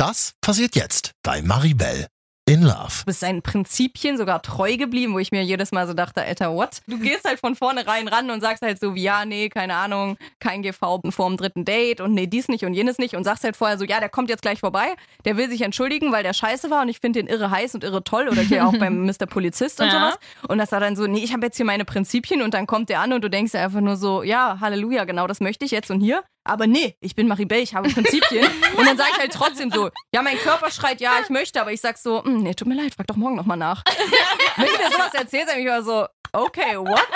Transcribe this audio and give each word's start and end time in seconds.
Das 0.00 0.32
passiert 0.40 0.76
jetzt 0.76 1.12
bei 1.22 1.42
Maribel 1.42 2.06
in 2.48 2.62
Love. 2.62 3.00
Du 3.00 3.04
bist 3.04 3.20
seinen 3.20 3.42
Prinzipien 3.42 4.16
sogar 4.16 4.40
treu 4.40 4.78
geblieben, 4.78 5.12
wo 5.12 5.18
ich 5.18 5.30
mir 5.30 5.44
jedes 5.44 5.72
Mal 5.72 5.86
so 5.86 5.92
dachte, 5.92 6.22
Alter, 6.22 6.54
what? 6.54 6.80
Du 6.86 6.98
gehst 6.98 7.24
halt 7.24 7.38
von 7.38 7.54
vornherein 7.54 8.08
ran 8.08 8.30
und 8.30 8.40
sagst 8.40 8.62
halt 8.62 8.80
so 8.80 8.94
wie, 8.94 9.02
ja, 9.02 9.26
nee, 9.26 9.50
keine 9.50 9.74
Ahnung, 9.74 10.16
kein 10.38 10.62
GV 10.62 11.00
vor 11.10 11.28
dem 11.28 11.36
dritten 11.36 11.66
Date 11.66 12.00
und 12.00 12.14
nee, 12.14 12.26
dies 12.26 12.48
nicht 12.48 12.64
und 12.64 12.72
jenes 12.72 12.96
nicht 12.96 13.14
und 13.14 13.24
sagst 13.24 13.44
halt 13.44 13.56
vorher 13.56 13.76
so, 13.76 13.84
ja, 13.84 14.00
der 14.00 14.08
kommt 14.08 14.30
jetzt 14.30 14.40
gleich 14.40 14.60
vorbei, 14.60 14.94
der 15.26 15.36
will 15.36 15.50
sich 15.50 15.60
entschuldigen, 15.60 16.12
weil 16.12 16.22
der 16.22 16.32
scheiße 16.32 16.70
war 16.70 16.80
und 16.80 16.88
ich 16.88 17.00
finde 17.00 17.22
den 17.22 17.28
irre 17.28 17.50
heiß 17.50 17.74
und 17.74 17.84
irre 17.84 18.02
toll 18.02 18.30
oder 18.30 18.40
hier 18.40 18.66
auch 18.66 18.72
beim 18.78 19.04
Mr. 19.04 19.26
Polizist 19.26 19.82
und 19.82 19.88
Ja. 19.88 19.92
sowas. 19.92 20.18
Und 20.48 20.56
das 20.56 20.72
war 20.72 20.80
dann 20.80 20.96
so, 20.96 21.06
nee, 21.06 21.22
ich 21.22 21.34
habe 21.34 21.44
jetzt 21.44 21.58
hier 21.58 21.66
meine 21.66 21.84
Prinzipien 21.84 22.40
und 22.40 22.54
dann 22.54 22.66
kommt 22.66 22.88
der 22.88 23.00
an 23.00 23.12
und 23.12 23.22
du 23.22 23.28
denkst 23.28 23.54
einfach 23.54 23.82
nur 23.82 23.96
so, 23.98 24.22
ja, 24.22 24.60
Halleluja, 24.60 25.04
genau 25.04 25.26
das 25.26 25.40
möchte 25.40 25.66
ich 25.66 25.72
jetzt 25.72 25.90
und 25.90 26.00
hier. 26.00 26.24
Aber 26.44 26.66
nee, 26.66 26.96
ich 27.00 27.14
bin 27.14 27.28
Maribel, 27.28 27.58
ich 27.58 27.74
habe 27.74 27.88
Prinzipien. 27.90 28.46
und 28.76 28.86
dann 28.86 28.96
sage 28.96 29.10
ich 29.12 29.18
halt 29.18 29.32
trotzdem 29.32 29.70
so, 29.70 29.90
ja, 30.14 30.22
mein 30.22 30.38
Körper 30.38 30.70
schreit, 30.70 31.00
ja, 31.00 31.12
ich 31.22 31.28
möchte, 31.28 31.60
aber 31.60 31.72
ich 31.72 31.80
sag 31.80 31.98
so, 31.98 32.24
"Hm, 32.24 32.42
nee, 32.42 32.54
tut 32.54 32.66
mir 32.66 32.74
leid, 32.74 32.94
frag 32.94 33.06
doch 33.06 33.16
morgen 33.16 33.36
nochmal 33.36 33.56
nach. 33.56 33.84
Wenn 34.56 34.66
ich 34.66 34.78
mir 34.78 34.90
sowas 34.90 35.14
erzählst, 35.14 35.48
dann 35.48 35.56
bin 35.56 35.66
ich 35.66 35.72
immer 35.72 35.82
so, 35.82 36.06
okay, 36.32 36.76
what? 36.76 37.06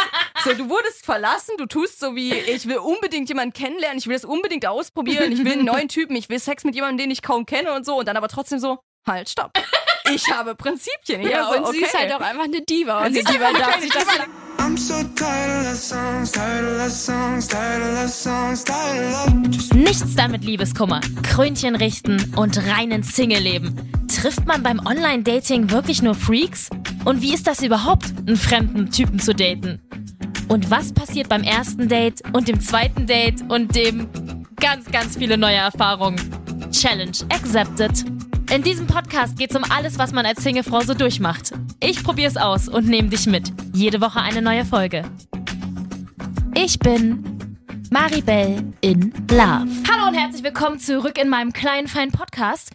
So, 0.44 0.52
du 0.52 0.68
wurdest 0.68 1.04
verlassen, 1.04 1.56
du 1.56 1.66
tust 1.66 2.00
so 2.00 2.14
wie, 2.14 2.34
ich 2.34 2.66
will 2.66 2.78
unbedingt 2.78 3.28
jemanden 3.28 3.54
kennenlernen, 3.54 3.98
ich 3.98 4.06
will 4.06 4.14
das 4.14 4.24
unbedingt 4.24 4.66
ausprobieren, 4.66 5.32
ich 5.32 5.44
will 5.44 5.52
einen 5.52 5.64
neuen 5.64 5.88
Typen, 5.88 6.16
ich 6.16 6.28
will 6.28 6.38
Sex 6.38 6.64
mit 6.64 6.74
jemandem, 6.74 6.98
den 6.98 7.10
ich 7.10 7.22
kaum 7.22 7.46
kenne 7.46 7.72
und 7.72 7.86
so 7.86 7.98
und 7.98 8.06
dann 8.06 8.16
aber 8.16 8.28
trotzdem 8.28 8.58
so, 8.58 8.78
halt, 9.06 9.28
stopp. 9.28 9.52
Ich 10.12 10.30
habe 10.30 10.54
Prinzipien. 10.54 11.22
Ja, 11.22 11.46
so, 11.46 11.56
und 11.56 11.64
okay. 11.64 11.78
sie 11.78 11.84
ist 11.84 11.98
halt 11.98 12.12
auch 12.12 12.20
einfach 12.20 12.44
eine 12.44 12.60
Diva. 12.60 13.06
Und 13.06 13.14
Sie 13.14 13.20
die 13.20 13.20
ist 13.20 13.32
Diva 13.32 13.52
darf 13.52 13.80
sich 13.80 13.90
das 13.90 14.04
Nichts 19.74 20.14
da 20.16 20.26
mit 20.26 20.44
Liebeskummer, 20.44 21.00
Krönchen 21.22 21.76
richten 21.76 22.34
und 22.34 22.58
reinen 22.66 23.04
Single-Leben. 23.04 23.76
Trifft 24.08 24.46
man 24.46 24.64
beim 24.64 24.80
Online-Dating 24.84 25.70
wirklich 25.70 26.02
nur 26.02 26.16
Freaks? 26.16 26.70
Und 27.04 27.22
wie 27.22 27.32
ist 27.32 27.46
das 27.46 27.62
überhaupt, 27.62 28.06
einen 28.26 28.36
fremden 28.36 28.90
Typen 28.90 29.20
zu 29.20 29.32
daten? 29.32 29.80
Und 30.48 30.72
was 30.72 30.92
passiert 30.92 31.28
beim 31.28 31.44
ersten 31.44 31.88
Date 31.88 32.22
und 32.32 32.48
dem 32.48 32.60
zweiten 32.60 33.06
Date 33.06 33.44
und 33.48 33.76
dem 33.76 34.08
ganz, 34.56 34.90
ganz 34.90 35.16
viele 35.16 35.38
neue 35.38 35.54
Erfahrungen? 35.54 36.18
Challenge 36.72 37.16
accepted. 37.32 38.04
In 38.50 38.62
diesem 38.64 38.88
Podcast 38.88 39.38
geht's 39.38 39.54
um 39.54 39.62
alles, 39.70 39.98
was 39.98 40.10
man 40.10 40.26
als 40.26 40.42
Singlefrau 40.42 40.80
so 40.80 40.94
durchmacht. 40.94 41.52
Ich 41.86 42.02
probier's 42.02 42.38
aus 42.38 42.66
und 42.66 42.88
nehme 42.88 43.10
dich 43.10 43.26
mit. 43.26 43.52
Jede 43.74 44.00
Woche 44.00 44.18
eine 44.18 44.40
neue 44.40 44.64
Folge. 44.64 45.02
Ich 46.54 46.78
bin 46.78 47.22
Maribel 47.90 48.72
in 48.80 49.12
Love. 49.30 49.68
Hallo 49.92 50.08
und 50.08 50.14
herzlich 50.14 50.42
willkommen 50.42 50.78
zurück 50.80 51.18
in 51.20 51.28
meinem 51.28 51.52
kleinen, 51.52 51.86
feinen 51.86 52.10
Podcast. 52.10 52.70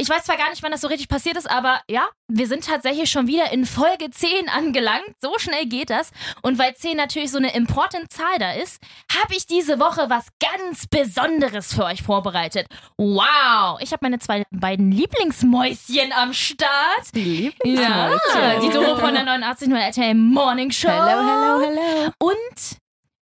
Ich 0.00 0.08
weiß 0.08 0.24
zwar 0.24 0.38
gar 0.38 0.48
nicht, 0.48 0.62
wann 0.62 0.72
das 0.72 0.80
so 0.80 0.88
richtig 0.88 1.08
passiert 1.08 1.36
ist, 1.36 1.50
aber 1.50 1.82
ja, 1.86 2.08
wir 2.26 2.46
sind 2.46 2.64
tatsächlich 2.64 3.10
schon 3.10 3.26
wieder 3.26 3.52
in 3.52 3.66
Folge 3.66 4.10
10 4.10 4.48
angelangt. 4.48 5.04
So 5.20 5.38
schnell 5.38 5.66
geht 5.66 5.90
das. 5.90 6.10
Und 6.40 6.58
weil 6.58 6.74
10 6.74 6.96
natürlich 6.96 7.30
so 7.30 7.36
eine 7.36 7.54
important 7.54 8.10
Zahl 8.10 8.38
da 8.38 8.52
ist, 8.52 8.82
habe 9.14 9.34
ich 9.34 9.46
diese 9.46 9.78
Woche 9.78 10.08
was 10.08 10.28
ganz 10.40 10.86
Besonderes 10.86 11.74
für 11.74 11.84
euch 11.84 12.02
vorbereitet. 12.02 12.66
Wow! 12.96 13.78
Ich 13.82 13.92
habe 13.92 13.98
meine 14.00 14.18
zwei 14.18 14.44
beiden 14.50 14.90
Lieblingsmäuschen 14.90 16.12
am 16.14 16.32
Start. 16.32 17.14
Die 17.14 17.52
Ja, 17.62 18.08
Lieblingsmäuschen. 18.08 18.60
die 18.62 18.70
Doro 18.70 18.96
von 18.96 19.12
der 19.12 19.24
89.0 19.26 19.76
RTL 19.78 20.14
Morning 20.14 20.70
Show. 20.70 20.88
Hello, 20.88 21.28
hello, 21.28 21.60
hello. 21.60 22.12
Und 22.18 22.78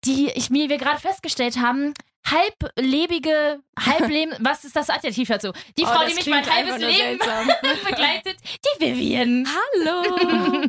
die, 0.06 0.32
ich, 0.32 0.50
wie 0.52 0.68
wir 0.70 0.80
gerade 0.80 1.00
festgestellt 1.00 1.60
haben, 1.60 1.94
halblebige, 2.30 3.60
halbleben, 3.80 4.36
was 4.40 4.64
ist 4.64 4.76
das 4.76 4.90
Adjektiv 4.90 5.28
dazu? 5.28 5.52
Die 5.78 5.84
Oh, 5.84 5.88
Frau, 5.88 6.06
die 6.06 6.16
mich 6.16 6.28
mein 6.28 6.46
halbes 6.46 6.78
Leben 6.80 7.20
begleitet, 7.86 8.38
die 8.42 8.86
Vivian. 8.86 9.48
Hallo. 9.48 10.68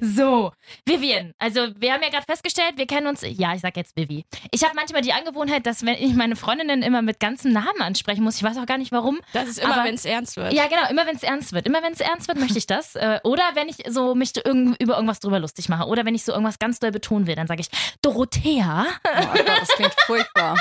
so, 0.00 0.52
Vivian, 0.84 1.32
also 1.38 1.68
wir 1.76 1.92
haben 1.92 2.02
ja 2.02 2.10
gerade 2.10 2.24
festgestellt, 2.26 2.74
wir 2.76 2.86
kennen 2.86 3.06
uns, 3.06 3.22
ja, 3.22 3.54
ich 3.54 3.60
sag 3.60 3.76
jetzt 3.76 3.96
Vivi. 3.96 4.24
Ich 4.50 4.62
habe 4.62 4.74
manchmal 4.74 5.02
die 5.02 5.12
Angewohnheit, 5.12 5.66
dass 5.66 5.84
wenn 5.84 5.94
ich 5.94 6.14
meine 6.14 6.36
Freundinnen 6.36 6.82
immer 6.82 7.02
mit 7.02 7.20
ganzem 7.20 7.52
Namen 7.52 7.80
ansprechen 7.80 8.22
muss, 8.22 8.36
ich 8.36 8.42
weiß 8.42 8.58
auch 8.58 8.66
gar 8.66 8.78
nicht 8.78 8.92
warum. 8.92 9.20
Das 9.32 9.48
ist 9.48 9.58
immer, 9.58 9.84
wenn 9.84 9.94
es 9.94 10.04
ernst 10.04 10.36
wird. 10.36 10.52
Ja, 10.52 10.66
genau, 10.66 10.88
immer 10.90 11.06
wenn 11.06 11.16
es 11.16 11.22
ernst 11.22 11.52
wird. 11.52 11.66
Immer 11.66 11.82
wenn 11.82 11.92
es 11.92 12.00
ernst 12.00 12.28
wird, 12.28 12.38
möchte 12.38 12.58
ich 12.58 12.66
das. 12.66 12.94
Äh, 12.94 13.20
Oder 13.24 13.42
wenn 13.54 13.68
ich 13.68 13.76
so 13.88 14.14
mich 14.14 14.32
über 14.46 14.94
irgendwas 14.94 15.20
drüber 15.20 15.38
lustig 15.38 15.68
mache. 15.68 15.86
Oder 15.86 16.04
wenn 16.04 16.14
ich 16.14 16.24
so 16.24 16.32
irgendwas 16.32 16.58
ganz 16.58 16.78
doll 16.80 16.90
betonen 16.90 17.26
will, 17.26 17.34
dann 17.34 17.46
sage 17.46 17.60
ich, 17.60 17.68
Dorothea. 18.02 18.86
Oh 19.04 19.26
Gott, 19.32 19.48
das 19.48 19.68
klingt 19.68 19.94
furchtbar. 20.06 20.56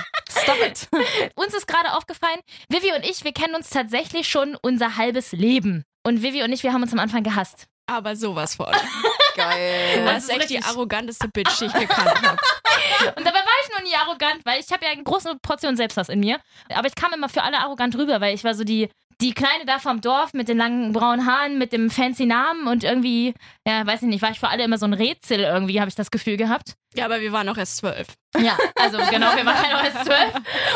Stop 0.48 0.66
it. 0.66 0.88
Uns 1.36 1.54
ist 1.54 1.68
gerade 1.68 1.94
aufgefallen, 1.94 2.40
Vivi 2.70 2.94
und 2.94 3.04
ich, 3.04 3.26
wir 3.26 3.34
kennen 3.34 3.54
uns 3.54 3.70
tatsächlich 3.70 4.30
schon 4.30 4.56
unser 4.62 4.96
halbes 4.96 5.34
Leben. 5.34 5.84
Und 6.06 6.24
Vivi 6.24 6.42
und 6.42 6.54
ich, 6.54 6.64
wir 6.64 6.72
haben 6.72 6.84
uns 6.84 6.94
am 6.94 7.00
Anfang 7.00 7.22
gehasst. 7.22 7.68
Aber 7.86 8.16
sowas 8.16 8.56
von. 8.56 8.68
Geil. 9.36 10.06
Das 10.06 10.24
ist 10.24 10.30
echt 10.30 10.50
die 10.50 10.64
arroganteste 10.64 11.28
Bitch, 11.28 11.60
die 11.60 11.66
ich 11.66 11.74
gekannt 11.74 12.22
habe. 12.22 12.38
Und 13.16 13.26
dabei 13.26 13.40
war 13.40 13.54
ich 13.64 13.78
noch 13.78 13.84
nie 13.84 13.96
arrogant, 13.96 14.46
weil 14.46 14.60
ich 14.60 14.72
habe 14.72 14.86
ja 14.86 14.92
eine 14.92 15.04
große 15.04 15.36
Portion 15.42 15.76
Selbsthass 15.76 16.10
in 16.10 16.20
mir. 16.20 16.40
Aber 16.74 16.88
ich 16.88 16.96
kam 16.96 17.14
immer 17.14 17.30
für 17.30 17.44
alle 17.44 17.60
arrogant 17.60 17.96
rüber, 17.96 18.20
weil 18.20 18.34
ich 18.34 18.44
war 18.44 18.56
so 18.56 18.64
die, 18.64 18.90
die 19.22 19.34
Kleine 19.34 19.66
da 19.66 19.80
vom 19.80 20.02
Dorf 20.02 20.34
mit 20.34 20.48
den 20.48 20.58
langen 20.58 20.92
braunen 20.92 21.26
Haaren, 21.26 21.58
mit 21.58 21.72
dem 21.72 21.90
fancy 21.90 22.26
Namen 22.26 22.68
und 22.68 22.84
irgendwie, 22.84 23.36
ja, 23.68 23.86
weiß 23.86 24.04
ich 24.04 24.08
nicht, 24.08 24.22
war 24.22 24.32
ich 24.32 24.40
für 24.40 24.48
alle 24.48 24.64
immer 24.64 24.78
so 24.78 24.86
ein 24.86 24.94
Rätsel 24.94 25.42
irgendwie, 25.42 25.80
habe 25.82 25.90
ich 25.90 25.96
das 25.96 26.10
Gefühl 26.10 26.38
gehabt. 26.38 26.76
Ja, 26.96 27.04
aber 27.06 27.20
wir 27.20 27.32
waren 27.34 27.46
noch 27.46 27.58
erst 27.58 27.78
zwölf. 27.78 28.08
Ja, 28.40 28.58
also 28.76 28.98
genau, 29.10 29.36
wir 29.36 29.46
waren 29.46 29.74
auch 29.74 29.84
erst 29.84 30.06
zwölf. 30.06 30.34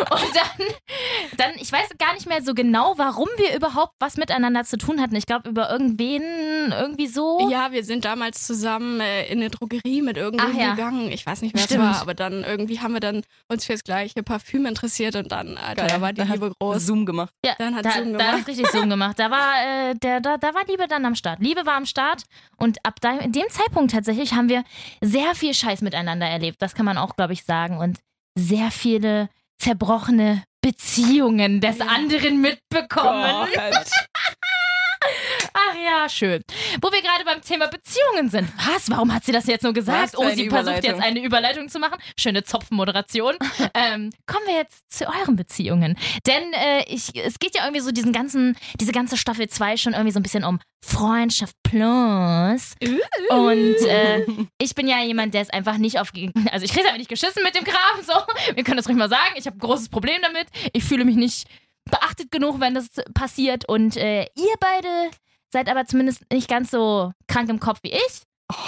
Und 0.09 0.35
dann, 0.35 0.67
dann, 1.37 1.51
ich 1.55 1.71
weiß 1.71 1.89
gar 1.97 2.13
nicht 2.13 2.27
mehr 2.27 2.41
so 2.41 2.53
genau, 2.53 2.93
warum 2.97 3.27
wir 3.37 3.55
überhaupt 3.55 3.93
was 3.99 4.17
miteinander 4.17 4.63
zu 4.65 4.77
tun 4.77 4.99
hatten. 5.01 5.15
Ich 5.15 5.25
glaube, 5.25 5.49
über 5.49 5.71
irgendwen, 5.71 6.21
irgendwie 6.71 7.07
so. 7.07 7.49
Ja, 7.49 7.71
wir 7.71 7.83
sind 7.83 8.03
damals 8.03 8.45
zusammen 8.45 8.99
äh, 8.99 9.27
in 9.27 9.39
eine 9.39 9.49
Drogerie 9.49 10.01
mit 10.01 10.17
irgendwem 10.17 10.51
Ach 10.53 10.57
ja. 10.59 10.71
gegangen. 10.71 11.11
Ich 11.11 11.25
weiß 11.25 11.41
nicht, 11.43 11.55
wer 11.55 11.63
es 11.63 11.77
war, 11.77 12.01
aber 12.01 12.13
dann 12.13 12.43
irgendwie 12.43 12.79
haben 12.81 12.93
wir 12.93 12.99
dann 12.99 13.23
uns 13.47 13.65
fürs 13.65 13.83
gleiche 13.83 14.21
Parfüm 14.21 14.65
interessiert 14.65 15.15
und 15.15 15.31
dann, 15.31 15.57
Alter, 15.57 15.87
da 15.87 16.01
war 16.01 16.11
die 16.13 16.21
Da 16.21 16.27
hat 16.27 16.35
Liebe 16.35 16.51
groß. 16.59 16.85
Zoom 16.85 17.05
gemacht. 17.05 17.33
Ja, 17.45 17.53
Dann 17.57 17.75
hat 17.75 17.85
da, 17.85 17.91
Zoom 17.91 18.13
da 18.13 18.17
gemacht. 18.17 18.39
hat 18.41 18.47
richtig 18.47 18.67
Zoom 18.69 18.89
gemacht. 18.89 19.17
Da 19.17 19.31
war, 19.31 19.89
äh, 19.91 19.95
der, 19.95 20.19
da, 20.19 20.37
da 20.37 20.53
war 20.53 20.65
Liebe 20.67 20.87
dann 20.87 21.05
am 21.05 21.15
Start. 21.15 21.39
Liebe 21.39 21.65
war 21.65 21.75
am 21.75 21.85
Start 21.85 22.23
und 22.61 22.77
ab 22.85 23.01
dem 23.01 23.49
Zeitpunkt 23.49 23.91
tatsächlich 23.91 24.33
haben 24.33 24.47
wir 24.47 24.63
sehr 25.01 25.33
viel 25.35 25.53
Scheiß 25.53 25.81
miteinander 25.81 26.27
erlebt. 26.27 26.61
Das 26.61 26.75
kann 26.75 26.85
man 26.85 26.97
auch, 26.97 27.15
glaube 27.15 27.33
ich, 27.33 27.43
sagen. 27.43 27.79
Und 27.79 27.99
sehr 28.35 28.71
viele 28.71 29.29
zerbrochene 29.57 30.43
Beziehungen 30.61 31.59
des 31.59 31.81
anderen 31.81 32.39
mitbekommen. 32.39 33.47
Gott. 33.53 33.87
Ach 35.71 35.75
ja, 35.75 36.09
schön. 36.09 36.43
Wo 36.81 36.91
wir 36.91 37.01
gerade 37.01 37.23
beim 37.23 37.41
Thema 37.41 37.67
Beziehungen 37.67 38.29
sind. 38.29 38.51
Was? 38.57 38.89
Warum 38.89 39.13
hat 39.13 39.23
sie 39.23 39.31
das 39.31 39.47
jetzt 39.47 39.63
nur 39.63 39.73
gesagt? 39.73 40.17
Oh, 40.17 40.29
sie 40.29 40.49
versucht 40.49 40.83
jetzt 40.83 41.01
eine 41.01 41.23
Überleitung 41.23 41.69
zu 41.69 41.79
machen. 41.79 41.97
Schöne 42.19 42.43
Zopfmoderation. 42.43 43.35
ähm, 43.73 44.09
kommen 44.25 44.45
wir 44.47 44.55
jetzt 44.55 44.91
zu 44.91 45.07
euren 45.07 45.35
Beziehungen. 45.35 45.97
Denn 46.25 46.53
äh, 46.53 46.83
ich, 46.87 47.15
es 47.15 47.39
geht 47.39 47.55
ja 47.55 47.63
irgendwie 47.63 47.81
so 47.81 47.91
diesen 47.91 48.11
ganzen, 48.11 48.57
diese 48.79 48.91
ganze 48.91 49.17
Staffel 49.17 49.47
2 49.47 49.77
schon 49.77 49.93
irgendwie 49.93 50.11
so 50.11 50.19
ein 50.19 50.23
bisschen 50.23 50.43
um 50.43 50.59
Freundschaft 50.83 51.55
plus. 51.63 52.73
Und 53.29 53.87
äh, 53.87 54.25
ich 54.57 54.75
bin 54.75 54.87
ja 54.87 55.01
jemand, 55.03 55.33
der 55.33 55.41
es 55.41 55.49
einfach 55.49 55.77
nicht 55.77 55.99
auf. 55.99 56.11
Also 56.51 56.65
ich 56.65 56.73
kriege 56.73 56.85
einfach 56.85 56.97
nicht 56.97 57.09
geschissen 57.09 57.43
mit 57.43 57.55
dem 57.55 57.63
Kram. 57.63 58.03
So. 58.03 58.13
Wir 58.55 58.63
können 58.63 58.77
das 58.77 58.87
ruhig 58.87 58.97
mal 58.97 59.09
sagen. 59.09 59.35
Ich 59.35 59.45
habe 59.45 59.55
ein 59.55 59.59
großes 59.59 59.89
Problem 59.89 60.17
damit. 60.21 60.47
Ich 60.73 60.83
fühle 60.83 61.05
mich 61.05 61.15
nicht 61.15 61.47
beachtet 61.89 62.31
genug, 62.31 62.59
wenn 62.59 62.73
das 62.73 62.89
passiert. 63.13 63.67
Und 63.67 63.97
äh, 63.97 64.23
ihr 64.35 64.55
beide 64.59 65.11
seid 65.51 65.69
aber 65.69 65.85
zumindest 65.85 66.23
nicht 66.31 66.47
ganz 66.49 66.71
so 66.71 67.11
krank 67.27 67.49
im 67.49 67.59
Kopf 67.59 67.79
wie 67.83 67.91
ich. 67.91 68.21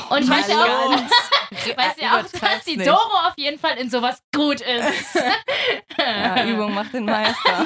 Und 0.10 0.24
ich 0.24 0.30
weiß 0.30 0.48
ja 0.48 0.64
auch, 0.64 0.92
weiß 1.78 1.96
ja 2.00 2.20
auch, 2.20 2.40
dass 2.40 2.64
die 2.66 2.78
nicht. 2.78 2.88
Doro 2.88 3.28
auf 3.28 3.34
jeden 3.38 3.60
Fall 3.60 3.78
in 3.78 3.90
sowas 3.90 4.22
gut 4.34 4.62
ist. 4.62 5.16
Ja, 5.98 6.46
Übung 6.46 6.74
macht 6.74 6.94
den 6.94 7.06
Meister. 7.06 7.66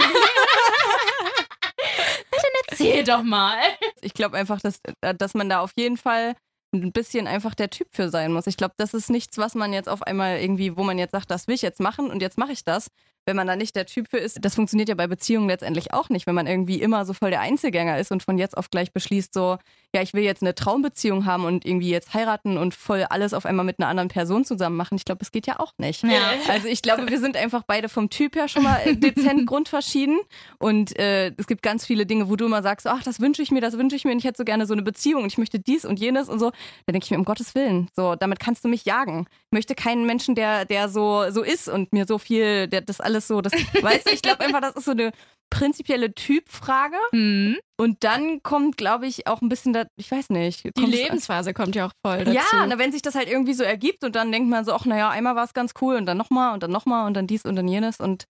Erzähl 2.69 3.03
doch 3.03 3.23
mal. 3.23 3.59
Ich 4.01 4.13
glaube 4.13 4.38
einfach, 4.38 4.59
dass, 4.59 4.80
äh, 5.01 5.15
dass 5.15 5.33
man 5.33 5.50
da 5.50 5.62
auf 5.62 5.71
jeden 5.75 5.97
Fall 5.97 6.36
ein 6.74 6.91
bisschen 6.91 7.27
einfach 7.27 7.56
der 7.56 7.69
Typ 7.69 7.88
für 7.91 8.09
sein 8.09 8.31
muss. 8.33 8.45
Ich 8.47 8.57
glaube, 8.57 8.74
das 8.77 8.94
ist 8.94 9.09
nichts, 9.09 9.38
was 9.38 9.56
man 9.56 9.74
jetzt 9.74 9.89
auf 9.89 10.03
einmal 10.03 10.39
irgendwie, 10.39 10.75
wo 10.75 10.83
man 10.83 11.00
jetzt 11.00 11.12
sagt, 11.12 11.31
das 11.31 11.47
will 11.47 11.56
ich 11.56 11.62
jetzt 11.62 11.80
machen 11.80 12.12
und 12.12 12.21
jetzt 12.21 12.38
mache 12.38 12.51
ich 12.51 12.63
das. 12.63 12.89
Wenn 13.27 13.35
man 13.35 13.45
da 13.45 13.57
nicht 13.57 13.75
der 13.75 13.85
Typ 13.85 14.07
für 14.09 14.18
ist, 14.18 14.39
das 14.41 14.56
funktioniert 14.56 14.88
ja 14.88 14.95
bei 14.95 15.07
Beziehungen 15.07 15.50
letztendlich 15.50 15.94
auch 15.94 16.07
nicht, 16.07 16.27
wenn 16.27 16.35
man 16.35 16.47
irgendwie 16.47 16.81
immer 16.81 17.06
so 17.06 17.13
voll 17.13 17.29
der 17.29 17.41
Einzelgänger 17.41 18.00
ist 18.00 18.12
und 18.12 18.24
von 18.24 18.38
jetzt 18.38 18.57
auf 18.57 18.69
gleich 18.69 18.94
beschließt, 18.94 19.33
so, 19.33 19.57
ja, 19.94 20.01
ich 20.01 20.13
will 20.13 20.24
jetzt 20.24 20.41
eine 20.41 20.56
Traumbeziehung 20.56 21.25
haben 21.25 21.44
und 21.44 21.65
irgendwie 21.65 21.89
jetzt 21.89 22.13
heiraten 22.13 22.57
und 22.57 22.74
voll 22.74 23.03
alles 23.09 23.33
auf 23.33 23.45
einmal 23.45 23.65
mit 23.65 23.79
einer 23.79 23.89
anderen 23.89 24.07
Person 24.07 24.45
zusammen 24.45 24.77
machen. 24.77 24.95
Ich 24.95 25.06
glaube, 25.06 25.19
das 25.19 25.31
geht 25.31 25.45
ja 25.45 25.59
auch 25.59 25.74
nicht. 25.77 26.03
Ja. 26.03 26.31
Also 26.47 26.68
ich 26.68 26.81
glaube, 26.81 27.09
wir 27.09 27.19
sind 27.19 27.35
einfach 27.35 27.63
beide 27.68 27.89
vom 27.89 28.09
Typ 28.09 28.35
her 28.35 28.47
schon 28.47 28.63
mal 28.63 28.95
dezent 28.95 29.45
grundverschieden. 29.47 30.19
Und 30.59 30.97
äh, 30.97 31.33
es 31.38 31.47
gibt 31.47 31.63
ganz 31.63 31.85
viele 31.85 32.06
Dinge, 32.06 32.29
wo 32.29 32.35
du 32.35 32.45
immer 32.45 32.62
sagst, 32.62 32.88
ach, 32.88 33.03
das 33.03 33.19
wünsche 33.19 33.41
ich 33.41 33.51
mir, 33.51 33.59
das 33.59 33.77
wünsche 33.77 33.95
ich 33.95 34.06
mir 34.06 34.12
und 34.12 34.19
ich 34.19 34.25
hätte 34.25 34.38
so 34.38 34.45
gerne 34.45 34.65
so 34.65 34.74
eine 34.74 34.83
Beziehung 34.83 35.24
und 35.24 35.31
ich 35.31 35.38
möchte 35.38 35.59
dies 35.59 35.83
und 35.83 36.00
jenes 36.00 36.29
und 36.29 36.39
so. 36.39 36.51
Da 36.85 36.91
denke 36.94 37.06
ich 37.06 37.12
mir, 37.12 37.18
um 37.18 37.25
Gottes 37.25 37.56
Willen, 37.56 37.89
so, 37.95 38.15
damit 38.15 38.39
kannst 38.39 38.63
du 38.63 38.69
mich 38.69 38.85
jagen. 38.85 39.25
Ich 39.45 39.51
möchte 39.51 39.75
keinen 39.75 40.06
Menschen, 40.06 40.35
der, 40.35 40.65
der 40.65 40.89
so, 40.89 41.29
so 41.31 41.41
ist 41.41 41.68
und 41.68 41.91
mir 41.91 42.06
so 42.06 42.18
viel, 42.18 42.68
der 42.68 42.81
das 42.81 43.01
alles 43.01 43.16
so, 43.25 43.41
das, 43.41 43.53
weißt 43.53 44.07
du, 44.07 44.13
ich 44.13 44.21
glaube 44.21 44.41
einfach, 44.41 44.61
das 44.61 44.75
ist 44.75 44.85
so 44.85 44.91
eine, 44.91 45.11
prinzipielle 45.49 46.13
Typfrage. 46.13 46.97
Hm. 47.11 47.57
Und 47.79 48.03
dann 48.03 48.41
kommt, 48.43 48.77
glaube 48.77 49.07
ich, 49.07 49.27
auch 49.27 49.41
ein 49.41 49.49
bisschen, 49.49 49.73
da, 49.73 49.85
ich 49.95 50.11
weiß 50.11 50.29
nicht. 50.29 50.63
Die 50.77 50.85
Lebensphase 50.85 51.53
kommt 51.53 51.75
ja 51.75 51.87
auch 51.87 51.91
voll 52.05 52.25
dazu. 52.25 52.31
Ja, 52.31 52.65
na, 52.67 52.77
wenn 52.77 52.91
sich 52.91 53.01
das 53.01 53.15
halt 53.15 53.29
irgendwie 53.29 53.53
so 53.53 53.63
ergibt 53.63 54.03
und 54.03 54.15
dann 54.15 54.31
denkt 54.31 54.49
man 54.49 54.65
so, 54.65 54.73
ach 54.73 54.85
naja, 54.85 55.09
einmal 55.09 55.35
war 55.35 55.45
es 55.45 55.53
ganz 55.53 55.73
cool 55.81 55.95
und 55.95 56.05
dann 56.05 56.17
nochmal 56.17 56.53
und 56.53 56.63
dann 56.63 56.71
nochmal 56.71 57.07
und 57.07 57.13
dann 57.13 57.27
dies 57.27 57.45
und 57.45 57.55
dann 57.55 57.67
jenes 57.67 57.99
und 57.99 58.25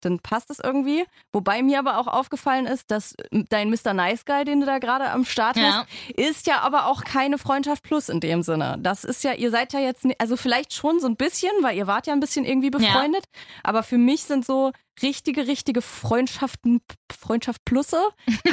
dann 0.00 0.18
passt 0.20 0.50
es 0.50 0.58
irgendwie. 0.58 1.04
Wobei 1.32 1.62
mir 1.62 1.78
aber 1.78 1.98
auch 1.98 2.06
aufgefallen 2.06 2.66
ist, 2.66 2.90
dass 2.90 3.14
dein 3.30 3.70
Mr. 3.70 3.94
Nice 3.94 4.24
Guy, 4.24 4.44
den 4.44 4.60
du 4.60 4.66
da 4.66 4.78
gerade 4.78 5.10
am 5.10 5.24
Start 5.24 5.56
Ja. 5.56 5.84
hast, 5.86 5.88
ist 6.16 6.46
ja 6.46 6.60
aber 6.60 6.86
auch 6.86 7.04
keine 7.04 7.38
Freundschaft 7.38 7.82
plus 7.82 8.08
in 8.08 8.20
dem 8.20 8.42
Sinne. 8.42 8.76
Das 8.80 9.04
ist 9.04 9.24
ja, 9.24 9.32
ihr 9.32 9.50
seid 9.50 9.72
ja 9.72 9.80
jetzt, 9.80 10.06
also 10.18 10.36
vielleicht 10.36 10.72
schon 10.74 11.00
so 11.00 11.06
ein 11.06 11.16
bisschen, 11.16 11.50
weil 11.62 11.76
ihr 11.76 11.86
wart 11.86 12.06
ja 12.06 12.12
ein 12.12 12.20
bisschen 12.20 12.44
irgendwie 12.44 12.70
befreundet, 12.70 13.24
aber 13.62 13.82
für 13.82 13.98
mich 13.98 14.22
sind 14.22 14.44
so 14.44 14.72
richtige, 15.02 15.46
richtige 15.46 15.82
Freundschaften, 15.82 16.80
Freundschaft 17.16 17.64
plusse 17.64 17.98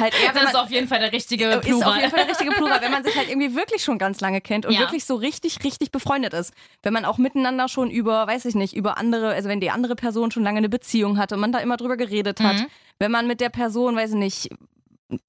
halt 0.00 0.14
eher, 0.22 0.32
Das 0.32 0.44
ist 0.44 0.52
man, 0.52 0.62
auf 0.64 0.70
jeden 0.70 0.88
Fall 0.88 1.00
der 1.00 1.12
richtige 1.12 1.44
ist 1.46 1.56
auf 1.56 1.60
Plural. 1.62 1.98
jeden 1.98 2.10
Fall 2.10 2.20
der 2.20 2.28
richtige 2.30 2.50
Plural, 2.52 2.80
wenn 2.80 2.90
man 2.92 3.04
sich 3.04 3.16
halt 3.16 3.28
irgendwie 3.30 3.54
wirklich 3.54 3.82
schon 3.82 3.98
ganz 3.98 4.20
lange 4.20 4.40
kennt 4.40 4.66
und 4.66 4.72
Ja. 4.72 4.80
wirklich 4.80 5.04
so 5.04 5.14
richtig, 5.16 5.62
richtig 5.64 5.90
befreundet 5.90 6.32
ist. 6.34 6.52
Wenn 6.82 6.92
man 6.92 7.04
auch 7.04 7.18
miteinander 7.18 7.68
schon 7.68 7.90
über, 7.90 8.26
weiß 8.26 8.44
ich 8.44 8.54
nicht, 8.54 8.74
über 8.76 8.98
andere, 8.98 9.30
also 9.34 9.48
wenn 9.48 9.60
die 9.60 9.70
andere 9.70 9.96
Person 9.96 10.30
schon 10.30 10.42
lange 10.42 10.58
eine 10.58 10.68
Beziehung 10.68 11.18
hatte 11.18 11.34
und 11.34 11.40
man 11.40 11.52
da 11.52 11.58
immer 11.58 11.76
drüber 11.76 11.96
geredet 11.96 12.40
hat. 12.40 12.56
Mhm. 12.56 12.66
Wenn 12.98 13.10
man 13.10 13.26
mit 13.26 13.40
der 13.40 13.50
Person, 13.50 13.96
weiß 13.96 14.10
ich 14.10 14.16
nicht, 14.16 14.50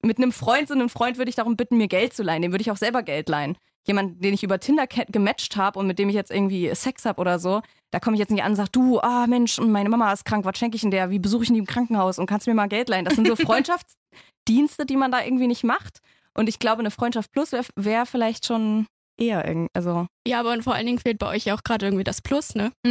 mit 0.02 0.18
einem 0.18 0.32
Freund, 0.32 0.68
so 0.68 0.74
einem 0.74 0.88
Freund 0.88 1.18
würde 1.18 1.28
ich 1.28 1.36
darum 1.36 1.56
bitten, 1.56 1.76
mir 1.76 1.88
Geld 1.88 2.12
zu 2.12 2.22
leihen. 2.22 2.42
Dem 2.42 2.52
würde 2.52 2.62
ich 2.62 2.70
auch 2.70 2.76
selber 2.76 3.02
Geld 3.02 3.28
leihen. 3.28 3.56
Jemand, 3.86 4.22
den 4.22 4.34
ich 4.34 4.42
über 4.42 4.58
Tinder 4.60 4.86
gematcht 4.86 5.56
habe 5.56 5.78
und 5.78 5.86
mit 5.86 5.98
dem 5.98 6.08
ich 6.08 6.14
jetzt 6.14 6.30
irgendwie 6.30 6.74
Sex 6.74 7.04
habe 7.04 7.20
oder 7.20 7.38
so, 7.38 7.62
da 7.90 8.00
komme 8.00 8.16
ich 8.16 8.20
jetzt 8.20 8.30
nicht 8.30 8.42
an 8.42 8.52
und 8.52 8.56
sage, 8.56 8.70
du, 8.70 9.00
ah 9.00 9.26
Mensch, 9.26 9.58
meine 9.58 9.88
Mama 9.88 10.12
ist 10.12 10.24
krank, 10.24 10.44
was 10.44 10.58
schenke 10.58 10.76
ich 10.76 10.82
denn 10.82 10.90
der? 10.90 11.10
Wie 11.10 11.18
besuche 11.18 11.42
ich 11.42 11.48
denn 11.48 11.54
die 11.54 11.60
im 11.60 11.66
Krankenhaus 11.66 12.18
und 12.18 12.26
kannst 12.26 12.46
du 12.46 12.50
mir 12.50 12.54
mal 12.54 12.68
Geld 12.68 12.88
leihen? 12.88 13.04
Das 13.04 13.14
sind 13.14 13.26
so 13.26 13.36
Freundschaftsdienste, 13.36 14.84
die 14.86 14.96
man 14.96 15.10
da 15.10 15.22
irgendwie 15.22 15.46
nicht 15.46 15.64
macht. 15.64 16.00
Und 16.34 16.48
ich 16.48 16.58
glaube, 16.58 16.80
eine 16.80 16.90
Freundschaft 16.90 17.32
plus 17.32 17.52
wäre 17.52 17.64
wär 17.76 18.06
vielleicht 18.06 18.46
schon 18.46 18.86
eher 19.18 19.46
irgendwie, 19.46 19.68
also 19.74 20.06
Ja, 20.26 20.40
aber 20.40 20.52
und 20.52 20.62
vor 20.62 20.74
allen 20.74 20.86
Dingen 20.86 20.98
fehlt 20.98 21.18
bei 21.18 21.26
euch 21.28 21.44
ja 21.44 21.54
auch 21.54 21.62
gerade 21.64 21.86
irgendwie 21.86 22.04
das 22.04 22.22
Plus, 22.22 22.54
ne? 22.54 22.72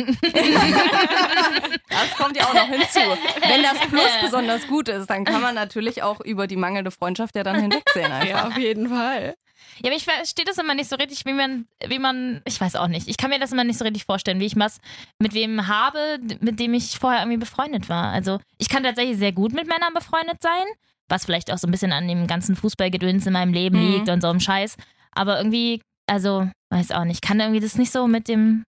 das 1.89 2.11
kommt 2.17 2.35
ja 2.37 2.45
auch 2.45 2.53
noch 2.53 2.67
hinzu. 2.67 2.99
Wenn 3.47 3.63
das 3.63 3.79
Plus 3.87 4.09
besonders 4.21 4.67
gut 4.67 4.89
ist, 4.89 5.09
dann 5.09 5.25
kann 5.25 5.41
man 5.41 5.55
natürlich 5.55 6.03
auch 6.03 6.19
über 6.21 6.47
die 6.47 6.55
mangelnde 6.57 6.91
Freundschaft 6.91 7.35
ja 7.35 7.43
dann 7.43 7.59
hinwegsehen 7.61 8.11
einfach. 8.11 8.27
Ja, 8.27 8.47
auf 8.47 8.57
jeden 8.57 8.89
Fall. 8.89 9.35
Ja, 9.81 9.89
aber 9.89 9.95
ich 9.95 10.03
verstehe 10.05 10.45
das 10.45 10.57
immer 10.57 10.75
nicht 10.75 10.89
so 10.89 10.95
richtig, 10.95 11.25
wie 11.25 11.33
man, 11.33 11.65
wie 11.87 11.99
man, 11.99 12.41
ich 12.45 12.59
weiß 12.59 12.75
auch 12.75 12.87
nicht. 12.87 13.07
Ich 13.07 13.17
kann 13.17 13.29
mir 13.29 13.39
das 13.39 13.51
immer 13.51 13.63
nicht 13.63 13.77
so 13.77 13.85
richtig 13.85 14.05
vorstellen, 14.05 14.39
wie 14.39 14.45
ich 14.45 14.55
was 14.57 14.79
mit 15.19 15.33
wem 15.33 15.67
habe, 15.67 16.19
mit 16.39 16.59
dem 16.59 16.73
ich 16.73 16.97
vorher 16.99 17.21
irgendwie 17.21 17.37
befreundet 17.37 17.89
war. 17.89 18.11
Also 18.11 18.39
ich 18.57 18.69
kann 18.69 18.83
tatsächlich 18.83 19.17
sehr 19.17 19.31
gut 19.31 19.53
mit 19.53 19.67
Männern 19.67 19.93
befreundet 19.93 20.41
sein, 20.41 20.65
was 21.09 21.25
vielleicht 21.25 21.51
auch 21.51 21.57
so 21.57 21.67
ein 21.67 21.71
bisschen 21.71 21.91
an 21.91 22.07
dem 22.07 22.27
ganzen 22.27 22.55
Fußballgedöns 22.55 23.25
in 23.25 23.33
meinem 23.33 23.53
Leben 23.53 23.77
Mhm. 23.77 23.91
liegt 23.91 24.09
und 24.09 24.21
so 24.21 24.27
einem 24.29 24.39
Scheiß. 24.39 24.75
Aber 25.11 25.37
irgendwie, 25.37 25.81
also, 26.07 26.49
weiß 26.71 26.91
auch 26.91 27.03
nicht, 27.05 27.21
kann 27.21 27.39
irgendwie 27.39 27.59
das 27.59 27.77
nicht 27.77 27.91
so 27.91 28.07
mit 28.07 28.27
dem. 28.27 28.63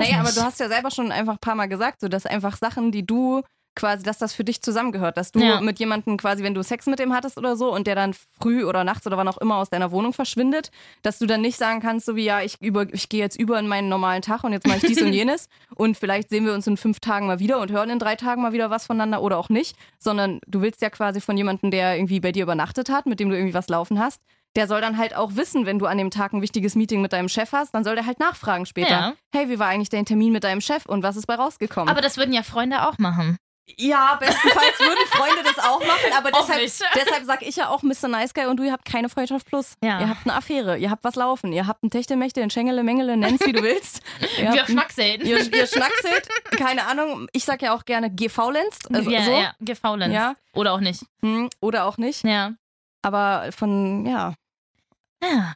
Naja, 0.00 0.16
aber 0.18 0.24
nicht. 0.24 0.36
du 0.36 0.42
hast 0.42 0.60
ja 0.60 0.68
selber 0.68 0.90
schon 0.90 1.12
einfach 1.12 1.34
ein 1.34 1.40
paar 1.40 1.54
Mal 1.54 1.68
gesagt, 1.68 2.00
so 2.00 2.08
dass 2.08 2.26
einfach 2.26 2.56
Sachen, 2.56 2.92
die 2.92 3.06
du 3.06 3.42
quasi, 3.74 4.02
dass 4.02 4.18
das 4.18 4.34
für 4.34 4.44
dich 4.44 4.62
zusammengehört, 4.62 5.16
dass 5.16 5.32
du 5.32 5.40
Ja. 5.40 5.60
mit 5.60 5.78
jemandem 5.78 6.16
quasi, 6.16 6.42
wenn 6.42 6.54
du 6.54 6.62
Sex 6.62 6.86
mit 6.86 6.98
dem 6.98 7.12
hattest 7.14 7.38
oder 7.38 7.56
so 7.56 7.72
und 7.74 7.86
der 7.86 7.94
dann 7.94 8.14
früh 8.40 8.64
oder 8.64 8.84
nachts 8.84 9.06
oder 9.06 9.16
wann 9.16 9.28
auch 9.28 9.38
immer 9.38 9.56
aus 9.56 9.70
deiner 9.70 9.90
Wohnung 9.92 10.12
verschwindet, 10.12 10.70
dass 11.02 11.18
du 11.18 11.26
dann 11.26 11.40
nicht 11.40 11.56
sagen 11.58 11.80
kannst, 11.80 12.06
so 12.06 12.14
wie 12.16 12.24
ja, 12.24 12.40
ich 12.42 12.60
über, 12.60 12.86
ich 12.92 13.08
gehe 13.08 13.20
jetzt 13.20 13.38
über 13.38 13.58
in 13.58 13.66
meinen 13.68 13.88
normalen 13.88 14.22
Tag 14.22 14.44
und 14.44 14.52
jetzt 14.52 14.66
mache 14.66 14.78
ich 14.78 14.84
dies 14.84 15.00
und 15.02 15.12
jenes 15.12 15.48
und 15.74 15.96
vielleicht 15.96 16.28
sehen 16.28 16.44
wir 16.44 16.52
uns 16.54 16.66
in 16.66 16.76
fünf 16.76 17.00
Tagen 17.00 17.26
mal 17.26 17.38
wieder 17.38 17.60
und 17.60 17.70
hören 17.70 17.90
in 17.90 17.98
drei 17.98 18.16
Tagen 18.16 18.42
mal 18.42 18.52
wieder 18.52 18.70
was 18.70 18.86
voneinander 18.86 19.22
oder 19.22 19.38
auch 19.38 19.48
nicht, 19.48 19.76
sondern 19.98 20.40
du 20.46 20.60
willst 20.60 20.82
ja 20.82 20.90
quasi 20.90 21.20
von 21.20 21.36
jemandem, 21.36 21.70
der 21.70 21.96
irgendwie 21.96 22.20
bei 22.20 22.32
dir 22.32 22.42
übernachtet 22.42 22.90
hat, 22.90 23.06
mit 23.06 23.20
dem 23.20 23.30
du 23.30 23.36
irgendwie 23.36 23.54
was 23.54 23.68
laufen 23.68 23.98
hast, 23.98 24.20
der 24.54 24.68
soll 24.68 24.82
dann 24.82 24.98
halt 24.98 25.16
auch 25.16 25.34
wissen, 25.36 25.64
wenn 25.64 25.78
du 25.78 25.86
an 25.86 25.96
dem 25.96 26.10
Tag 26.10 26.34
ein 26.34 26.42
wichtiges 26.42 26.74
Meeting 26.74 27.00
mit 27.00 27.14
deinem 27.14 27.30
Chef 27.30 27.52
hast, 27.52 27.74
dann 27.74 27.84
soll 27.84 27.94
der 27.94 28.04
halt 28.04 28.20
nachfragen 28.20 28.66
später. 28.66 28.90
Ja. 28.90 29.12
Hey, 29.34 29.48
wie 29.48 29.58
war 29.58 29.68
eigentlich 29.68 29.88
dein 29.88 30.04
Termin 30.04 30.30
mit 30.30 30.44
deinem 30.44 30.60
Chef 30.60 30.84
und 30.84 31.02
was 31.02 31.16
ist 31.16 31.26
bei 31.26 31.36
rausgekommen? 31.36 31.88
Aber 31.88 32.02
das 32.02 32.18
würden 32.18 32.34
ja 32.34 32.42
Freunde 32.42 32.86
auch 32.86 32.98
machen. 32.98 33.38
Ja, 33.78 34.16
bestenfalls 34.16 34.78
würden 34.80 35.06
Freunde 35.08 35.42
das 35.44 35.58
auch 35.58 35.80
machen, 35.80 36.12
aber 36.16 36.30
Auch 36.32 36.40
deshalb, 36.42 36.62
nicht. 36.62 36.80
deshalb 36.94 37.24
sag 37.24 37.42
ich 37.42 37.56
ja 37.56 37.68
auch 37.68 37.82
Mr. 37.82 38.08
Nice 38.08 38.34
Guy 38.34 38.46
und 38.46 38.56
du, 38.58 38.64
ihr 38.64 38.72
habt 38.72 38.84
keine 38.84 39.08
Freundschaft 39.08 39.46
plus. 39.46 39.74
Ja. 39.82 40.00
Ihr 40.00 40.08
habt 40.08 40.24
eine 40.26 40.34
Affäre, 40.34 40.76
ihr 40.78 40.90
habt 40.90 41.04
was 41.04 41.14
laufen, 41.14 41.52
ihr 41.52 41.66
habt 41.66 41.82
ein 41.82 41.90
Techtelmächte, 41.90 42.42
ein 42.42 42.50
Schengele, 42.50 42.82
Mengele, 42.82 43.16
nenn's 43.16 43.44
wie 43.46 43.52
du 43.52 43.62
willst. 43.62 44.02
Ihr, 44.38 44.52
Wir 44.52 44.66
schnackseln. 44.66 45.20
ihr, 45.22 45.38
ihr 45.38 45.66
schnackselt, 45.66 46.28
keine 46.58 46.86
Ahnung, 46.86 47.28
ich 47.32 47.44
sag 47.44 47.62
ja 47.62 47.74
auch 47.74 47.84
gerne 47.84 48.10
gefaulenzt, 48.14 48.92
also 48.94 49.10
ja, 49.10 49.22
so. 49.24 49.30
ja, 49.32 49.54
gefaulenzt. 49.60 50.14
Ja. 50.14 50.34
Oder 50.54 50.72
auch 50.72 50.80
nicht. 50.80 51.04
Hm, 51.22 51.48
oder 51.60 51.84
auch 51.86 51.96
nicht, 51.98 52.24
Ja. 52.24 52.52
aber 53.02 53.50
von, 53.52 54.04
ja. 54.06 54.34
Ja. 55.22 55.54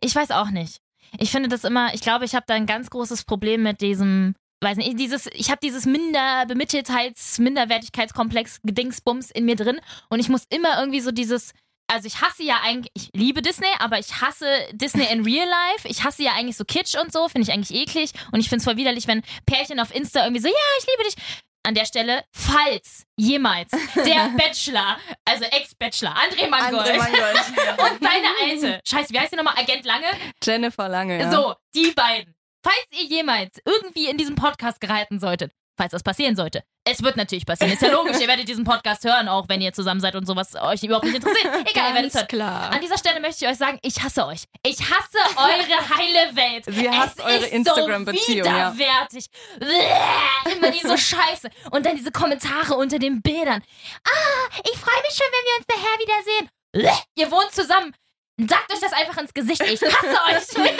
Ich 0.00 0.14
weiß 0.14 0.30
auch 0.30 0.50
nicht. 0.50 0.80
Ich 1.18 1.30
finde 1.30 1.48
das 1.48 1.64
immer, 1.64 1.94
ich 1.94 2.00
glaube, 2.00 2.24
ich 2.24 2.34
habe 2.34 2.44
da 2.48 2.54
ein 2.54 2.66
ganz 2.66 2.90
großes 2.90 3.24
Problem 3.24 3.62
mit 3.62 3.80
diesem, 3.80 4.34
weiß 4.60 4.78
nicht, 4.78 4.98
dieses, 4.98 5.26
ich 5.32 5.50
habe 5.50 5.60
dieses 5.62 5.86
Minder, 5.86 6.44
Bemitteltheits-, 6.46 7.40
Minderwertigkeitskomplex, 7.40 8.60
Gedingsbums 8.62 9.30
in 9.30 9.44
mir 9.44 9.56
drin 9.56 9.80
und 10.08 10.20
ich 10.20 10.28
muss 10.28 10.44
immer 10.48 10.78
irgendwie 10.78 11.00
so 11.00 11.10
dieses, 11.10 11.52
also 11.88 12.06
ich 12.06 12.20
hasse 12.20 12.42
ja 12.42 12.60
eigentlich, 12.64 12.90
ich 12.94 13.10
liebe 13.12 13.42
Disney, 13.42 13.68
aber 13.78 13.98
ich 13.98 14.20
hasse 14.20 14.46
Disney 14.72 15.06
in 15.10 15.24
real 15.24 15.46
life. 15.46 15.86
Ich 15.86 16.04
hasse 16.04 16.22
ja 16.22 16.32
eigentlich 16.32 16.56
so 16.56 16.64
Kitsch 16.64 16.96
und 17.00 17.12
so, 17.12 17.28
finde 17.28 17.48
ich 17.48 17.52
eigentlich 17.52 17.78
eklig 17.80 18.12
und 18.32 18.40
ich 18.40 18.48
finde 18.48 18.60
es 18.60 18.64
voll 18.64 18.76
widerlich, 18.76 19.06
wenn 19.06 19.22
Pärchen 19.46 19.78
auf 19.78 19.94
Insta 19.94 20.24
irgendwie 20.24 20.42
so, 20.42 20.48
ja, 20.48 20.54
ich 20.80 20.86
liebe 20.86 21.04
dich. 21.04 21.14
An 21.62 21.74
der 21.74 21.84
Stelle, 21.84 22.22
falls 22.30 23.02
jemals 23.16 23.72
der 23.96 24.30
Bachelor, 24.38 24.98
also 25.24 25.46
Ex-Bachelor, 25.46 26.14
André 26.14 26.48
Mangold, 26.48 26.86
André 26.86 26.96
Mangold. 26.96 27.90
und 27.92 28.04
deine 28.04 28.28
Alte, 28.44 28.80
scheiße, 28.86 29.12
wie 29.12 29.18
heißt 29.18 29.32
die 29.32 29.36
nochmal? 29.36 29.54
Agent 29.58 29.84
Lange? 29.84 30.06
Jennifer 30.40 30.88
Lange, 30.88 31.18
ja. 31.18 31.32
So, 31.32 31.56
die 31.74 31.90
beiden. 31.90 32.35
Falls 32.66 33.00
ihr 33.00 33.06
jemals 33.06 33.60
irgendwie 33.64 34.08
in 34.08 34.18
diesem 34.18 34.34
Podcast 34.34 34.80
gehalten 34.80 35.20
solltet, 35.20 35.52
falls 35.78 35.92
das 35.92 36.02
passieren 36.02 36.34
sollte, 36.34 36.64
es 36.84 37.00
wird 37.00 37.16
natürlich 37.16 37.46
passieren. 37.46 37.72
Ist 37.72 37.80
ja 37.80 37.92
logisch, 37.92 38.18
ihr 38.20 38.26
werdet 38.26 38.48
diesen 38.48 38.64
Podcast 38.64 39.04
hören, 39.04 39.28
auch 39.28 39.48
wenn 39.48 39.60
ihr 39.60 39.72
zusammen 39.72 40.00
seid 40.00 40.16
und 40.16 40.26
sowas 40.26 40.56
euch 40.60 40.82
überhaupt 40.82 41.04
nicht 41.04 41.14
interessiert. 41.14 41.46
Egal, 41.70 41.94
werdet 41.94 42.08
es. 42.08 42.14
Ganz 42.14 42.26
klar. 42.26 42.72
An 42.72 42.80
dieser 42.80 42.98
Stelle 42.98 43.20
möchte 43.20 43.44
ich 43.44 43.50
euch 43.52 43.56
sagen, 43.56 43.78
ich 43.82 44.02
hasse 44.02 44.26
euch. 44.26 44.46
Ich 44.64 44.80
hasse 44.80 45.18
eure 45.36 45.96
heile 45.96 46.34
Welt. 46.34 46.64
Sie 46.66 46.90
hasst 46.90 47.20
es 47.20 47.24
eure 47.24 47.46
Instagram-Beziehung, 47.46 48.48
So 48.48 48.50
ja. 48.50 48.74
widerwärtig. 48.74 49.26
Bäh, 49.60 50.52
Immer 50.56 50.72
diese 50.72 50.98
Scheiße. 51.14 51.48
Und 51.70 51.86
dann 51.86 51.94
diese 51.94 52.10
Kommentare 52.10 52.74
unter 52.74 52.98
den 52.98 53.22
Bildern. 53.22 53.62
Ah, 54.04 54.48
ich 54.64 54.76
freue 54.76 55.02
mich 55.02 55.14
schon, 55.14 55.28
wenn 55.30 55.44
wir 55.44 55.56
uns 55.58 55.66
nachher 55.68 56.00
wiedersehen. 56.00 57.00
Ihr 57.14 57.30
wohnt 57.30 57.52
zusammen. 57.52 57.94
Sagt 58.38 58.70
euch 58.72 58.80
das 58.80 58.92
einfach 58.92 59.16
ins 59.22 59.32
Gesicht. 59.32 59.62
Ich 59.62 59.80
hasse 59.82 60.56
euch. 60.58 60.66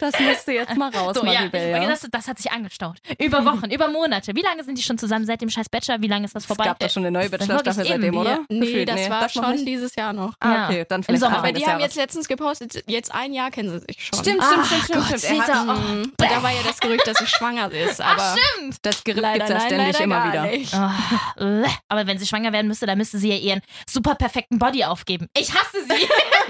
Das 0.00 0.18
musste 0.18 0.52
jetzt 0.52 0.74
mal 0.78 0.88
raus, 0.90 1.14
So, 1.14 1.22
Maribel, 1.22 1.60
ja. 1.72 1.86
Das, 1.86 2.06
das 2.10 2.26
hat 2.26 2.38
sich 2.38 2.50
angestaut. 2.50 2.96
Über 3.18 3.44
Wochen, 3.44 3.70
über 3.70 3.88
Monate. 3.88 4.34
Wie 4.34 4.40
lange 4.40 4.64
sind 4.64 4.78
die 4.78 4.82
schon 4.82 4.96
zusammen 4.96 5.26
seit 5.26 5.42
dem 5.42 5.50
scheiß 5.50 5.68
Bachelor? 5.68 6.00
Wie 6.00 6.06
lange 6.06 6.24
ist 6.24 6.34
das 6.34 6.44
Es 6.44 6.46
vorbei? 6.46 6.64
gab 6.64 6.78
doch 6.78 6.88
schon 6.88 7.02
eine 7.04 7.10
neue 7.18 7.28
Das 7.28 7.40
Bachelor-Staffel 7.46 7.84
seitdem, 7.84 8.16
oder? 8.16 8.30
Ja, 8.30 8.38
nee, 8.48 8.60
Gefühlt, 8.60 8.88
das 8.88 9.10
war 9.10 9.22
noch 9.24 9.28
schon 9.30 9.50
nicht? 9.52 9.66
dieses 9.68 9.94
Jahr 9.96 10.14
noch. 10.14 10.32
Ah, 10.40 10.64
okay, 10.68 10.86
dann 10.88 11.00
Im 11.00 11.04
vielleicht 11.04 11.20
Sommer. 11.20 11.36
Anfang 11.36 11.50
Aber 11.50 11.58
die 11.58 11.66
haben 11.66 11.80
jetzt 11.80 11.96
letztens 11.96 12.28
gepostet, 12.28 12.82
jetzt 12.86 13.14
ein 13.14 13.34
Jahr 13.34 13.50
kennen 13.50 13.78
sie 13.78 13.80
sich 13.86 14.06
schon. 14.06 14.18
Stimmt, 14.20 14.40
Ach 14.42 14.64
stimmt, 14.64 14.66
stimmt, 14.66 14.84
stimmt. 14.84 15.08
Gott, 15.10 15.18
stimmt. 15.18 15.48
Er 15.48 15.66
hat. 15.66 15.66
Mhm. 15.90 16.02
Und 16.02 16.14
da 16.18 16.42
war 16.42 16.50
ja 16.50 16.62
das 16.66 16.80
Gerücht, 16.80 17.06
dass 17.06 17.18
sie 17.18 17.26
schwanger 17.26 17.70
ist. 17.72 18.00
Aber 18.00 18.22
Ach, 18.22 18.38
stimmt. 18.38 18.76
das 18.80 19.04
Gerücht 19.04 19.20
leider, 19.20 19.44
gibt's 19.46 19.50
ja 19.62 19.66
ständig 19.68 19.98
leider 20.00 20.04
immer 20.04 20.32
wieder. 20.32 20.48
Oh. 21.62 21.68
Aber 21.90 22.06
wenn 22.06 22.18
sie 22.18 22.26
schwanger 22.26 22.54
werden 22.54 22.68
müsste, 22.68 22.86
dann 22.86 22.96
müsste 22.96 23.18
sie 23.18 23.28
ja 23.28 23.36
ihren 23.36 23.60
super 23.86 24.14
perfekten 24.14 24.58
Body 24.58 24.82
aufgeben. 24.84 25.28
Ich 25.36 25.52
hasse 25.52 25.84
sie. 25.86 26.08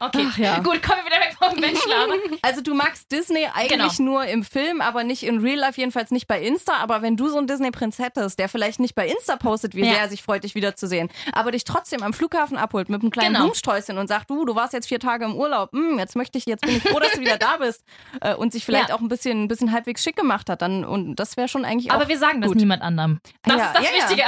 okay, 0.00 0.26
Ach 0.30 0.38
ja. 0.38 0.58
gut, 0.60 0.82
kommen 0.82 1.00
wir 1.04 1.06
wieder 1.06 1.20
weg 1.20 1.36
vom 1.38 1.60
Bachelor. 1.60 2.04
Aber 2.04 2.14
Also 2.42 2.60
du 2.60 2.74
magst 2.74 3.10
Disney 3.12 3.46
eigentlich 3.54 3.96
Genau. 3.98 4.10
nur 4.12 4.24
im 4.26 4.44
Film, 4.44 4.80
aber 4.80 5.04
nicht 5.04 5.22
in 5.22 5.38
Real 5.40 5.58
Life, 5.58 5.80
jedenfalls 5.80 6.10
nicht 6.10 6.26
bei 6.26 6.40
Insta. 6.42 6.74
Aber 6.78 7.02
wenn 7.02 7.16
du 7.16 7.28
so 7.28 7.38
einen 7.38 7.46
Disney-Prinz 7.46 7.98
hättest, 7.98 8.38
der 8.38 8.48
vielleicht 8.48 8.80
nicht 8.80 8.94
bei 8.94 9.06
Insta 9.08 9.36
postet, 9.36 9.74
wie 9.74 9.80
Ja. 9.84 9.92
sehr 9.92 10.00
er 10.00 10.08
sich 10.08 10.22
freut, 10.22 10.44
dich 10.44 10.54
wiederzusehen, 10.54 11.08
aber 11.32 11.50
dich 11.52 11.64
trotzdem 11.64 12.02
am 12.02 12.12
Flughafen 12.12 12.56
abholt 12.56 12.88
mit 12.88 13.02
einem 13.02 13.10
kleinen 13.10 13.28
Genau. 13.34 13.40
Blumensträußchen 13.40 13.98
und 13.98 14.08
sagt, 14.08 14.30
du, 14.30 14.44
du 14.44 14.54
warst 14.54 14.72
jetzt 14.72 14.86
vier 14.88 15.00
Tage 15.00 15.24
im 15.24 15.34
Urlaub, 15.34 15.72
hm, 15.72 15.98
jetzt 15.98 16.16
möchte 16.16 16.38
ich, 16.38 16.46
jetzt 16.46 16.62
bin 16.66 16.76
ich 16.76 16.82
froh, 16.82 16.98
dass 17.00 17.12
du 17.12 17.20
wieder 17.20 17.38
da 17.38 17.56
bist 17.58 17.82
äh, 18.20 18.34
und 18.34 18.52
sich 18.52 18.64
vielleicht 18.64 18.88
Ja. 18.90 18.94
auch 18.96 19.00
ein 19.00 19.08
bisschen, 19.08 19.44
ein 19.44 19.48
bisschen 19.48 19.72
halbwegs 19.72 20.02
schick 20.02 20.16
gemacht 20.16 20.48
hat, 20.50 20.62
dann 20.62 20.84
und 20.84 21.16
das 21.16 21.36
wäre 21.36 21.48
schon 21.48 21.64
eigentlich 21.64 21.90
Aber 21.92 22.04
auch 22.04 22.08
wir 22.08 22.18
sagen 22.18 22.40
das 22.40 22.48
gut. 22.48 22.56
niemand 22.58 22.82
anderem. 22.82 23.20
Das 23.42 23.56
Ja, 23.56 23.66
ist 23.70 23.74
das. 23.74 24.10
Wichtige. 24.10 24.24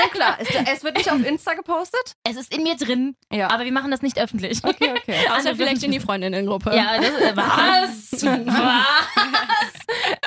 Schon 0.00 0.10
klar, 0.10 0.36
es, 0.40 0.48
es 0.72 0.84
wird 0.84 0.96
nicht 0.96 1.10
auf 1.10 1.24
Insta 1.24 1.54
gepostet. 1.54 2.14
Es 2.24 2.36
ist 2.36 2.54
in 2.54 2.62
mir 2.62 2.76
drin, 2.76 3.16
Ja. 3.32 3.48
aber 3.50 3.64
wir 3.64 3.72
machen 3.72 3.90
das 3.90 4.02
nicht 4.02 4.18
öffentlich. 4.18 4.60
okay, 4.64 4.85
okay. 4.92 5.26
Außer 5.28 5.36
Andere 5.36 5.56
vielleicht 5.56 5.82
in 5.82 5.92
die 5.92 6.00
Freundinnengruppe. 6.00 6.74
Ja, 6.74 6.96
das, 6.98 7.36
was? 7.36 8.22
was? 8.46 9.06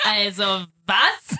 Also, 0.03 0.43
was? 0.85 1.37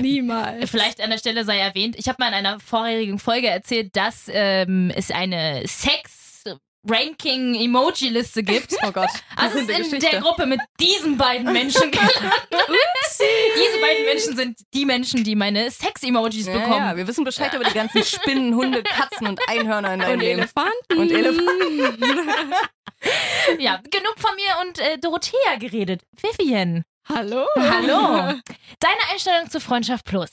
Niemals. 0.00 0.70
Vielleicht 0.70 1.00
an 1.00 1.10
der 1.10 1.18
Stelle 1.18 1.44
sei 1.44 1.58
erwähnt, 1.58 1.96
ich 1.98 2.08
habe 2.08 2.16
mal 2.20 2.28
in 2.28 2.34
einer 2.34 2.60
vorherigen 2.60 3.18
Folge 3.18 3.48
erzählt, 3.48 3.96
dass 3.96 4.24
ähm, 4.28 4.92
es 4.94 5.10
eine 5.10 5.62
Sex-Ranking-Emoji-Liste 5.66 8.42
gibt. 8.42 8.74
Oh 8.82 8.92
Gott. 8.92 9.08
Also 9.36 9.58
es 9.58 9.64
ist 9.64 9.70
in 9.70 9.76
Geschichte. 9.84 10.10
der 10.10 10.20
Gruppe 10.20 10.46
mit 10.46 10.60
diesen 10.80 11.16
beiden 11.16 11.52
Menschen 11.52 11.90
gelandet. 11.96 12.32
Diese 13.18 13.80
beiden 13.80 14.04
Menschen 14.04 14.36
sind 14.36 14.58
die 14.74 14.84
Menschen, 14.84 15.24
die 15.24 15.34
meine 15.36 15.70
Sex-Emojis 15.70 16.46
Ja, 16.46 16.52
bekommen. 16.54 16.76
ja, 16.76 16.96
wir 16.96 17.06
wissen 17.06 17.24
Bescheid 17.24 17.52
über 17.54 17.64
die 17.64 17.72
ganzen 17.74 18.02
Spinnen, 18.04 18.54
Hunde, 18.54 18.82
Katzen 18.82 19.26
und 19.26 19.40
Einhörner 19.48 19.94
in 19.94 20.00
deinem 20.00 20.12
Und 20.14 20.20
Leben. 20.20 20.38
Elefanten. 20.40 20.98
Und 20.98 21.10
Elefanten. 21.10 22.54
Ja, 23.58 23.76
genug 23.90 24.14
von 24.18 24.34
mir 24.34 24.66
und 24.66 24.78
äh, 24.78 24.96
Dorothea 24.98 25.56
geredet. 25.58 26.00
Vivian, 26.22 26.84
Hallo. 27.06 27.44
hallo. 27.54 28.40
Deine 28.80 28.96
Einstellung 29.12 29.50
zu 29.50 29.60
Freundschaft 29.60 30.06
Plus. 30.06 30.30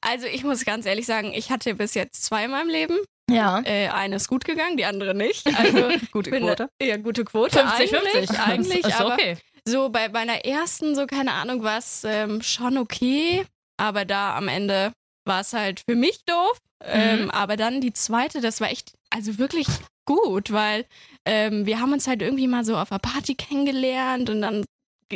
Also 0.00 0.26
ich 0.26 0.42
muss 0.42 0.64
ganz 0.64 0.86
ehrlich 0.86 1.04
sagen, 1.04 1.32
ich 1.34 1.50
hatte 1.50 1.74
bis 1.74 1.92
jetzt 1.94 2.24
zwei 2.24 2.44
in 2.44 2.50
meinem 2.50 2.70
Leben. 2.70 2.96
Ja. 3.30 3.60
Äh, 3.64 3.88
eine 3.88 4.16
ist 4.16 4.28
gut 4.28 4.46
gegangen, 4.46 4.78
die 4.78 4.86
andere 4.86 5.14
nicht. 5.14 5.46
Also 5.58 5.90
Gute 6.12 6.30
bin- 6.30 6.44
Quote. 6.44 6.70
Ja, 6.80 6.96
gute 6.96 7.24
Quote. 7.26 7.62
eigentlich, 7.62 8.30
Eigentlich, 8.40 8.84
ist 8.86 8.98
aber 9.00 9.12
okay. 9.14 9.36
So 9.68 9.88
bei 9.90 10.08
meiner 10.08 10.44
ersten, 10.44 10.94
so 10.94 11.06
keine 11.06 11.32
Ahnung, 11.32 11.62
war 11.62 11.78
es 11.78 12.02
ähm, 12.04 12.42
schon 12.42 12.78
okay. 12.78 13.44
Aber 13.76 14.04
da 14.04 14.36
am 14.36 14.48
Ende 14.48 14.92
war 15.24 15.40
es 15.40 15.52
halt 15.52 15.82
für 15.88 15.94
mich 15.94 16.24
doof. 16.24 16.58
Ähm, 16.84 17.30
aber 17.30 17.56
dann 17.56 17.80
die 17.80 17.92
zweite, 17.92 18.40
das 18.40 18.60
war 18.60 18.70
echt, 18.70 18.92
also 19.10 19.38
wirklich 19.38 19.66
gut, 20.04 20.52
weil 20.52 20.86
ähm, 21.24 21.66
wir 21.66 21.80
haben 21.80 21.92
uns 21.92 22.06
halt 22.06 22.22
irgendwie 22.22 22.46
mal 22.48 22.64
so 22.64 22.76
auf 22.76 22.90
einer 22.92 22.98
Party 23.00 23.34
kennengelernt 23.34 24.30
und 24.30 24.40
dann 24.42 24.64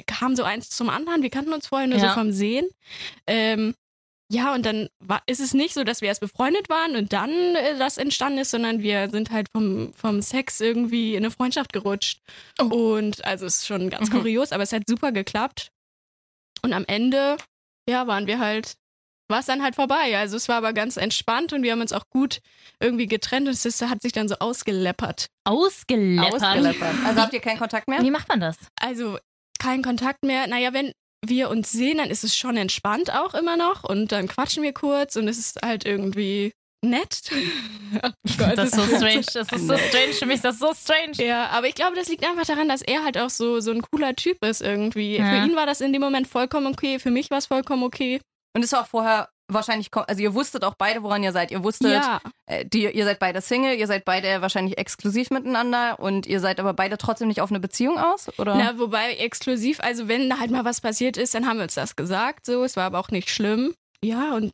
kam 0.06 0.36
so 0.36 0.42
eins 0.42 0.70
zum 0.70 0.88
anderen. 0.90 1.22
Wir 1.22 1.30
kannten 1.30 1.52
uns 1.52 1.68
vorher 1.68 1.86
nur 1.88 1.98
Ja. 1.98 2.08
so 2.08 2.14
vom 2.20 2.32
Sehen. 2.32 2.66
Ähm, 3.26 3.74
ja, 4.32 4.54
und 4.54 4.64
dann 4.64 4.88
war, 4.98 5.22
ist 5.26 5.40
es 5.40 5.52
nicht 5.52 5.74
so, 5.74 5.84
dass 5.84 6.00
wir 6.00 6.08
erst 6.08 6.22
befreundet 6.22 6.70
waren 6.70 6.96
und 6.96 7.12
dann 7.12 7.30
äh, 7.30 7.76
das 7.78 7.98
entstanden 7.98 8.38
ist, 8.38 8.50
sondern 8.50 8.80
wir 8.80 9.10
sind 9.10 9.30
halt 9.30 9.48
vom, 9.54 9.92
vom 9.92 10.22
Sex 10.22 10.58
irgendwie 10.60 11.12
in 11.14 11.18
eine 11.24 11.30
Freundschaft 11.30 11.72
gerutscht. 11.74 12.20
Und 12.58 13.22
also 13.26 13.44
es 13.44 13.56
ist 13.58 13.66
schon 13.66 13.90
ganz 13.90 14.08
Mhm. 14.08 14.20
kurios, 14.20 14.52
aber 14.52 14.62
es 14.62 14.72
hat 14.72 14.84
super 14.88 15.12
geklappt. 15.12 15.68
Und 16.62 16.72
am 16.72 16.84
Ende, 16.86 17.36
ja, 17.86 18.06
waren 18.06 18.26
wir 18.26 18.38
halt, 18.38 18.74
war 19.28 19.40
es 19.40 19.46
dann 19.46 19.62
halt 19.62 19.74
vorbei. 19.74 20.16
Also 20.16 20.36
es 20.38 20.48
war 20.48 20.56
aber 20.56 20.72
ganz 20.72 20.96
entspannt 20.96 21.52
und 21.52 21.62
wir 21.62 21.72
haben 21.72 21.80
uns 21.82 21.92
auch 21.92 22.08
gut 22.08 22.40
irgendwie 22.80 23.06
getrennt 23.08 23.48
und 23.48 23.52
es 23.64 23.82
hat 23.82 24.00
sich 24.00 24.12
dann 24.12 24.28
so 24.28 24.36
ausgeleppert. 24.38 25.26
Ausgeleppert. 25.44 26.42
Ausgeleppert. 26.42 26.94
Also 27.04 27.20
habt 27.20 27.34
ihr 27.34 27.40
keinen 27.40 27.58
Kontakt 27.58 27.86
mehr? 27.86 28.00
Wie 28.00 28.10
macht 28.10 28.28
man 28.30 28.40
das? 28.40 28.56
Also 28.80 29.18
kein 29.58 29.82
Kontakt 29.82 30.24
mehr. 30.24 30.46
Naja, 30.46 30.72
wenn 30.72 30.92
wir 31.24 31.50
uns 31.50 31.70
sehen, 31.72 31.98
dann 31.98 32.10
ist 32.10 32.24
es 32.24 32.36
schon 32.36 32.56
entspannt 32.56 33.12
auch 33.12 33.34
immer 33.34 33.56
noch 33.56 33.84
und 33.84 34.12
dann 34.12 34.28
quatschen 34.28 34.62
wir 34.62 34.72
kurz 34.72 35.16
und 35.16 35.28
es 35.28 35.38
ist 35.38 35.60
halt 35.64 35.84
irgendwie 35.86 36.52
nett. 36.84 37.30
Gott, 38.38 38.56
Das 38.58 38.70
ist 38.70 38.74
so 38.76 38.82
das- 38.86 38.96
strange. 38.96 39.24
Das 39.32 39.52
ist 39.52 39.68
so 39.68 39.76
strange. 39.76 40.12
Für 40.14 40.26
mich 40.26 40.36
ist 40.36 40.44
das 40.44 40.58
so 40.58 40.72
strange. 40.74 41.12
Ja, 41.24 41.46
aber 41.50 41.68
ich 41.68 41.74
glaube, 41.74 41.94
das 41.96 42.08
liegt 42.08 42.24
einfach 42.26 42.44
daran, 42.46 42.68
dass 42.68 42.82
er 42.82 43.04
halt 43.04 43.16
auch 43.18 43.30
so, 43.30 43.60
so 43.60 43.70
ein 43.70 43.82
cooler 43.82 44.16
Typ 44.16 44.44
ist 44.44 44.62
irgendwie. 44.62 45.16
Ja. 45.16 45.24
Für 45.30 45.46
ihn 45.48 45.54
war 45.56 45.66
das 45.66 45.80
in 45.80 45.92
dem 45.92 46.02
Moment 46.02 46.26
vollkommen 46.26 46.66
okay, 46.66 46.98
für 46.98 47.10
mich 47.10 47.30
war 47.30 47.38
es 47.38 47.46
vollkommen 47.46 47.82
okay. 47.84 48.20
Und 48.54 48.64
es 48.64 48.72
war 48.72 48.82
auch 48.82 48.86
vorher 48.88 49.28
wahrscheinlich, 49.48 49.88
also 49.92 50.22
ihr 50.22 50.34
wusstet 50.34 50.64
auch 50.64 50.74
beide, 50.74 51.02
woran 51.02 51.22
ihr 51.22 51.32
seid. 51.32 51.50
Ihr 51.50 51.62
wusstet, 51.62 51.92
Ja, 51.92 52.20
äh, 52.46 52.64
die, 52.64 52.86
ihr 52.86 53.04
seid 53.04 53.18
beide 53.18 53.40
Single, 53.40 53.74
ihr 53.74 53.86
seid 53.86 54.04
beide 54.04 54.40
wahrscheinlich 54.42 54.78
exklusiv 54.78 55.30
miteinander 55.30 55.98
und 55.98 56.26
ihr 56.26 56.40
seid 56.40 56.60
aber 56.60 56.74
beide 56.74 56.98
trotzdem 56.98 57.28
nicht 57.28 57.40
auf 57.40 57.50
eine 57.50 57.60
Beziehung 57.60 57.98
aus, 57.98 58.28
oder? 58.38 58.54
Na, 58.54 58.78
wobei 58.78 59.14
exklusiv, 59.14 59.80
also 59.80 60.08
wenn 60.08 60.28
da 60.30 60.38
halt 60.38 60.50
mal 60.50 60.64
was 60.64 60.80
passiert 60.80 61.16
ist, 61.16 61.34
dann 61.34 61.46
haben 61.46 61.58
wir 61.58 61.64
uns 61.64 61.74
das 61.74 61.96
gesagt, 61.96 62.46
so, 62.46 62.64
es 62.64 62.76
war 62.76 62.84
aber 62.84 62.98
auch 62.98 63.10
nicht 63.10 63.30
schlimm. 63.30 63.74
Ja, 64.02 64.34
und 64.34 64.52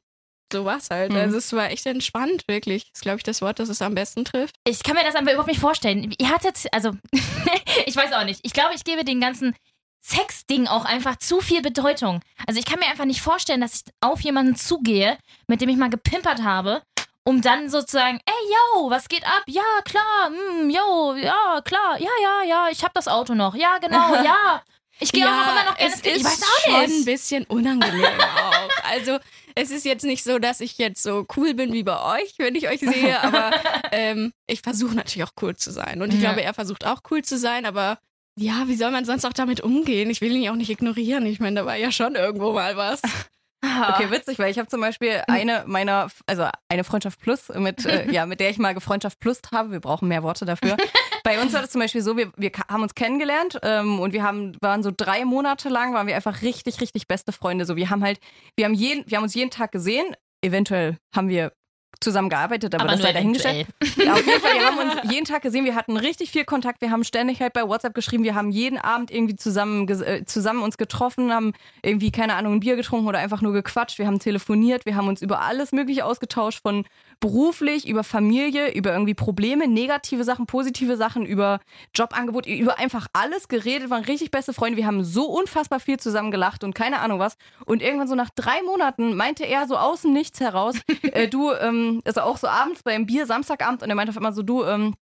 so 0.53 0.65
war's 0.65 0.89
halt. 0.91 1.13
Mhm. 1.13 1.19
Also 1.19 1.37
es 1.37 1.53
war 1.53 1.71
echt 1.71 1.87
entspannt, 1.87 2.45
wirklich. 2.49 2.85
Das 2.85 2.99
ist, 2.99 3.03
glaube 3.03 3.19
ich, 3.19 3.23
das 3.23 3.43
Wort, 3.43 3.59
das 3.59 3.69
es 3.69 3.83
am 3.83 3.95
besten 3.95 4.25
trifft. 4.25 4.57
Ich 4.67 4.83
kann 4.83 4.95
mir 4.95 5.05
das 5.05 5.15
einfach 5.15 5.33
überhaupt 5.33 5.49
nicht 5.49 5.61
vorstellen. 5.61 6.15
Ihr 6.19 6.31
hattet, 6.31 6.67
also, 6.73 6.93
ich 7.87 7.97
weiß 7.97 8.13
auch 8.13 8.25
nicht. 8.25 8.41
Ich 8.43 8.53
glaube, 8.53 8.75
ich 8.75 8.85
gebe 8.85 9.05
den 9.05 9.21
ganzen 9.21 9.55
Sex-Ding 10.01 10.67
auch 10.69 10.85
einfach 10.85 11.17
zu 11.17 11.41
viel 11.41 11.61
Bedeutung. 11.63 12.21
Also 12.47 12.59
ich 12.61 12.67
kann 12.67 12.79
mir 12.79 12.87
einfach 12.87 13.05
nicht 13.05 13.21
vorstellen, 13.21 13.61
dass 13.61 13.75
ich 13.75 13.93
auf 14.01 14.21
jemanden 14.21 14.57
zugehe, 14.57 15.19
mit 15.49 15.61
dem 15.61 15.69
ich 15.69 15.77
mal 15.77 15.91
gepimpert 15.91 16.43
habe, 16.43 16.83
um 17.25 17.43
dann 17.43 17.69
sozusagen, 17.69 18.19
ey, 18.25 18.55
yo, 18.77 18.91
was 18.91 19.09
geht 19.09 19.25
ab? 19.27 19.43
Ja, 19.47 19.63
klar, 19.85 20.31
mm, 20.31 20.71
yo, 20.71 21.15
ja, 21.15 21.61
klar, 21.63 22.01
ja, 22.01 22.09
ja, 22.23 22.43
ja, 22.49 22.69
ich 22.71 22.83
hab 22.85 22.95
das 22.95 23.07
Auto 23.09 23.35
noch. 23.35 23.55
Ja, 23.55 23.79
genau, 23.79 24.15
ja. 24.23 24.63
Ich 25.01 25.13
gehe 25.13 25.25
auch 25.27 25.31
noch 25.31 25.49
immer 25.53 25.65
noch 25.65 25.77
gerne 25.77 25.95
es 25.95 26.01
ist 26.01 26.07
Ich 26.17 26.25
weiß 26.25 26.43
auch 26.43 26.61
schon 26.65 26.75
ein 26.75 26.91
nicht. 26.91 27.05
bisschen 27.05 27.45
unangenehm 27.45 28.05
auch. 28.05 28.69
Also 28.91 29.19
es 29.55 29.71
ist 29.71 29.85
jetzt 29.85 30.05
nicht 30.05 30.25
so, 30.25 30.39
dass 30.41 30.61
ich 30.61 30.77
jetzt 30.79 31.03
so 31.03 31.25
cool 31.37 31.55
bin 31.55 31.73
wie 31.73 31.85
bei 31.85 32.21
euch, 32.21 32.35
wenn 32.39 32.55
ich 32.57 32.69
euch 32.69 32.81
sehe, 32.81 33.21
aber 33.23 33.51
ähm, 33.93 34.33
ich 34.49 34.63
versuche 34.63 34.95
natürlich 34.97 35.29
auch 35.29 35.33
cool 35.43 35.55
zu 35.55 35.71
sein. 35.71 36.03
Und 36.03 36.13
ich 36.15 36.21
Ja. 36.21 36.31
glaube, 36.31 36.43
er 36.43 36.55
versucht 36.55 36.85
auch 36.87 37.01
cool 37.11 37.23
zu 37.23 37.39
sein, 37.39 37.65
aber 37.67 37.99
ja, 38.39 38.69
wie 38.69 38.77
soll 38.77 38.91
man 38.91 39.05
sonst 39.05 39.25
auch 39.25 39.33
damit 39.33 39.61
umgehen? 39.61 40.11
Ich 40.11 40.21
will 40.21 40.35
ihn 40.35 40.43
ja 40.43 40.53
auch 40.53 40.57
nicht 40.57 40.71
ignorieren. 40.71 41.27
Ich 41.27 41.41
meine, 41.41 41.61
da 41.61 41.67
war 41.67 41.77
ja 41.77 41.91
schon 41.91 42.15
irgendwo 42.15 42.53
mal 42.53 42.77
was. 42.77 43.03
Okay, 43.61 44.11
witzig, 44.11 44.39
weil 44.39 44.53
ich 44.53 44.59
habe 44.59 44.69
zum 44.69 44.81
Beispiel 44.81 45.21
eine 45.27 45.65
meiner, 45.67 46.09
also 46.27 46.47
eine 46.69 46.85
Freundschaft 46.85 47.21
Plus, 47.21 47.49
mit, 47.49 47.85
äh, 47.87 48.09
ja, 48.13 48.25
mit 48.25 48.39
der 48.39 48.51
ich 48.51 48.59
mal 48.59 48.73
gefreundschaft 48.73 49.19
Plus 49.19 49.41
habe. 49.53 49.73
Wir 49.73 49.81
brauchen 49.81 50.07
mehr 50.07 50.23
Worte 50.23 50.45
dafür. 50.45 50.77
Bei 51.25 51.43
uns 51.43 51.53
war 51.53 51.61
das 51.61 51.71
zum 51.71 51.81
Beispiel 51.81 52.01
so, 52.01 52.17
wir, 52.17 52.33
wir 52.37 52.53
haben 52.69 52.83
uns 52.83 52.95
kennengelernt 52.95 53.59
ähm, 53.63 53.99
und 53.99 54.13
wir 54.13 54.23
haben, 54.23 54.57
waren 54.61 54.85
so 54.85 54.93
drei 54.97 55.25
Monate 55.25 55.69
lang, 55.69 55.93
waren 55.93 56.07
wir 56.07 56.15
einfach 56.15 56.43
richtig, 56.43 56.81
richtig 56.81 57.09
beste 57.09 57.33
Freunde. 57.33 57.65
So, 57.65 57.75
wir 57.75 57.91
haben 57.91 58.05
halt, 58.05 58.21
wir 58.57 58.65
haben 58.65 58.75
jeden, 58.75 59.09
wir 59.11 59.17
haben 59.17 59.25
uns 59.25 59.35
jeden 59.35 59.51
Tag 59.51 59.73
gesehen. 59.73 60.07
Eventuell 60.41 60.97
haben 61.13 61.29
wir 61.29 61.53
zusammen 62.01 62.29
gearbeitet, 62.29 62.75
aber, 62.75 62.87
das 62.87 63.03
sei 63.03 63.13
dahingestellt. 63.13 63.67
Ja, 63.97 64.13
auf 64.13 64.25
jeden 64.25 64.41
Fall, 64.41 64.55
wir 64.55 64.67
haben 64.67 64.79
uns 64.79 64.95
jeden 65.13 65.25
Tag 65.25 65.43
gesehen, 65.43 65.65
wir 65.65 65.75
hatten 65.75 65.97
richtig 65.97 66.31
viel 66.31 66.45
Kontakt, 66.45 66.81
wir 66.81 66.91
haben 66.91 67.03
ständig 67.03 67.41
halt 67.41 67.53
bei 67.53 67.67
WhatsApp 67.67 67.95
geschrieben, 67.95 68.23
wir 68.23 68.35
haben 68.35 68.51
jeden 68.51 68.79
Abend 68.79 69.11
irgendwie 69.11 69.35
zusammen, 69.37 69.89
äh, 69.89 70.25
zusammen 70.25 70.63
uns 70.63 70.79
getroffen, 70.79 71.33
haben 71.33 71.53
irgendwie, 71.83 72.13
keine 72.13 72.35
Ahnung, 72.35 72.55
ein 72.55 72.61
Bier 72.61 72.77
getrunken 72.77 73.09
oder 73.09 73.19
einfach 73.19 73.43
nur 73.43 73.53
gequatscht, 73.53 73.99
wir 73.99 74.07
haben 74.07 74.21
telefoniert, 74.21 74.87
wir 74.87 74.95
haben 74.95 75.09
uns 75.09 75.23
über 75.23 75.43
alles 75.43 75.73
Mögliche 75.73 76.05
ausgetauscht, 76.05 76.63
von 76.63 76.85
beruflich, 77.21 77.89
über 77.89 78.05
Familie, 78.05 78.73
über 78.75 78.93
irgendwie 78.93 79.15
Probleme, 79.15 79.67
negative 79.67 80.25
Sachen, 80.25 80.47
positive 80.47 80.97
Sachen, 80.97 81.27
über 81.27 81.61
Jobangebot, 81.95 82.47
über 82.47 82.79
einfach 82.79 83.09
alles 83.13 83.49
geredet, 83.49 83.91
waren 83.91 84.05
richtig 84.05 84.31
beste 84.31 84.53
Freunde, 84.53 84.77
wir 84.77 84.87
haben 84.87 85.05
so 85.05 85.27
unfassbar 85.27 85.81
viel 85.81 85.99
zusammen 85.99 86.31
gelacht 86.31 86.63
und 86.65 86.75
keine 86.75 87.01
Ahnung 87.01 87.19
was. 87.19 87.37
Und 87.65 87.83
irgendwann 87.83 88.09
so 88.09 88.15
nach 88.15 88.31
drei 88.31 88.63
Monaten 88.63 89.17
meinte 89.17 89.45
er 89.45 89.67
so 89.67 89.77
aus 89.77 90.03
dem 90.03 90.13
Nichts 90.13 90.41
heraus, 90.41 90.77
äh, 91.03 91.29
du, 91.29 91.53
ähm, 91.53 92.03
also 92.05 92.21
auch 92.21 92.37
so 92.37 92.47
abends 92.47 92.83
beim 92.83 93.07
Bier, 93.07 93.27
Samstagabend, 93.27 93.83
und 93.83 93.89
er 93.89 93.95
meinte 93.97 94.11
auf 94.11 94.17
einmal 94.17 94.35
so, 94.35 94.43
du, 94.43 94.65
ähm, 94.65 94.95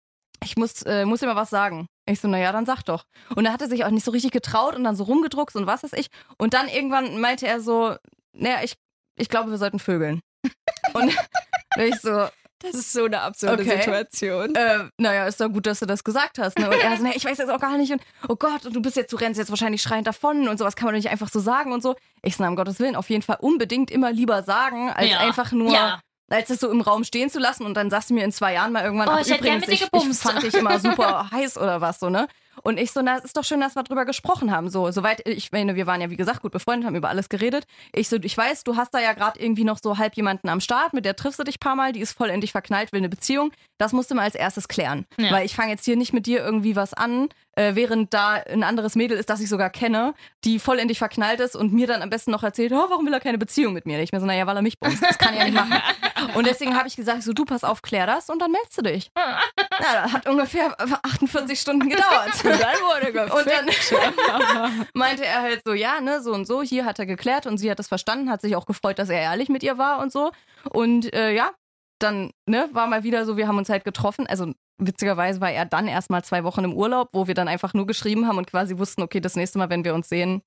ich 0.43 0.57
muss, 0.57 0.81
äh, 0.83 1.05
muss 1.05 1.21
dir 1.21 1.27
mal 1.27 1.35
was 1.35 1.49
sagen. 1.49 1.87
Ich 2.05 2.19
so, 2.19 2.27
naja, 2.27 2.51
dann 2.51 2.65
sag 2.65 2.83
doch. 2.83 3.05
Und 3.35 3.45
er 3.45 3.53
hatte 3.53 3.67
sich 3.67 3.83
auch 3.83 3.89
nicht 3.89 4.05
so 4.05 4.11
richtig 4.11 4.31
getraut 4.31 4.75
und 4.75 4.83
dann 4.83 4.95
so 4.95 5.05
rumgedruckt 5.05 5.55
und 5.55 5.65
was 5.65 5.83
weiß 5.83 5.93
ich. 5.93 6.09
Und 6.37 6.53
dann 6.53 6.67
irgendwann 6.67 7.19
meinte 7.19 7.47
er 7.47 7.61
so, 7.61 7.95
naja, 8.33 8.57
ich, 8.63 8.75
ich 9.17 9.29
glaube, 9.29 9.49
wir 9.49 9.57
sollten 9.57 9.79
vögeln. 9.79 10.21
Und 10.93 11.11
ich 11.77 11.99
so, 12.01 12.27
Das 12.59 12.73
ist 12.73 12.93
so 12.93 13.05
eine 13.05 13.21
absurde 13.21 13.63
Okay. 13.63 13.77
Situation. 13.81 14.55
äh, 14.55 14.85
naja, 14.97 15.27
ist 15.27 15.39
doch 15.41 15.49
gut, 15.49 15.65
dass 15.67 15.79
du 15.79 15.85
das 15.85 16.03
gesagt 16.03 16.39
hast. 16.39 16.57
Ne? 16.57 16.67
Und 16.69 16.79
er 16.81 16.95
so, 16.97 17.03
naja, 17.03 17.15
ich 17.15 17.25
weiß 17.25 17.37
jetzt 17.37 17.49
auch 17.49 17.59
gar 17.59 17.77
nicht. 17.77 17.91
Und 17.91 18.01
oh 18.29 18.35
Gott, 18.35 18.65
und 18.65 18.73
du 18.75 18.81
bist 18.81 18.95
jetzt, 18.95 19.11
du 19.13 19.17
rennst 19.17 19.37
jetzt 19.37 19.49
wahrscheinlich 19.49 19.81
schreiend 19.81 20.07
davon 20.07 20.47
und 20.47 20.57
sowas 20.57 20.75
kann 20.75 20.85
man 20.85 20.93
doch 20.95 20.99
nicht 20.99 21.09
einfach 21.09 21.29
so 21.29 21.39
sagen 21.39 21.73
und 21.73 21.83
so. 21.83 21.95
Ich 22.23 22.39
na, 22.39 22.47
um 22.47 22.55
Gottes 22.55 22.79
Willen, 22.79 22.95
auf 22.95 23.09
jeden 23.09 23.21
Fall 23.21 23.37
unbedingt 23.39 23.91
immer 23.91 24.11
lieber 24.11 24.41
sagen, 24.43 24.89
als 24.91 25.09
Ja. 25.11 25.19
einfach 25.19 25.51
nur 25.51 25.73
Ja. 25.73 25.99
als 26.29 26.47
das 26.47 26.59
so 26.59 26.71
im 26.71 26.81
Raum 26.81 27.03
stehen 27.03 27.29
zu 27.29 27.37
lassen 27.39 27.65
und 27.65 27.75
dann 27.75 27.89
sagst 27.91 28.09
du 28.09 28.13
mir 28.15 28.23
in 28.23 28.31
zwei 28.31 28.53
Jahren 28.53 28.71
mal 28.71 28.83
irgendwann, 28.83 29.09
Oh, 29.09 29.11
ach, 29.15 29.19
ich 29.21 29.29
übrigens, 29.37 29.67
ich, 29.67 29.81
ich 29.93 30.17
fand 30.17 30.41
dich 30.41 30.55
immer 30.55 30.79
super 30.79 31.29
heiß 31.31 31.57
oder 31.57 31.81
was 31.81 31.99
so, 31.99 32.09
ne? 32.09 32.27
Und 32.65 32.79
ich 32.79 32.91
so, 32.91 33.03
na, 33.03 33.17
es 33.19 33.25
ist 33.25 33.37
doch 33.37 33.43
schön, 33.43 33.59
dass 33.59 33.75
wir 33.75 33.83
drüber 33.83 34.05
gesprochen 34.05 34.49
haben. 34.49 34.71
So, 34.71 34.89
soweit, 34.89 35.27
ich 35.27 35.51
meine, 35.51 35.75
wir 35.75 35.85
waren 35.85 36.01
ja 36.01 36.09
wie 36.09 36.15
gesagt 36.15 36.41
gut 36.41 36.51
befreundet, 36.51 36.87
haben 36.87 36.95
über 36.95 37.09
alles 37.09 37.29
geredet. 37.29 37.67
Ich 37.93 38.09
so, 38.09 38.17
ich 38.19 38.35
weiß, 38.35 38.63
du 38.63 38.75
hast 38.75 38.91
da 38.91 38.99
ja 38.99 39.13
gerade 39.13 39.39
irgendwie 39.39 39.63
noch 39.63 39.77
so 39.77 39.99
halb 39.99 40.15
jemanden 40.15 40.49
am 40.49 40.59
Start, 40.59 40.93
mit 40.93 41.05
der 41.05 41.15
triffst 41.15 41.37
du 41.37 41.43
dich 41.43 41.59
paar 41.59 41.75
Mal, 41.75 41.91
die 41.91 41.99
ist 41.99 42.17
voll 42.17 42.29
in 42.29 42.41
dich 42.41 42.51
verknallt, 42.51 42.91
will 42.91 43.01
eine 43.01 43.09
Beziehung. 43.09 43.51
Das 43.77 43.93
musst 43.93 44.09
du 44.09 44.15
mal 44.15 44.23
als 44.23 44.33
erstes 44.33 44.67
klären. 44.67 45.05
Ja. 45.17 45.31
Weil 45.31 45.45
ich 45.45 45.53
fange 45.53 45.73
jetzt 45.73 45.85
hier 45.85 45.95
nicht 45.95 46.11
mit 46.11 46.25
dir 46.25 46.43
irgendwie 46.43 46.75
was 46.75 46.95
an, 46.95 47.29
äh, 47.55 47.75
während 47.75 48.15
da 48.15 48.33
ein 48.33 48.63
anderes 48.63 48.95
Mädel 48.95 49.19
ist, 49.19 49.29
das 49.29 49.41
ich 49.41 49.49
sogar 49.49 49.69
kenne, 49.69 50.15
die 50.43 50.57
voll 50.57 50.79
in 50.79 50.87
dich 50.87 50.97
verknallt 50.97 51.41
ist 51.41 51.55
und 51.55 51.71
mir 51.71 51.85
dann 51.85 52.01
am 52.01 52.09
besten 52.09 52.31
noch 52.31 52.41
erzählt, 52.41 52.71
oh, 52.71 52.87
warum 52.89 53.05
will 53.05 53.13
er 53.13 53.19
keine 53.19 53.37
Beziehung 53.37 53.73
mit 53.73 53.85
mir? 53.85 53.99
Ich 53.99 54.11
mir 54.11 54.19
so, 54.19 54.25
naja, 54.25 54.47
weil 54.47 54.55
er 54.55 54.63
mich 54.63 54.79
bumst. 54.79 55.03
Das 55.03 55.19
kann 55.19 55.35
er 55.35 55.41
ja 55.41 55.45
nicht 55.45 55.53
machen. 55.53 55.81
Und 56.33 56.47
deswegen 56.47 56.75
habe 56.75 56.87
ich 56.87 56.95
gesagt, 56.95 57.23
so, 57.23 57.33
du 57.33 57.45
pass 57.45 57.63
auf, 57.63 57.81
klär 57.81 58.07
das 58.07 58.29
und 58.29 58.39
dann 58.39 58.51
meldest 58.51 58.77
du 58.77 58.81
dich. 58.81 59.11
Ja, 59.15 60.03
das 60.03 60.13
hat 60.13 60.27
ungefähr 60.27 60.75
48 61.03 61.59
Stunden 61.59 61.89
gedauert. 61.89 62.33
Und 62.43 62.61
dann 62.61 62.77
wurde 62.79 63.11
Und 63.33 63.47
dann 63.47 64.87
meinte 64.93 65.25
er 65.25 65.41
halt 65.41 65.61
so, 65.65 65.73
ja, 65.73 65.99
ne, 66.01 66.21
so 66.21 66.33
und 66.33 66.45
so, 66.45 66.61
hier 66.61 66.85
hat 66.85 66.99
er 66.99 67.05
geklärt 67.05 67.45
und 67.45 67.57
sie 67.57 67.69
hat 67.69 67.79
das 67.79 67.87
verstanden, 67.87 68.29
hat 68.29 68.41
sich 68.41 68.55
auch 68.55 68.65
gefreut, 68.65 68.99
dass 68.99 69.09
er 69.09 69.19
ehrlich 69.19 69.49
mit 69.49 69.63
ihr 69.63 69.77
war 69.77 69.99
und 69.99 70.11
so. 70.11 70.31
Und 70.69 71.13
äh, 71.13 71.33
ja, 71.33 71.51
dann, 71.99 72.31
ne, 72.45 72.69
war 72.71 72.87
mal 72.87 73.03
wieder 73.03 73.25
so, 73.25 73.37
wir 73.37 73.47
haben 73.47 73.57
uns 73.57 73.69
halt 73.69 73.83
getroffen. 73.83 74.27
Also 74.27 74.53
witzigerweise 74.77 75.41
war 75.41 75.51
er 75.51 75.65
dann 75.65 75.87
erst 75.87 76.09
mal 76.09 76.23
zwei 76.23 76.43
Wochen 76.43 76.63
im 76.63 76.73
Urlaub, 76.73 77.09
wo 77.13 77.27
wir 77.27 77.33
dann 77.33 77.47
einfach 77.47 77.73
nur 77.73 77.85
geschrieben 77.85 78.27
haben 78.27 78.37
und 78.37 78.47
quasi 78.47 78.77
wussten, 78.77 79.01
okay, 79.01 79.19
das 79.19 79.35
nächste 79.35 79.57
Mal, 79.57 79.69
wenn 79.69 79.85
wir 79.85 79.93
uns 79.93 80.09
sehen, 80.09 80.41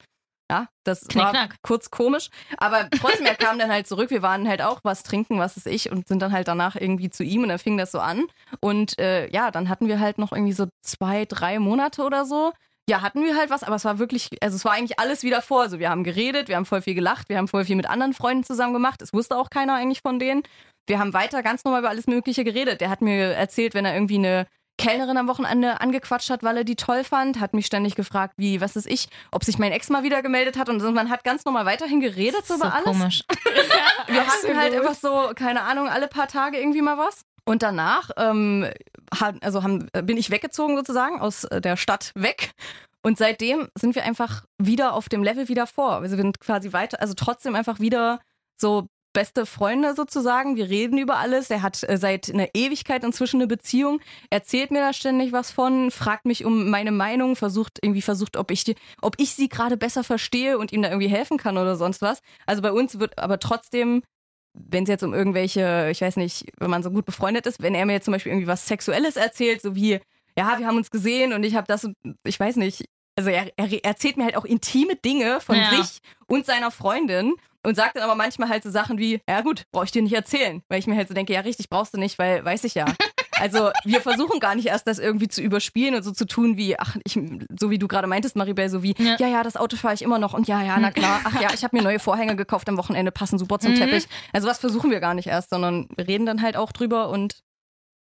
ja, 0.50 0.68
das 0.84 1.02
war 1.14 1.30
Knickknack. 1.30 1.56
kurz 1.62 1.90
komisch. 1.90 2.30
Aber 2.56 2.88
trotzdem, 2.90 3.26
er 3.26 3.34
kam 3.34 3.58
dann 3.58 3.70
halt 3.70 3.86
zurück. 3.86 4.10
Wir 4.10 4.22
waren 4.22 4.48
halt 4.48 4.62
auch 4.62 4.80
was 4.82 5.02
trinken, 5.02 5.38
was 5.38 5.56
ist 5.56 5.66
ich, 5.66 5.92
und 5.92 6.08
sind 6.08 6.20
dann 6.22 6.32
halt 6.32 6.48
danach 6.48 6.74
irgendwie 6.76 7.10
zu 7.10 7.22
ihm 7.22 7.42
und 7.42 7.50
dann 7.50 7.58
fing 7.58 7.76
das 7.76 7.92
so 7.92 8.00
an. 8.00 8.24
Und 8.60 8.98
äh, 8.98 9.28
ja, 9.30 9.50
dann 9.50 9.68
hatten 9.68 9.88
wir 9.88 10.00
halt 10.00 10.18
noch 10.18 10.32
irgendwie 10.32 10.54
so 10.54 10.66
zwei, 10.82 11.26
drei 11.26 11.58
Monate 11.58 12.02
oder 12.02 12.24
so. 12.24 12.52
Ja, 12.88 13.02
hatten 13.02 13.22
wir 13.22 13.36
halt 13.36 13.50
was, 13.50 13.64
aber 13.64 13.76
es 13.76 13.84
war 13.84 13.98
wirklich, 13.98 14.30
also 14.42 14.56
es 14.56 14.64
war 14.64 14.72
eigentlich 14.72 14.98
alles 14.98 15.22
wieder 15.22 15.42
vor. 15.42 15.60
Also 15.60 15.78
wir 15.78 15.90
haben 15.90 16.04
geredet, 16.04 16.48
wir 16.48 16.56
haben 16.56 16.64
voll 16.64 16.80
viel 16.80 16.94
gelacht, 16.94 17.28
wir 17.28 17.36
haben 17.36 17.48
voll 17.48 17.66
viel 17.66 17.76
mit 17.76 17.88
anderen 17.90 18.14
Freunden 18.14 18.44
zusammen 18.44 18.72
gemacht. 18.72 19.02
Es 19.02 19.12
wusste 19.12 19.36
auch 19.36 19.50
keiner 19.50 19.74
eigentlich 19.74 20.00
von 20.00 20.18
denen. 20.18 20.42
Wir 20.86 20.98
haben 20.98 21.12
weiter 21.12 21.42
ganz 21.42 21.64
normal 21.64 21.80
über 21.80 21.90
alles 21.90 22.06
Mögliche 22.06 22.44
geredet. 22.44 22.80
Der 22.80 22.88
hat 22.88 23.02
mir 23.02 23.34
erzählt, 23.34 23.74
wenn 23.74 23.84
er 23.84 23.92
irgendwie 23.92 24.16
eine 24.16 24.46
Kellnerin 24.78 25.16
am 25.18 25.28
Wochenende 25.28 25.80
angequatscht 25.80 26.30
hat, 26.30 26.42
weil 26.42 26.56
er 26.56 26.64
die 26.64 26.76
toll 26.76 27.04
fand, 27.04 27.40
hat 27.40 27.52
mich 27.52 27.66
ständig 27.66 27.94
gefragt, 27.94 28.34
wie, 28.38 28.60
was 28.60 28.76
ist 28.76 28.86
ich, 28.86 29.08
ob 29.30 29.44
sich 29.44 29.58
mein 29.58 29.72
Ex 29.72 29.90
mal 29.90 30.02
wieder 30.02 30.22
gemeldet 30.22 30.56
hat 30.56 30.68
und 30.68 30.80
so. 30.80 30.90
man 30.90 31.10
hat 31.10 31.24
ganz 31.24 31.44
normal 31.44 31.66
weiterhin 31.66 32.00
geredet 32.00 32.46
so 32.46 32.54
über 32.54 32.72
alles. 32.72 32.84
komisch. 32.84 33.24
Wir 34.06 34.26
hatten 34.26 34.56
halt 34.56 34.74
einfach 34.74 34.94
so, 34.94 35.32
keine 35.34 35.62
Ahnung, 35.62 35.88
alle 35.88 36.08
paar 36.08 36.28
Tage 36.28 36.58
irgendwie 36.58 36.80
mal 36.80 36.96
was. 36.96 37.22
Und 37.44 37.62
danach 37.62 38.10
ähm, 38.16 38.68
hat, 39.14 39.42
also 39.42 39.62
haben, 39.62 39.88
bin 40.02 40.16
ich 40.16 40.30
weggezogen 40.30 40.76
sozusagen 40.76 41.20
aus 41.20 41.44
äh, 41.44 41.60
der 41.60 41.76
Stadt 41.76 42.12
weg. 42.14 42.52
Und 43.02 43.16
seitdem 43.16 43.68
sind 43.74 43.94
wir 43.94 44.04
einfach 44.04 44.44
wieder 44.58 44.92
auf 44.92 45.08
dem 45.08 45.22
Level 45.22 45.48
wieder 45.48 45.66
vor. 45.66 46.02
Wir 46.02 46.08
sind 46.08 46.40
quasi 46.40 46.72
weiter, 46.72 47.00
also 47.00 47.14
trotzdem 47.14 47.54
einfach 47.54 47.80
wieder 47.80 48.20
so 48.60 48.88
beste 49.18 49.46
Freunde 49.46 49.96
sozusagen. 49.96 50.54
Wir 50.54 50.70
reden 50.70 50.96
über 50.96 51.16
alles. 51.16 51.50
Er 51.50 51.62
hat 51.62 51.82
äh, 51.82 51.96
seit 51.96 52.32
einer 52.32 52.46
Ewigkeit 52.54 53.02
inzwischen 53.02 53.38
eine 53.38 53.48
Beziehung, 53.48 53.98
erzählt 54.30 54.70
mir 54.70 54.78
da 54.78 54.92
ständig 54.92 55.32
was 55.32 55.50
von, 55.50 55.90
fragt 55.90 56.24
mich 56.24 56.44
um 56.44 56.70
meine 56.70 56.92
Meinung, 56.92 57.34
versucht 57.34 57.80
irgendwie 57.82 58.00
versucht, 58.00 58.36
ob 58.36 58.52
ich 58.52 58.76
ob 59.02 59.16
ich 59.18 59.34
sie 59.34 59.48
gerade 59.48 59.76
besser 59.76 60.04
verstehe 60.04 60.56
und 60.56 60.70
ihm 60.70 60.82
da 60.82 60.90
irgendwie 60.90 61.08
helfen 61.08 61.36
kann 61.36 61.58
oder 61.58 61.74
sonst 61.74 62.00
was. 62.00 62.20
Also 62.46 62.62
bei 62.62 62.70
uns 62.70 63.00
wird 63.00 63.18
aber 63.18 63.40
trotzdem 63.40 64.02
wenn 64.54 64.84
es 64.84 64.88
jetzt 64.88 65.04
um 65.04 65.14
irgendwelche, 65.14 65.88
ich 65.90 66.00
weiß 66.00 66.16
nicht, 66.16 66.46
wenn 66.58 66.70
man 66.70 66.82
so 66.82 66.90
gut 66.90 67.04
befreundet 67.04 67.46
ist, 67.46 67.62
wenn 67.62 67.74
er 67.74 67.86
mir 67.86 67.92
jetzt 67.92 68.06
zum 68.06 68.12
Beispiel 68.12 68.32
irgendwie 68.32 68.48
was 68.48 68.66
Sexuelles 68.66 69.16
erzählt, 69.16 69.62
so 69.62 69.76
wie, 69.76 70.00
ja, 70.36 70.58
wir 70.58 70.66
haben 70.66 70.76
uns 70.76 70.90
gesehen 70.90 71.32
und 71.32 71.44
ich 71.44 71.54
habe 71.54 71.66
das, 71.68 71.88
ich 72.24 72.40
weiß 72.40 72.56
nicht, 72.56 72.86
also 73.18 73.30
er, 73.30 73.50
er 73.56 73.84
erzählt 73.84 74.16
mir 74.16 74.24
halt 74.24 74.36
auch 74.36 74.44
intime 74.44 74.96
Dinge 74.96 75.40
von 75.40 75.56
Ja. 75.56 75.64
sich 75.70 75.98
und 76.26 76.46
seiner 76.46 76.70
Freundin 76.70 77.34
und 77.62 77.74
sagt 77.74 77.96
dann 77.96 78.04
aber 78.04 78.14
manchmal 78.14 78.48
halt 78.48 78.62
so 78.62 78.70
Sachen 78.70 78.98
wie, 78.98 79.20
ja 79.28 79.40
gut, 79.42 79.64
brauche 79.72 79.84
ich 79.84 79.90
dir 79.90 80.02
nicht 80.02 80.14
erzählen, 80.14 80.62
weil 80.68 80.78
ich 80.78 80.86
mir 80.86 80.96
halt 80.96 81.08
so 81.08 81.14
denke, 81.14 81.32
ja 81.32 81.40
richtig, 81.40 81.68
brauchst 81.68 81.92
du 81.94 81.98
nicht, 81.98 82.18
weil 82.18 82.44
weiß 82.44 82.64
ich 82.64 82.74
ja. 82.74 82.86
Also 83.40 83.70
wir 83.84 84.00
versuchen 84.00 84.40
gar 84.40 84.56
nicht 84.56 84.66
erst 84.66 84.88
das 84.88 84.98
irgendwie 84.98 85.28
zu 85.28 85.40
überspielen 85.40 85.94
und 85.94 86.02
so 86.02 86.10
zu 86.10 86.26
tun 86.26 86.56
wie, 86.56 86.76
ach, 86.76 86.96
ich, 87.04 87.16
so 87.60 87.70
wie 87.70 87.78
du 87.78 87.86
gerade 87.86 88.08
meintest, 88.08 88.34
Maribel, 88.34 88.68
so 88.68 88.82
wie, 88.82 88.96
Ja. 88.98 89.14
ja, 89.20 89.28
ja, 89.28 89.42
das 89.44 89.56
Auto 89.56 89.76
fahre 89.76 89.94
ich 89.94 90.02
immer 90.02 90.18
noch 90.18 90.34
und 90.34 90.48
ja, 90.48 90.60
ja, 90.60 90.76
na 90.80 90.90
klar, 90.90 91.20
ach 91.22 91.40
ja, 91.40 91.50
ich 91.54 91.62
habe 91.62 91.76
mir 91.76 91.84
neue 91.84 92.00
Vorhänge 92.00 92.34
gekauft 92.34 92.68
am 92.68 92.76
Wochenende, 92.76 93.12
passen 93.12 93.38
super 93.38 93.60
zum 93.60 93.74
Mhm. 93.74 93.76
Teppich. 93.76 94.08
Also 94.32 94.48
was 94.48 94.58
versuchen 94.58 94.90
wir 94.90 94.98
gar 94.98 95.14
nicht 95.14 95.28
erst, 95.28 95.50
sondern 95.50 95.88
wir 95.96 96.08
reden 96.08 96.26
dann 96.26 96.42
halt 96.42 96.56
auch 96.56 96.72
drüber 96.72 97.10
und 97.10 97.44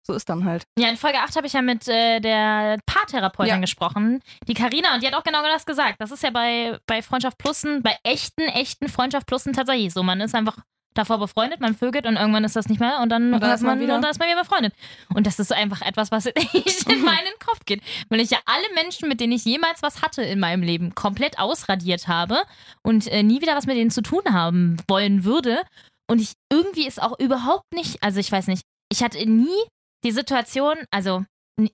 so 0.06 0.12
ist 0.12 0.28
dann 0.28 0.44
halt. 0.44 0.64
Ja, 0.78 0.88
in 0.88 0.96
Folge 0.96 1.18
8 1.18 1.34
habe 1.36 1.46
ich 1.46 1.52
ja 1.54 1.62
mit 1.62 1.88
äh, 1.88 2.20
der 2.20 2.78
Paartherapeutin 2.86 3.54
Ja. 3.54 3.58
gesprochen, 3.60 4.20
die 4.48 4.54
Karina, 4.54 4.94
und 4.94 5.02
die 5.02 5.06
hat 5.06 5.14
auch 5.14 5.24
genau 5.24 5.42
das 5.42 5.64
gesagt. 5.66 5.96
Das 6.00 6.10
ist 6.10 6.22
ja 6.22 6.30
bei, 6.30 6.78
bei 6.86 7.02
Freundschaft 7.02 7.38
Plussen, 7.38 7.82
bei 7.82 7.96
echten, 8.02 8.42
echten 8.42 8.88
Freundschaft 8.88 9.26
Plussen 9.26 9.52
tatsächlich 9.52 9.92
so. 9.92 10.02
Man 10.02 10.20
ist 10.20 10.34
einfach 10.34 10.58
davor 10.96 11.18
befreundet, 11.18 11.60
man 11.60 11.74
vögelt 11.74 12.06
und 12.06 12.14
irgendwann 12.16 12.44
ist 12.44 12.54
das 12.54 12.68
nicht 12.68 12.78
mehr 12.78 13.00
und 13.02 13.08
dann, 13.08 13.34
Und 13.34 13.40
dann 13.42 13.50
ist 13.52 13.62
man 13.62 13.80
wieder- 13.80 13.96
und 13.96 14.02
dann 14.02 14.12
ist 14.12 14.20
man 14.20 14.28
wieder 14.28 14.40
befreundet. 14.42 14.74
Und 15.12 15.26
das 15.26 15.40
ist 15.40 15.52
einfach 15.52 15.82
etwas, 15.82 16.12
was 16.12 16.26
nicht 16.26 16.34
in 16.88 17.02
meinen 17.04 17.34
Kopf 17.44 17.64
geht. 17.66 17.82
Weil 18.10 18.20
ich 18.20 18.30
ja 18.30 18.38
alle 18.46 18.64
Menschen, 18.74 19.08
mit 19.08 19.18
denen 19.20 19.32
ich 19.32 19.44
jemals 19.44 19.82
was 19.82 20.02
hatte 20.02 20.22
in 20.22 20.38
meinem 20.38 20.62
Leben, 20.62 20.94
komplett 20.94 21.38
ausradiert 21.40 22.06
habe 22.06 22.42
und 22.82 23.08
äh, 23.08 23.22
nie 23.24 23.40
wieder 23.40 23.56
was 23.56 23.66
mit 23.66 23.76
denen 23.76 23.90
zu 23.90 24.02
tun 24.02 24.22
haben 24.30 24.76
wollen 24.86 25.24
würde. 25.24 25.62
Und 26.08 26.20
ich 26.20 26.34
irgendwie 26.52 26.86
ist 26.86 27.02
auch 27.02 27.18
überhaupt 27.18 27.72
nicht, 27.74 28.00
also 28.02 28.20
ich 28.20 28.30
weiß 28.30 28.46
nicht, 28.46 28.62
ich 28.92 29.02
hatte 29.02 29.18
nie 29.28 29.48
die 30.04 30.12
Situation, 30.12 30.76
also 30.90 31.24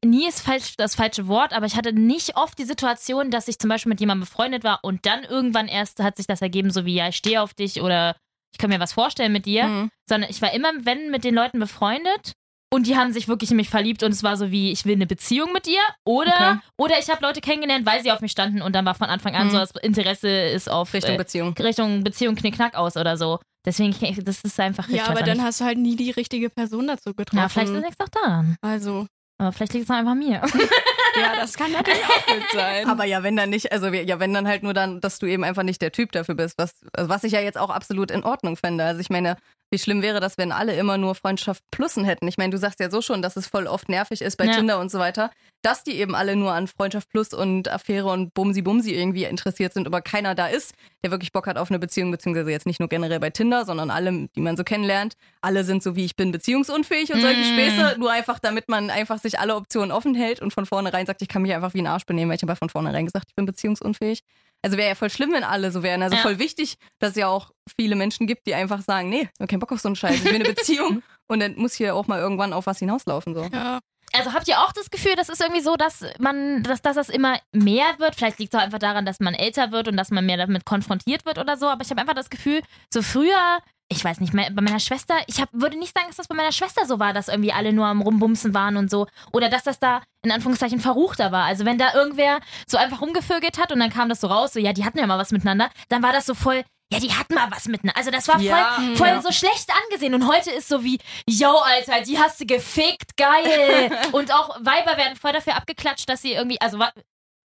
nie 0.05 0.29
ist 0.29 0.41
falsch 0.41 0.77
das 0.77 0.95
falsche 0.95 1.27
Wort, 1.27 1.53
aber 1.55 1.67
ich 1.67 1.75
hatte 1.77 1.93
nicht 1.93 2.37
oft 2.37 2.59
die 2.59 2.65
Situation, 2.65 3.31
dass 3.31 3.49
ich 3.49 3.59
zum 3.59 3.69
Beispiel 3.71 3.89
mit 3.91 4.01
jemandem 4.01 4.27
befreundet 4.29 4.63
war 4.63 4.81
und 4.83 5.07
dann 5.07 5.25
irgendwann 5.25 5.69
erst 5.69 6.01
hat 6.03 6.17
sich 6.17 6.27
das 6.27 6.43
ergeben, 6.43 6.71
so 6.71 6.85
wie 6.85 6.95
ja, 6.95 7.09
ich 7.09 7.17
stehe 7.17 7.41
auf 7.41 7.55
dich 7.55 7.81
oder 7.81 8.15
ich 8.53 8.59
kann 8.59 8.69
mir 8.71 8.81
was 8.81 8.93
vorstellen 8.93 9.33
mit 9.33 9.47
dir, 9.47 9.67
Mhm. 9.67 9.91
sondern 10.09 10.29
ich 10.31 10.43
war 10.43 10.53
immer, 10.53 10.71
wenn 10.83 11.11
mit 11.11 11.25
den 11.25 11.35
Leuten 11.35 11.59
befreundet 11.61 12.33
und 12.73 12.87
die 12.87 12.97
haben 12.97 13.13
sich 13.13 13.27
wirklich 13.27 13.51
in 13.51 13.57
mich 13.57 13.71
verliebt 13.71 14.03
und 14.03 14.13
es 14.13 14.23
war 14.23 14.37
so 14.37 14.51
wie, 14.51 14.71
ich 14.71 14.85
will 14.85 14.95
eine 14.97 15.07
Beziehung 15.07 15.53
mit 15.53 15.67
dir 15.67 15.81
oder, 16.05 16.35
Okay. 16.35 16.59
oder 16.79 16.99
ich 16.99 17.09
habe 17.09 17.23
Leute 17.25 17.41
kennengelernt, 17.41 17.87
weil 17.87 18.03
sie 18.03 18.13
auf 18.13 18.21
mich 18.21 18.33
standen 18.33 18.61
und 18.63 18.75
dann 18.75 18.85
war 18.85 18.95
von 18.95 19.09
Anfang 19.09 19.35
an 19.35 19.47
Mhm. 19.47 19.51
so, 19.53 19.57
das 19.59 19.71
Interesse 19.83 20.29
ist 20.29 20.71
auf 20.71 20.93
Richtung 20.93 21.15
äh, 21.15 21.19
Beziehung. 21.19 21.55
Richtung 21.59 22.05
Beziehung 22.05 22.35
knickknack 22.37 22.75
aus 22.77 22.97
oder 22.97 23.17
so. 23.17 23.39
Deswegen, 23.67 23.95
das 24.25 24.41
ist 24.43 24.59
einfach 24.59 24.89
ich 24.89 24.97
Ja, 24.97 25.09
aber 25.09 25.23
dann 25.23 25.37
nicht. 25.37 25.47
hast 25.47 25.61
du 25.61 25.65
halt 25.65 25.79
nie 25.79 25.97
die 25.97 26.11
richtige 26.11 26.49
Person 26.51 26.87
dazu 26.87 27.15
getroffen. 27.15 27.39
Ja, 27.39 27.49
vielleicht 27.49 27.73
liegt 27.73 27.95
es 27.99 28.01
auch 28.01 28.09
daran. 28.09 28.57
also, 28.63 29.07
Aber 29.39 29.53
vielleicht 29.53 29.75
liegt 29.75 29.85
es 29.85 29.91
auch 29.91 29.97
einfach 29.97 30.15
mir. 30.15 30.41
ja, 31.21 31.37
das 31.37 31.55
kann 31.55 31.71
natürlich 31.73 32.05
auch 32.05 32.27
gut 32.27 32.43
sein. 32.53 32.89
Aber 32.89 33.05
ja, 33.05 33.23
wenn 33.23 33.37
dann 33.37 33.51
nicht, 33.51 33.71
also 33.73 33.89
ja, 33.89 34.19
wenn 34.19 34.33
dann 34.33 34.49
halt 34.49 34.63
nur 34.63 34.73
dann, 34.75 35.01
dass 35.01 35.19
du 35.19 35.27
eben 35.27 35.45
einfach 35.45 35.63
nicht 35.63 35.83
der 35.83 35.93
Typ 35.93 36.13
dafür 36.13 36.35
bist, 36.35 36.55
was, 36.59 36.73
also 36.95 37.09
was 37.11 37.25
ich 37.25 37.33
ja 37.33 37.41
jetzt 37.41 37.59
auch 37.59 37.71
absolut 37.71 38.11
in 38.11 38.25
Ordnung 38.25 38.57
fände. 38.57 38.85
Also 38.85 39.01
ich 39.01 39.11
meine, 39.11 39.37
wie 39.71 39.79
schlimm 39.79 40.03
wäre 40.03 40.21
das, 40.21 40.37
wenn 40.39 40.53
alle 40.53 40.75
immer 40.77 40.99
nur 40.99 41.15
Freundschaft 41.15 41.63
plussen 41.71 42.05
hätten? 42.05 42.27
Ich 42.29 42.39
meine, 42.39 42.51
du 42.51 42.59
sagst 42.59 42.81
ja 42.81 42.91
so 42.91 43.01
schon, 43.03 43.23
dass 43.23 43.37
es 43.37 43.47
voll 43.47 43.67
oft 43.67 43.89
nervig 43.89 44.21
ist 44.21 44.37
bei 44.37 44.47
Ja. 44.47 44.53
Tinder 44.55 44.81
und 44.81 44.91
so 44.91 44.99
weiter, 44.99 45.31
dass 45.63 45.85
die 45.85 45.93
eben 45.99 46.15
alle 46.15 46.37
nur 46.37 46.53
an 46.53 46.67
Freundschaft 46.67 47.09
plus 47.11 47.33
und 47.35 47.69
Affäre 47.69 48.09
und 48.11 48.35
Bumsi 48.35 48.63
Bumsi 48.63 48.95
irgendwie 48.95 49.25
interessiert 49.25 49.73
sind, 49.75 49.87
aber 49.87 50.01
keiner 50.01 50.35
da 50.35 50.47
ist, 50.47 50.75
der 51.05 51.11
wirklich 51.11 51.33
Bock 51.33 51.47
hat 51.47 51.59
auf 51.59 51.71
eine 51.71 51.79
Beziehung, 51.79 52.11
beziehungsweise 52.11 52.51
jetzt 52.51 52.67
nicht 52.67 52.81
nur 52.81 52.89
generell 52.89 53.21
bei 53.21 53.31
Tinder, 53.31 53.65
sondern 53.65 53.91
alle, 53.91 54.29
die 54.35 54.41
man 54.41 54.57
so 54.57 54.65
kennenlernt. 54.65 55.15
Alle 55.41 55.65
sind 55.65 55.83
so 55.83 55.97
wie 55.97 56.05
ich 56.05 56.17
bin 56.17 56.33
beziehungsunfähig 56.33 57.13
und 57.13 57.21
solche 57.21 57.41
Mm. 57.41 57.45
Späße, 57.55 57.97
nur 57.99 58.11
einfach, 58.11 58.39
damit 58.39 58.69
man 58.69 58.91
einfach 58.91 59.19
sich 59.19 59.39
alle 59.39 59.55
Optionen 59.55 59.93
offen 59.93 60.15
hält 60.15 60.41
und 60.41 60.53
von 60.53 60.67
vornherein 60.67 61.07
sagt, 61.07 61.23
ich 61.23 61.29
kann 61.29 61.43
mich 61.43 61.55
einfach 61.55 61.75
wie 61.75 61.81
ein 61.83 61.87
Arsch 61.87 62.07
benehmen, 62.07 62.31
weil 62.31 62.37
ich 62.37 62.43
habe 62.43 62.57
von 62.57 62.69
vornherein 62.71 63.07
gesagt, 63.07 63.27
ich 63.29 63.35
bin 63.37 63.47
beziehungsunfähig. 63.47 64.23
Also 64.63 64.77
wäre 64.77 64.89
ja 64.89 64.95
voll 64.95 65.11
schlimm, 65.11 65.33
wenn 65.33 65.45
alle 65.45 65.71
so 65.71 65.83
wären. 65.83 66.03
Also 66.03 66.17
Ja. 66.17 66.23
voll 66.23 66.39
wichtig, 66.39 66.77
dass 66.99 67.11
es 67.11 67.17
ja 67.17 67.29
auch 67.29 67.51
viele 67.79 67.97
Menschen 67.97 68.27
gibt, 68.27 68.47
die 68.47 68.55
einfach 68.55 68.83
sagen, 68.83 69.09
nee, 69.09 69.23
ich 69.23 69.41
hab 69.41 69.49
keinen 69.49 69.61
Bock 69.61 69.73
auf 69.73 69.81
so 69.81 69.89
einen 69.89 69.97
Scheiß. 69.97 70.17
Ich 70.17 70.25
will 70.25 70.35
eine 70.35 70.45
Beziehung 70.55 71.03
und 71.29 71.41
dann 71.41 71.55
muss 71.57 71.75
hier 71.75 71.95
auch 71.95 72.07
mal 72.07 72.19
irgendwann 72.21 72.53
auf 72.53 72.67
was 72.67 72.79
hinauslaufen. 72.79 73.35
So. 73.35 73.45
ja. 73.53 73.81
Also 74.13 74.33
habt 74.33 74.49
ihr 74.49 74.61
auch 74.61 74.73
das 74.73 74.91
Gefühl, 74.91 75.15
das 75.17 75.29
ist 75.29 75.41
irgendwie 75.41 75.61
so, 75.61 75.77
dass 75.77 76.05
man, 76.19 76.63
dass, 76.63 76.83
dass 76.83 76.97
das 76.97 77.09
immer 77.09 77.39
mehr 77.53 77.87
wird? 77.99 78.17
Vielleicht 78.17 78.39
liegt 78.39 78.53
es 78.53 78.59
auch 78.59 78.65
einfach 78.65 78.81
daran, 78.81 79.07
dass 79.07 79.21
man 79.21 79.35
älter 79.35 79.71
wird 79.71 79.87
und 79.89 79.97
dass 79.97 80.11
man 80.11 80.27
mehr 80.27 80.37
damit 80.37 80.65
konfrontiert 80.65 81.25
wird 81.25 81.39
oder 81.39 81.57
so. 81.57 81.69
Aber 81.69 81.83
ich 81.83 81.91
habe 81.91 82.01
einfach 82.01 82.15
das 82.15 82.31
Gefühl, 82.31 82.61
so 82.93 83.03
früher, 83.03 83.61
ich 83.89 84.05
weiß 84.05 84.21
nicht, 84.21 84.33
bei 84.33 84.51
meiner 84.51 84.81
Schwester, 84.81 85.15
ich 85.27 85.41
hab, 85.41 85.49
würde 85.53 85.79
nicht 85.79 85.97
sagen, 85.97 86.09
dass 86.09 86.17
das 86.17 86.29
bei 86.29 86.35
meiner 86.35 86.53
Schwester 86.53 86.87
so 86.87 86.99
war, 86.99 87.13
dass 87.13 87.29
irgendwie 87.29 87.53
alle 87.53 87.73
nur 87.73 87.87
am 87.87 88.03
Rumbumsen 88.03 88.53
waren 88.53 88.77
und 88.77 88.91
so. 88.91 89.07
Oder 89.33 89.49
dass 89.49 89.63
das 89.63 89.79
da 89.79 90.03
in 90.23 90.33
Anführungszeichen 90.33 90.81
verruchter 90.81 91.31
war. 91.31 91.45
Also 91.45 91.65
wenn 91.65 91.79
da 91.79 91.95
irgendwer 91.95 92.41
so 92.67 92.79
einfach 92.79 93.01
rumgevögelt 93.01 93.59
hat 93.59 93.71
und 93.73 93.79
dann 93.79 93.91
kam 93.91 94.09
das 94.09 94.21
so 94.21 94.27
raus, 94.27 94.53
so 94.53 94.61
ja, 94.61 94.73
die 94.73 94.85
hatten 94.85 94.99
ja 94.99 95.07
mal 95.07 95.19
was 95.19 95.31
miteinander, 95.31 95.71
dann 95.89 96.03
war 96.03 96.13
das 96.13 96.27
so 96.27 96.35
voll, 96.35 96.65
ja, 96.93 96.99
die 96.99 97.13
hatten 97.13 97.35
mal 97.35 97.49
was 97.51 97.67
miteinander. 97.69 97.97
Also 97.97 98.11
das 98.11 98.27
war 98.27 98.37
voll, 98.37 98.47
Ja, 98.47 98.79
voll 98.97 99.07
ja. 99.09 99.23
so 99.23 99.31
schlecht 99.31 99.71
angesehen. 99.85 100.15
Und 100.15 100.27
heute 100.27 100.51
ist 100.51 100.69
so 100.69 100.83
wie, 100.83 100.99
yo, 101.27 101.57
Alter, 101.57 102.01
die 102.03 102.19
hast 102.19 102.41
du 102.41 102.47
gefickt, 102.47 103.17
geil. 103.17 103.91
und 104.13 104.33
auch 104.35 104.57
Weiber 104.61 104.97
werden 104.97 105.17
voll 105.17 105.33
dafür 105.33 105.57
abgeklatscht, 105.57 106.09
dass 106.09 106.23
sie 106.23 106.33
irgendwie, 106.33 106.61
also 106.61 106.79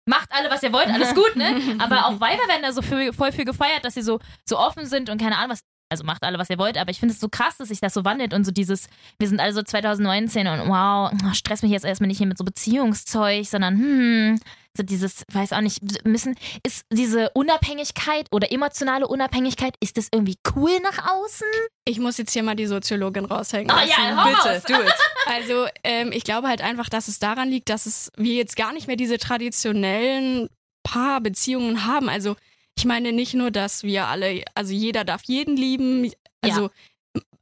macht 0.06 0.30
alle, 0.30 0.50
was 0.50 0.62
ihr 0.62 0.72
wollt, 0.72 0.88
alles 0.88 1.14
gut, 1.14 1.36
ne? 1.36 1.60
Aber 1.78 2.06
auch 2.06 2.20
Weiber 2.20 2.46
werden 2.48 2.62
da 2.62 2.72
so 2.72 2.80
für, 2.82 3.12
voll 3.12 3.32
für 3.32 3.44
gefeiert, 3.44 3.84
dass 3.84 3.94
sie 3.94 4.02
so, 4.02 4.18
so 4.46 4.58
offen 4.58 4.86
sind 4.86 5.10
und 5.10 5.20
keine 5.20 5.36
Ahnung 5.36 5.50
was. 5.50 5.60
Also 5.90 6.02
macht 6.04 6.24
alle, 6.24 6.38
was 6.38 6.48
ihr 6.48 6.58
wollt, 6.58 6.78
aber 6.78 6.90
ich 6.90 6.98
finde 6.98 7.12
es 7.12 7.20
so 7.20 7.28
krass, 7.28 7.58
dass 7.58 7.68
sich 7.68 7.78
das 7.78 7.92
so 7.92 8.04
wandelt 8.06 8.32
und 8.32 8.44
so 8.44 8.50
dieses, 8.50 8.88
wir 9.18 9.28
sind 9.28 9.38
alle 9.38 9.52
so 9.52 9.62
2019 9.62 10.46
und 10.46 10.68
wow, 10.68 11.12
stress 11.34 11.62
mich 11.62 11.70
jetzt 11.70 11.84
erstmal 11.84 12.08
nicht 12.08 12.16
hier 12.18 12.26
mit 12.26 12.38
so 12.38 12.42
Beziehungszeug, 12.42 13.44
sondern 13.44 13.76
hm, 13.76 14.40
dieses, 14.82 15.24
weiß 15.32 15.52
auch 15.52 15.60
nicht, 15.60 16.04
müssen, 16.04 16.36
ist 16.66 16.84
diese 16.90 17.30
Unabhängigkeit 17.30 18.26
oder 18.32 18.50
emotionale 18.50 19.06
Unabhängigkeit, 19.06 19.76
ist 19.80 19.96
das 19.96 20.08
irgendwie 20.12 20.36
cool 20.54 20.78
nach 20.82 21.10
außen? 21.10 21.46
Ich 21.84 21.98
muss 22.00 22.18
jetzt 22.18 22.32
hier 22.32 22.42
mal 22.42 22.56
die 22.56 22.66
Soziologin 22.66 23.24
raushängen. 23.24 23.70
Oh 23.70 23.74
lassen. 23.74 23.90
ja, 23.90 24.24
Bitte, 24.24 24.62
do 24.66 24.82
it. 24.82 24.94
Also 25.26 25.66
ähm, 25.84 26.12
ich 26.12 26.24
glaube 26.24 26.48
halt 26.48 26.60
einfach, 26.60 26.90
dass 26.90 27.08
es 27.08 27.18
daran 27.18 27.48
liegt, 27.48 27.70
dass 27.70 27.86
es 27.86 28.12
wir 28.16 28.34
jetzt 28.34 28.56
gar 28.56 28.74
nicht 28.74 28.88
mehr 28.88 28.96
diese 28.96 29.16
traditionellen 29.16 30.50
Paarbeziehungen 30.82 31.86
haben. 31.86 32.10
Also 32.10 32.36
ich 32.76 32.84
meine 32.84 33.12
nicht 33.12 33.34
nur, 33.34 33.50
dass 33.50 33.84
wir 33.84 34.06
alle, 34.06 34.44
also 34.54 34.72
jeder 34.72 35.04
darf 35.04 35.22
jeden 35.24 35.56
lieben. 35.56 36.12
Also 36.42 36.70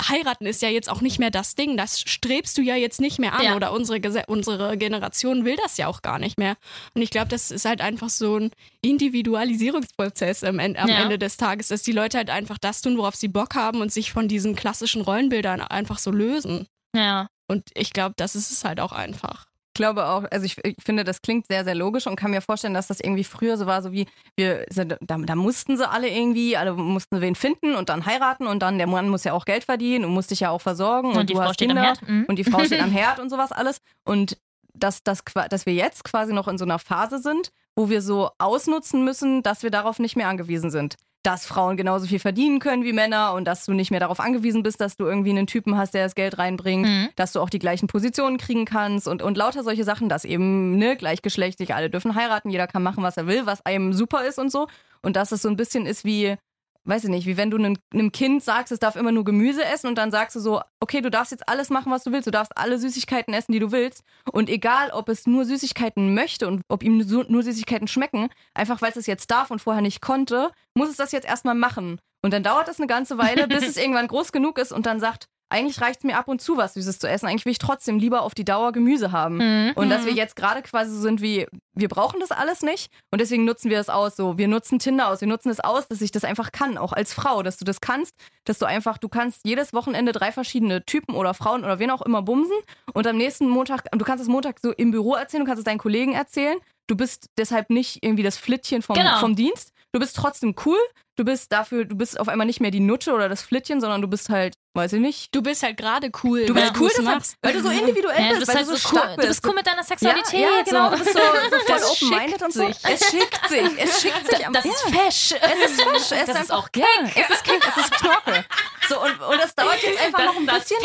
heiraten 0.09 0.47
ist 0.47 0.63
ja 0.63 0.69
jetzt 0.69 0.89
auch 0.91 1.01
nicht 1.01 1.19
mehr 1.19 1.31
das 1.31 1.55
Ding. 1.55 1.77
Das 1.77 2.01
strebst 2.01 2.59
du 2.59 2.63
ja 2.63 2.75
jetzt 2.77 3.01
nicht 3.01 3.19
mehr 3.19 3.35
an 3.35 3.45
Ja. 3.45 3.57
oder 3.57 3.73
unsere, 3.73 3.99
Gese- 3.99 4.25
unsere 4.27 4.77
Generation 4.77 5.45
will 5.45 5.57
das 5.63 5.77
ja 5.77 5.87
auch 5.87 6.03
gar 6.03 6.19
nicht 6.19 6.39
mehr. 6.39 6.57
Und 6.95 7.03
ich 7.03 7.11
glaube, 7.11 7.29
das 7.29 7.51
ist 7.51 7.65
halt 7.65 7.81
einfach 7.81 8.09
so 8.11 8.37
ein 8.39 8.51
Individualisierungsprozess 8.81 10.45
am, 10.45 10.59
Ende, 10.59 10.81
am 10.81 10.89
Ja. 10.89 11.03
Ende 11.03 11.19
des 11.19 11.37
Tages, 11.37 11.69
dass 11.69 11.83
die 11.83 11.93
Leute 11.93 12.19
halt 12.19 12.31
einfach 12.31 12.59
das 12.59 12.83
tun, 12.83 12.97
worauf 12.99 13.15
sie 13.15 13.29
Bock 13.29 13.55
haben 13.55 13.81
und 13.81 13.93
sich 13.93 14.13
von 14.13 14.29
diesen 14.29 14.55
klassischen 14.55 15.03
Rollenbildern 15.03 15.61
einfach 15.61 15.99
so 15.99 16.11
lösen. 16.11 16.67
Ja. 16.95 17.29
Und 17.49 17.69
ich 17.75 17.93
glaube, 17.93 18.15
das 18.17 18.35
ist 18.35 18.51
es 18.51 18.65
halt 18.65 18.81
auch 18.81 18.93
einfach. 18.93 19.47
Ich 19.73 19.75
glaube 19.75 20.07
auch, 20.07 20.25
also 20.31 20.45
ich, 20.45 20.63
ich 20.65 20.77
finde, 20.85 21.03
das 21.03 21.23
klingt 21.23 21.47
sehr, 21.47 21.65
sehr 21.65 21.75
logisch 21.75 22.07
und 22.07 22.17
kann 22.17 22.31
mir 22.31 22.43
vorstellen, 22.43 22.75
dass 22.75 22.89
das 22.89 23.01
irgendwie 23.01 23.25
früher 23.25 23.57
so 23.57 23.65
war, 23.65 23.81
so 23.81 23.91
wie 23.91 24.07
wir, 24.37 24.67
da, 24.69 24.99
da 25.01 25.35
mussten 25.35 25.79
sie 25.79 25.89
alle 25.89 26.11
irgendwie, 26.11 26.59
alle 26.59 26.75
mussten 26.75 27.23
wen 27.23 27.35
finden 27.35 27.75
und 27.75 27.89
dann 27.89 28.05
heiraten 28.05 28.47
und 28.47 28.61
dann 28.61 28.77
der 28.77 28.87
Mann 28.87 29.09
muss 29.09 29.25
ja 29.25 29.33
auch 29.33 29.47
Geld 29.47 29.65
verdienen 29.65 30.05
und 30.05 30.13
muss 30.13 30.27
dich 30.27 30.41
ja 30.41 30.51
auch 30.51 30.61
versorgen 30.61 31.13
und, 31.13 31.17
Und 31.17 31.31
die 31.31 31.33
du 31.33 31.39
Frau 31.39 31.49
hast 31.49 31.55
steht 31.55 31.71
am 31.71 31.77
Kinder 31.77 31.89
Herd. 31.89 32.07
Mhm. 32.07 32.25
und 32.29 32.37
die 32.37 32.45
Frau 32.45 32.63
steht 32.65 32.83
am 32.83 32.91
Herd 32.93 33.19
und 33.19 33.31
sowas 33.31 33.51
alles 33.51 33.81
und 34.05 34.37
dass, 34.75 35.03
dass, 35.03 35.23
dass 35.49 35.65
wir 35.65 35.73
jetzt 35.73 36.05
quasi 36.05 36.35
noch 36.35 36.49
in 36.49 36.59
so 36.59 36.67
einer 36.67 36.79
Phase 36.79 37.19
sind, 37.19 37.51
wo 37.75 37.89
wir 37.89 38.03
so 38.03 38.31
ausnutzen 38.37 39.05
müssen, 39.05 39.43
dass 39.43 39.63
wir 39.63 39.71
darauf 39.71 39.99
nicht 39.99 40.17
mehr 40.17 40.29
angewiesen 40.29 40.71
sind. 40.71 40.97
Dass 41.23 41.47
Frauen 41.47 41.77
genauso 41.77 42.07
viel 42.07 42.19
verdienen 42.19 42.59
können 42.59 42.83
wie 42.85 42.93
Männer 42.93 43.35
und 43.35 43.45
dass 43.45 43.65
du 43.65 43.73
nicht 43.73 43.91
mehr 43.93 44.01
darauf 44.01 44.19
angewiesen 44.19 44.63
bist, 44.65 44.81
dass 44.81 44.97
du 44.97 45.05
irgendwie 45.05 45.31
einen 45.31 45.47
Typen 45.47 45.77
hast, 45.77 45.95
der 45.95 46.03
das 46.05 46.15
Geld 46.17 46.37
reinbringt, 46.39 46.87
Mhm. 46.89 47.09
dass 47.15 47.33
du 47.33 47.41
auch 47.41 47.49
die 47.51 47.61
gleichen 47.61 47.87
Positionen 47.87 48.39
kriegen 48.39 48.65
kannst 48.65 49.07
und, 49.07 49.23
und 49.23 49.37
lauter 49.37 49.63
solche 49.63 49.85
Sachen, 49.85 50.09
dass 50.09 50.25
eben 50.25 50.77
ne, 50.79 50.97
gleichgeschlechtlich 50.97 51.75
alle 51.75 51.91
dürfen 51.91 52.17
heiraten, 52.17 52.51
jeder 52.51 52.67
kann 52.67 52.83
machen, 52.83 53.05
was 53.05 53.17
er 53.17 53.27
will, 53.29 53.47
was 53.47 53.65
einem 53.65 53.93
super 53.93 54.25
ist 54.25 54.39
und 54.39 54.51
so. 54.51 54.67
Und 55.01 55.15
dass 55.17 55.31
es 55.31 55.43
so 55.43 55.49
ein 55.49 55.57
bisschen 55.57 55.87
ist 55.87 56.05
wie, 56.05 56.37
weiß 56.85 57.05
ich 57.05 57.11
nicht, 57.11 57.27
wie 57.27 57.37
wenn 57.37 57.51
du 57.51 57.59
einem, 57.59 58.13
Kind 58.13 58.43
sagst, 58.43 58.73
es 58.73 58.79
darf 58.79 58.97
immer 58.97 59.13
nur 59.13 59.25
Gemüse 59.25 59.65
essen 59.65 59.87
und 59.87 59.97
dann 59.97 60.11
sagst 60.11 60.37
du 60.37 60.41
so, 60.41 60.61
okay, 60.81 61.01
du 61.01 61.11
darfst 61.11 61.31
jetzt 61.31 61.49
alles 61.49 61.71
machen, 61.71 61.93
was 61.93 62.05
du 62.05 62.13
willst, 62.13 62.27
du 62.27 62.31
darfst 62.31 62.57
alle 62.57 62.79
Süßigkeiten 62.79 63.33
essen, 63.35 63.53
die 63.53 63.61
du 63.61 63.71
willst. 63.73 64.03
Und 64.33 64.49
egal, 64.49 64.91
ob 64.91 65.09
es 65.09 65.27
nur 65.27 65.45
Süßigkeiten 65.45 66.15
möchte 66.15 66.49
und 66.49 66.63
ob 66.69 66.83
ihm 66.83 66.99
nur 66.99 67.43
Süßigkeiten 67.43 67.89
schmecken, 67.89 68.29
einfach 68.55 68.83
weil 68.83 68.91
es 68.91 68.97
es 68.97 69.07
jetzt 69.07 69.31
darf 69.31 69.51
und 69.51 69.61
vorher 69.61 69.83
nicht 69.83 70.01
konnte, 70.01 70.51
muss 70.75 70.91
es 70.91 70.97
das 70.97 71.13
jetzt 71.13 71.27
erstmal 71.27 71.55
machen. 71.55 72.01
Und 72.23 72.33
dann 72.33 72.43
dauert 72.43 72.69
es 72.69 72.79
eine 72.79 72.87
ganze 72.87 73.19
Weile, 73.19 73.49
bis 73.49 73.67
es 73.67 73.77
irgendwann 73.79 74.09
groß 74.09 74.33
genug 74.33 74.59
ist 74.59 74.73
und 74.73 74.87
dann 74.87 75.01
sagt, 75.01 75.27
eigentlich 75.53 75.81
reicht 75.81 76.01
es 76.01 76.05
mir 76.05 76.17
ab 76.17 76.27
und 76.29 76.41
zu, 76.41 76.57
was 76.57 76.75
Süßes 76.75 76.99
zu 76.99 77.09
essen. 77.09 77.27
Eigentlich 77.27 77.45
will 77.45 77.53
ich 77.53 77.59
trotzdem 77.59 77.99
lieber 77.99 78.23
auf 78.23 78.35
die 78.35 78.45
Dauer 78.45 78.73
Gemüse 78.73 79.13
haben. 79.13 79.37
Mhm. 79.37 79.73
Und 79.77 79.91
dass 79.91 80.05
wir 80.05 80.13
jetzt 80.13 80.35
gerade 80.35 80.63
quasi 80.63 80.93
so 80.95 81.01
sind 81.01 81.21
wie, 81.23 81.47
wir 81.75 81.89
brauchen 81.89 82.19
das 82.21 82.31
alles 82.33 82.63
nicht 82.63 82.91
und 83.11 83.21
deswegen 83.21 83.45
nutzen 83.45 83.71
wir 83.71 83.79
es 83.79 83.89
aus. 83.89 84.17
So, 84.17 84.39
wir 84.39 84.49
nutzen 84.49 84.79
Tinder 84.79 85.09
aus, 85.09 85.21
wir 85.21 85.29
nutzen 85.29 85.51
es 85.51 85.61
aus, 85.61 85.87
dass 85.89 86.01
ich 86.01 86.11
das 86.11 86.25
einfach 86.25 86.53
kann, 86.53 86.77
auch 86.79 86.93
als 86.93 87.15
Frau, 87.15 87.43
dass 87.43 87.57
du 87.59 87.65
das 87.65 87.81
kannst, 87.81 88.15
dass 88.45 88.59
du 88.59 88.67
einfach, 88.67 88.99
du 88.99 89.09
kannst 89.09 89.43
jedes 89.45 89.73
Wochenende 89.73 90.13
drei 90.13 90.33
verschiedene 90.33 90.85
Typen 90.85 91.15
oder 91.15 91.35
Frauen 91.35 91.65
oder 91.65 91.79
wen 91.79 91.91
auch 91.91 92.03
immer 92.03 92.23
bumsen 92.23 92.57
und 92.93 93.07
am 93.07 93.17
nächsten 93.17 93.49
Montag, 93.49 93.85
du 93.93 94.05
kannst 94.05 94.23
es 94.23 94.29
Montag 94.29 94.59
so 94.61 94.73
im 94.73 94.91
Büro 94.91 95.15
erzählen, 95.15 95.45
du 95.45 95.47
kannst 95.47 95.61
es 95.61 95.65
deinen 95.65 95.79
Kollegen 95.79 96.13
erzählen. 96.13 96.59
Du 96.89 96.97
bist 96.97 97.31
deshalb 97.39 97.71
nicht 97.71 98.03
irgendwie 98.03 98.25
das 98.25 98.37
Flittchen 98.37 98.83
vom, 98.83 98.97
Genau. 98.97 99.19
vom 99.19 99.37
Dienst. 99.37 99.72
Du 99.93 100.01
bist 100.01 100.17
trotzdem 100.17 100.55
cool. 100.65 100.79
Du 101.17 101.25
bist 101.27 101.53
dafür, 101.53 101.85
du 101.85 101.95
bist 101.95 102.19
auf 102.19 102.29
einmal 102.29 102.47
nicht 102.47 102.61
mehr 102.61 102.71
die 102.71 102.81
Nutte 102.81 103.13
oder 103.13 103.29
das 103.29 103.43
Flittchen, 103.43 103.83
sondern 103.83 104.01
du 104.01 104.09
bist 104.09 104.31
halt, 104.31 104.55
weiß 104.73 104.95
ich 104.95 105.01
nicht, 105.01 105.35
Du 105.35 105.43
bist 105.43 105.63
halt 105.63 105.77
gerade 105.77 106.11
cool. 106.25 106.47
Du 106.47 106.55
bist 106.55 106.69
cool, 106.81 106.89
du's 106.89 106.95
deshalb, 106.97 107.17
machst. 107.19 107.37
weil 107.43 107.53
du 107.53 107.61
so 107.63 107.69
individuell 107.69 108.19
Ja, 108.19 108.29
du 108.33 108.39
bist, 108.39 108.47
bist 108.47 108.49
weil 108.49 108.57
halt 108.57 108.67
du 108.69 108.71
so 108.73 108.79
stark 108.89 109.05
cool. 109.11 109.17
bist. 109.17 109.23
Du 109.25 109.29
bist 109.29 109.47
cool 109.47 109.55
mit 109.55 109.67
deiner 109.67 109.83
Sexualität. 109.85 110.41
Ja, 110.41 110.49
ja 110.49 110.63
genau. 110.63 110.91
Du 110.91 110.97
bist 110.99 111.13
so, 111.13 111.19
so 111.19 111.25
voll 111.27 111.61
Das 111.69 112.03
open-minded 112.03 112.43
und 112.43 112.53
so. 112.55 112.63
Es 112.65 113.11
schickt 113.11 113.49
sich. 113.51 113.79
Es 113.79 114.01
schickt 114.01 114.27
sich. 114.27 114.47
am- 114.47 114.55
Das 114.55 114.65
ja. 114.65 114.71
ist 114.71 114.83
fesch. 114.85 115.39
Es 115.43 115.71
ist 115.71 115.83
fesch. 115.83 116.19
Es 116.21 116.27
Das 116.27 116.41
ist 116.41 116.51
auch 116.53 116.69
ja, 116.75 116.87
Es 117.15 117.29
ist 117.29 117.45
Kick. 117.45 117.61
Es 117.69 117.85
ist 117.85 117.91
Knorke. 117.93 118.45
So, 118.89 119.03
und, 119.03 119.21
und 119.21 119.39
das 119.39 119.55
dauert 119.55 119.83
jetzt 119.83 120.01
einfach 120.01 120.19
Das- 120.21 120.27
noch 120.29 120.37
ein 120.41 120.47
das 120.47 120.59
bisschen. 120.61 120.79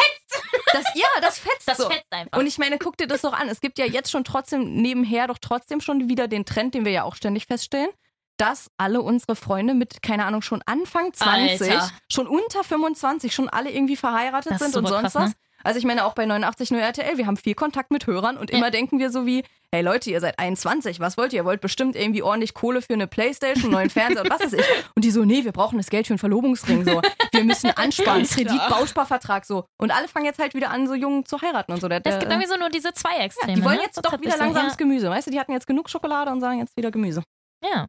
Das, 0.73 0.83
ja, 0.95 1.07
das 1.21 1.39
fetzt 1.39 1.65
Das 1.67 1.77
so. 1.77 1.89
fetzt 1.89 2.11
einfach. 2.11 2.37
Und 2.37 2.45
ich 2.47 2.57
meine, 2.57 2.77
guck 2.77 2.97
dir 2.97 3.07
das 3.07 3.21
doch 3.21 3.31
an. 3.31 3.47
Es 3.47 3.61
gibt 3.61 3.79
ja 3.79 3.85
jetzt 3.85 4.11
schon 4.11 4.25
trotzdem 4.25 4.81
nebenher 4.81 5.27
doch 5.27 5.37
trotzdem 5.39 5.79
schon 5.79 6.09
wieder 6.09 6.27
den 6.27 6.43
Trend, 6.45 6.73
den 6.73 6.83
wir 6.83 6.91
ja 6.91 7.03
auch 7.03 7.15
ständig 7.15 7.45
feststellen, 7.45 7.89
dass 8.37 8.69
alle 8.77 9.01
unsere 9.01 9.35
Freunde 9.35 9.73
mit, 9.73 10.01
keine 10.03 10.25
Ahnung, 10.25 10.41
schon 10.41 10.61
Anfang 10.65 11.11
20, 11.13 11.71
Alter. 11.71 11.89
schon 12.11 12.27
unter 12.27 12.63
25, 12.63 13.33
schon 13.33 13.49
alle 13.49 13.71
irgendwie 13.71 13.95
verheiratet 13.95 14.51
Das 14.53 14.59
sind 14.59 14.75
und 14.77 14.87
sonst 14.87 15.01
krass, 15.01 15.15
was. 15.15 15.29
ne? 15.29 15.35
Also 15.63 15.79
ich 15.79 15.85
meine 15.85 16.05
auch 16.05 16.13
bei 16.13 16.23
89.0 16.23 16.77
RTL, 16.77 17.17
wir 17.17 17.25
haben 17.25 17.35
viel 17.35 17.55
Kontakt 17.55 17.89
mit 17.91 18.05
Hörern 18.05 18.37
und 18.37 18.51
Ja. 18.51 18.57
immer 18.57 18.69
denken 18.71 18.99
wir 18.99 19.09
so 19.09 19.25
wie, 19.25 19.43
hey 19.73 19.81
Leute, 19.81 20.09
ihr 20.11 20.21
seid 20.21 20.37
21, 20.39 20.99
was 20.99 21.17
wollt 21.17 21.33
ihr? 21.33 21.37
Ihr 21.41 21.45
wollt 21.45 21.61
bestimmt 21.61 21.95
irgendwie 21.95 22.21
ordentlich 22.21 22.53
Kohle 22.53 22.81
für 22.81 22.93
eine 22.93 23.07
Playstation, 23.07 23.63
einen 23.65 23.71
neuen 23.73 23.89
Fernseher 23.89 24.21
und 24.21 24.29
was 24.29 24.39
weiß 24.39 24.53
ich. 24.53 24.63
Und 24.95 25.03
die 25.03 25.09
so, 25.11 25.25
nee, 25.25 25.43
wir 25.43 25.51
brauchen 25.51 25.77
das 25.77 25.89
Geld 25.89 26.05
für 26.07 26.13
einen 26.13 26.19
Verlobungsring, 26.19 26.85
so. 26.85 27.01
Wir 27.33 27.43
müssen 27.43 27.71
ansparen, 27.71 28.23
Kredit, 28.29 28.61
Bausparvertrag, 28.69 29.45
so. 29.45 29.65
Und 29.77 29.91
alle 29.91 30.07
fangen 30.07 30.25
jetzt 30.25 30.39
halt 30.39 30.53
wieder 30.53 30.69
an, 30.69 30.87
so 30.87 30.93
jung 30.93 31.25
zu 31.25 31.41
heiraten 31.41 31.73
und 31.73 31.81
so. 31.81 31.87
Der, 31.89 31.97
Es 31.97 32.03
der, 32.03 32.19
gibt 32.19 32.31
irgendwie 32.31 32.47
so 32.47 32.55
nur 32.57 32.69
diese 32.69 32.93
zwei 32.93 33.17
Extreme. 33.17 33.55
die 33.55 33.63
wollen 33.65 33.77
ne? 33.77 33.83
jetzt 33.83 33.95
So 33.95 34.01
doch 34.01 34.21
wieder 34.21 34.33
so, 34.33 34.37
langsam 34.37 34.67
ja. 34.67 34.73
Gemüse, 34.75 35.09
weißt 35.09 35.27
du? 35.27 35.31
Die 35.31 35.39
hatten 35.39 35.51
jetzt 35.53 35.67
genug 35.67 35.89
Schokolade 35.89 36.31
und 36.31 36.39
sagen 36.39 36.59
jetzt 36.59 36.77
wieder 36.77 36.91
Gemüse. 36.91 37.23
Ja. 37.63 37.87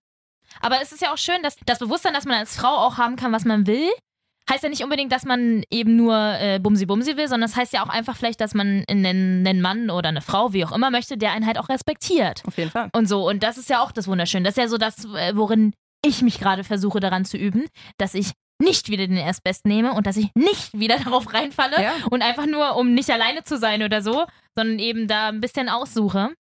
Aber 0.61 0.81
es 0.83 0.93
ist 0.93 1.03
ja 1.03 1.13
auch 1.13 1.19
schön, 1.19 1.43
dass 1.43 1.57
das 1.67 1.79
Bewusstsein, 1.79 2.15
dass 2.15 2.25
man 2.25 2.37
als 2.39 2.57
Frau 2.57 2.69
auch 2.69 2.99
haben 2.99 3.17
kann, 3.17 3.33
was 3.33 3.45
man 3.45 3.67
will, 3.67 3.89
heißt 4.51 4.63
ja 4.63 4.71
nicht 4.71 4.83
unbedingt, 4.83 5.13
dass 5.13 5.25
man 5.25 5.63
eben 5.71 5.97
nur 5.97 6.17
äh, 6.41 6.59
Bumsi 6.59 6.87
Bumsi 6.87 7.17
will, 7.17 7.29
sondern 7.29 7.51
es 7.51 7.57
heißt 7.57 7.73
ja 7.75 7.85
auch 7.85 7.91
einfach 7.91 8.17
vielleicht, 8.17 8.41
dass 8.41 8.55
man 8.55 8.85
einen, 8.89 9.47
einen 9.47 9.61
Mann 9.61 9.91
oder 9.91 10.09
eine 10.09 10.23
Frau, 10.23 10.53
wie 10.55 10.65
auch 10.65 10.73
immer, 10.73 10.91
möchte, 10.91 11.19
der 11.19 11.33
einen 11.33 11.47
halt 11.47 11.59
auch 11.59 11.69
respektiert. 11.69 12.43
Auf 12.47 12.57
jeden 12.57 12.71
Fall. 12.71 12.89
Und 12.95 13.07
so. 13.09 13.29
Und 13.29 13.43
das 13.43 13.59
ist 13.59 13.69
ja 13.69 13.83
auch 13.83 13.93
das 13.93 14.09
Wunderschöne. 14.09 14.45
Das 14.45 14.53
ist 14.57 14.63
ja 14.63 14.69
so 14.69 14.79
das, 14.79 15.05
äh, 15.05 15.37
worin 15.37 15.75
ich 16.05 16.23
mich 16.23 16.39
gerade 16.39 16.65
versuche 16.65 17.01
daran 17.01 17.25
zu 17.27 17.37
üben, 17.37 17.67
dass 17.99 18.15
ich 18.15 18.31
nicht 18.61 18.89
wieder 18.89 19.07
den 19.07 19.17
Erstbest 19.19 19.67
nehme 19.67 19.93
und 19.93 20.07
dass 20.07 20.17
ich 20.17 20.31
nicht 20.35 20.73
wieder 20.79 20.97
darauf 21.05 21.33
reinfalle 21.35 21.83
Ja. 21.83 21.93
und 22.11 22.23
einfach 22.23 22.47
nur, 22.47 22.77
um 22.77 22.95
nicht 22.95 23.11
alleine 23.11 23.45
zu 23.45 23.59
sein 23.59 23.83
oder 23.83 24.01
so, 24.01 24.25
sondern 24.57 24.79
eben 24.79 25.09
da 25.09 25.29
ein 25.29 25.41
bisschen 25.41 25.69
aussuche. 25.69 26.31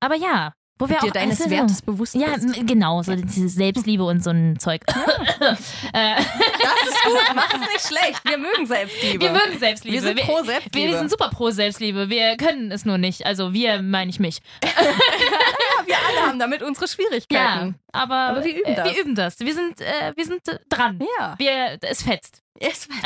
Aber 0.00 0.14
ja, 0.14 0.52
wo 0.78 0.88
wir 0.88 0.98
Dir 0.98 1.08
auch 1.08 1.12
deines 1.12 1.40
also, 1.40 1.50
Wertes 1.50 1.80
bewusst 1.82 2.14
Ja, 2.14 2.34
bist. 2.34 2.56
m- 2.58 2.66
genau, 2.66 3.02
so 3.02 3.14
diese 3.14 3.48
Selbstliebe 3.48 4.04
und 4.04 4.22
so 4.22 4.30
ein 4.30 4.58
Zeug. 4.58 4.82
äh, 4.90 5.54
Das 5.92 6.88
ist 6.88 7.04
gut, 7.04 7.20
mach 7.34 7.48
es 7.54 7.60
nicht 7.60 7.86
schlecht. 7.86 8.20
Wir 8.24 8.38
mögen 8.38 8.66
Selbstliebe. 8.66 9.24
wir 9.24 9.32
mögen 9.32 9.58
Selbstliebe. 9.58 9.94
Wir 9.94 10.02
sind 10.02 10.20
pro 10.20 10.42
Selbstliebe. 10.42 10.76
Wir, 10.86 10.92
wir 10.92 10.98
sind 10.98 11.10
super 11.10 11.30
pro 11.30 11.50
Selbstliebe. 11.50 12.08
Wir 12.10 12.36
können 12.36 12.70
es 12.70 12.84
nur 12.84 12.98
nicht. 12.98 13.24
Also 13.24 13.52
wir 13.52 13.80
meine 13.82 14.10
ich 14.10 14.20
mich. 14.20 14.40
ja, 14.64 15.86
wir 15.86 15.96
alle 15.96 16.26
haben 16.28 16.38
damit 16.38 16.62
unsere 16.62 16.86
Ja, 16.86 16.92
Schwierigkeiten. 16.92 17.74
aber, 17.92 18.14
Aber 18.14 18.44
wir 18.44 18.54
üben 18.54 18.72
äh, 18.72 18.76
das. 18.76 18.84
Wir 18.94 19.00
üben 19.02 19.14
das. 19.14 19.40
Wir 19.40 19.54
sind, 19.54 19.80
äh, 19.80 20.12
wir 20.14 20.24
sind 20.24 20.42
dran. 20.68 21.00
Ja. 21.18 21.34
Wir, 21.38 21.78
es 21.82 22.02
fetzt. 22.02 22.42
Es 22.60 22.88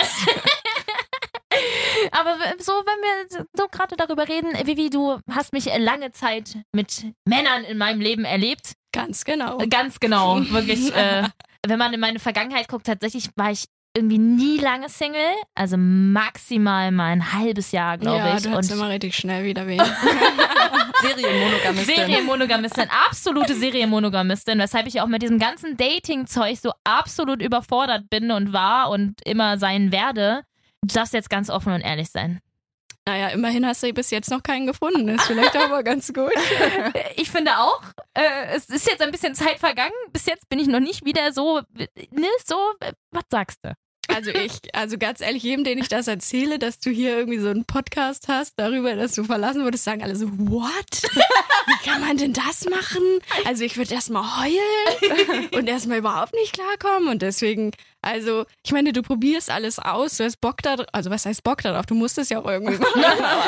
Aber 2.13 2.39
so, 2.59 2.73
wenn 2.73 3.01
wir 3.03 3.47
so 3.55 3.67
gerade 3.69 3.97
darüber 3.97 4.29
reden, 4.29 4.53
Vivi, 4.67 4.89
du 4.91 5.19
hast 5.31 5.53
mich 5.53 5.67
lange 5.79 6.13
Zeit 6.13 6.57
mit 6.73 7.07
Männern 7.27 7.65
in 7.65 7.77
meinem 7.79 8.01
Leben 8.01 8.25
erlebt. 8.25 8.75
Ganz 8.93 9.25
genau. 9.25 9.59
Ganz 9.69 10.01
genau, 10.01 10.41
wirklich. 10.51 10.95
äh, 10.97 11.29
wenn 11.67 11.79
man 11.79 11.93
in 11.93 12.01
meine 12.01 12.19
Vergangenheit 12.19 12.69
guckt, 12.69 12.87
tatsächlich 12.87 13.29
war 13.37 13.51
ich 13.51 13.67
irgendwie 13.97 14.19
nie 14.19 14.59
lange 14.59 14.89
Single. 14.89 15.35
Also 15.55 15.77
maximal 15.77 16.91
mal 16.93 17.13
ein 17.13 17.33
halbes 17.33 17.73
Jahr, 17.73 17.99
glaube 17.99 18.19
ja, 18.19 18.37
ich. 18.37 18.43
du 18.45 18.57
Und 18.57 18.71
immer 18.71 18.89
richtig 18.89 19.17
schnell 19.17 19.45
wieder 19.45 19.67
wen. 19.67 19.81
Serienmonogamistin. 21.03 21.97
Serienmonogamistin, 21.97 22.89
absolute 23.09 23.55
Serienmonogamistin, 23.55 24.59
weshalb 24.59 24.87
ich 24.87 25.01
auch 25.01 25.07
mit 25.07 25.23
diesem 25.23 25.39
ganzen 25.39 25.77
Dating-Zeug 25.77 26.59
so 26.59 26.73
absolut 26.85 27.43
überfordert 27.43 28.11
bin 28.11 28.31
und 28.31 28.53
war 28.53 28.91
und 28.91 29.15
immer 29.25 29.59
sein 29.59 29.93
werde. 29.93 30.43
Du 30.83 30.95
darfst 30.95 31.15
jetzt 31.15 31.31
ganz 31.31 31.51
offen 31.51 31.73
und 31.73 31.81
ehrlich 31.81 32.11
sein. 32.11 32.41
Naja, 33.07 33.29
immerhin 33.29 33.67
hast 33.67 33.83
du 33.83 33.93
bis 33.93 34.11
jetzt 34.11 34.31
noch 34.31 34.43
keinen 34.43 34.67
gefunden. 34.67 35.09
Ist 35.09 35.25
vielleicht 35.27 35.57
aber 35.57 35.83
ganz 35.83 36.13
gut. 36.13 36.33
Ich 37.17 37.31
finde 37.31 37.59
auch, 37.59 37.83
äh, 38.15 38.55
es 38.55 38.69
ist 38.69 38.87
jetzt 38.87 39.03
ein 39.03 39.11
bisschen 39.11 39.35
Zeit 39.35 39.59
vergangen. 39.59 39.93
Bis 40.13 40.27
jetzt 40.27 40.49
bin 40.49 40.59
ich 40.59 40.69
noch 40.69 40.81
nicht 40.81 41.05
wieder 41.05 41.33
so, 41.33 41.61
ne, 42.11 42.29
so, 42.45 42.73
äh, 42.81 42.93
was 43.11 43.25
sagst 43.31 43.59
du? 43.63 43.73
Also 44.15 44.31
ich, 44.31 44.53
also 44.75 44.99
ganz 44.99 45.21
ehrlich, 45.21 45.43
jedem, 45.43 45.65
den 45.65 45.79
ich 45.79 45.89
das 45.89 46.09
erzähle, 46.09 46.59
dass 46.59 46.81
du 46.81 46.91
hier 46.91 47.17
irgendwie 47.17 47.39
so 47.39 47.49
einen 47.49 47.65
Podcast 47.65 48.29
hast 48.29 48.55
darüber, 48.59 48.95
dass 48.97 49.15
du 49.15 49.25
verlassen 49.25 49.65
wurdest, 49.65 49.85
sagen 49.85 50.03
alle 50.03 50.17
so, 50.17 50.27
what? 50.31 51.03
Wie 51.67 51.89
kann 51.89 52.01
man 52.01 52.17
denn 52.17 52.33
das 52.33 52.65
machen? 52.69 53.03
Also 53.45 53.65
ich 53.65 53.77
würde 53.77 53.95
erstmal 53.95 54.25
heulen 54.45 55.49
und 55.53 55.69
erstmal 55.69 55.99
überhaupt 55.99 56.35
nicht 56.35 56.53
klarkommen 56.53 57.09
und 57.09 57.23
deswegen, 57.23 57.71
also 58.03 58.45
ich 58.65 58.73
meine, 58.73 58.93
du 58.93 59.03
probierst 59.03 59.51
alles 59.51 59.79
aus, 59.79 60.17
du 60.17 60.25
hast 60.25 60.41
Bock 60.41 60.63
da, 60.63 60.77
also 60.93 61.11
was 61.11 61.27
heißt 61.27 61.45
Bock 61.45 61.63
darauf? 61.63 61.87
Du 61.87 61.95
musst 61.95 62.19
es 62.19 62.29
ja 62.29 62.41
auch 62.41 62.47
irgendwie 62.47 62.79
machen. 62.79 63.03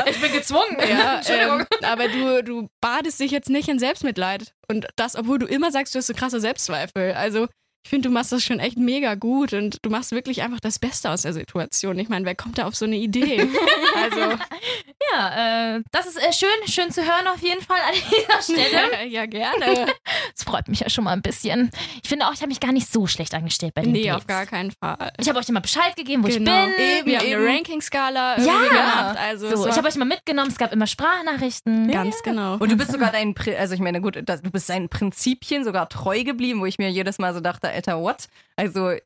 Ich 0.06 0.20
bin 0.20 0.32
gezwungen. 0.32 0.78
Ja, 0.88 1.16
Entschuldigung. 1.18 1.60
ähm, 1.60 1.66
aber 1.82 2.08
du, 2.08 2.42
du 2.44 2.68
badest 2.80 3.18
dich 3.20 3.30
jetzt 3.30 3.50
nicht 3.50 3.68
in 3.68 3.78
Selbstmitleid. 3.78 4.52
Und 4.68 4.86
das, 4.96 5.16
obwohl 5.16 5.38
du 5.38 5.46
immer 5.46 5.70
sagst, 5.70 5.94
du 5.94 5.98
hast 5.98 6.06
so 6.06 6.14
krasse 6.14 6.40
Selbstzweifel. 6.40 7.12
Also, 7.12 7.48
ich 7.84 7.90
finde, 7.90 8.08
du 8.08 8.12
machst 8.14 8.30
das 8.32 8.42
schon 8.44 8.60
echt 8.60 8.78
mega 8.78 9.14
gut 9.16 9.52
und 9.52 9.78
du 9.82 9.90
machst 9.90 10.12
wirklich 10.12 10.42
einfach 10.42 10.60
das 10.60 10.78
Beste 10.78 11.10
aus 11.10 11.22
der 11.22 11.32
Situation. 11.32 11.98
Ich 11.98 12.08
meine, 12.08 12.24
wer 12.24 12.34
kommt 12.34 12.58
da 12.58 12.66
auf 12.66 12.74
so 12.76 12.84
eine 12.84 12.96
Idee? 12.96 13.46
Also, 13.94 14.20
Ja, 15.12 15.76
äh, 15.76 15.82
das 15.92 16.06
ist 16.06 16.16
äh, 16.16 16.32
schön, 16.32 16.48
schön 16.66 16.90
zu 16.90 17.02
hören 17.02 17.26
auf 17.28 17.42
jeden 17.42 17.60
Fall 17.60 17.78
an 17.80 17.94
dieser 18.10 18.42
Stelle. 18.42 19.06
ja, 19.08 19.26
gerne. 19.26 19.86
Das 20.34 20.44
freut 20.44 20.68
mich 20.68 20.80
ja 20.80 20.88
schon 20.88 21.04
mal 21.04 21.12
ein 21.12 21.20
bisschen. 21.22 21.70
Ich 22.02 22.08
finde 22.08 22.26
auch, 22.26 22.32
ich 22.32 22.38
habe 22.40 22.48
mich 22.48 22.60
gar 22.60 22.72
nicht 22.72 22.90
so 22.90 23.06
schlecht 23.06 23.34
angestellt 23.34 23.74
bei 23.74 23.82
den 23.82 23.92
Nee, 23.92 24.04
Dates. 24.04 24.22
auf 24.22 24.26
gar 24.26 24.46
keinen 24.46 24.70
Fall. 24.70 25.12
Ich 25.20 25.28
habe 25.28 25.38
euch 25.38 25.48
immer 25.48 25.60
Bescheid 25.60 25.94
gegeben, 25.96 26.22
wo 26.24 26.28
Genau. 26.28 26.66
ich 26.68 26.76
bin. 26.76 26.84
Eben, 26.84 27.06
Wir 27.06 27.18
haben 27.18 27.26
eben. 27.26 27.40
eine 27.42 27.54
Ranking-Skala 27.56 28.40
Ja. 28.40 28.60
gemacht. 28.62 29.18
Also, 29.20 29.54
So, 29.56 29.68
ich 29.68 29.76
habe 29.76 29.88
euch 29.88 29.96
mal 29.96 30.04
mitgenommen, 30.06 30.48
es 30.50 30.56
gab 30.56 30.72
immer 30.72 30.86
Sprachnachrichten. 30.86 31.90
ganz 31.90 32.22
genau. 32.22 32.54
Und 32.56 32.70
du 32.72 32.76
bist 32.76 32.92
sogar 32.92 33.12
deinen, 33.12 33.34
also 33.58 33.74
ich 33.74 33.80
meine, 33.80 34.00
gut, 34.00 34.16
du 34.16 34.22
bist 34.50 34.68
deinen 34.70 34.88
Prinzipien 34.88 35.64
sogar 35.64 35.88
treu 35.90 36.24
geblieben, 36.24 36.60
wo 36.60 36.66
ich 36.66 36.78
mir 36.78 36.88
jedes 36.90 37.18
Mal 37.18 37.34
so 37.34 37.40
dachte, 37.40 37.71
Alter, 37.72 37.98
what? 37.98 38.26
Also, 38.58 38.98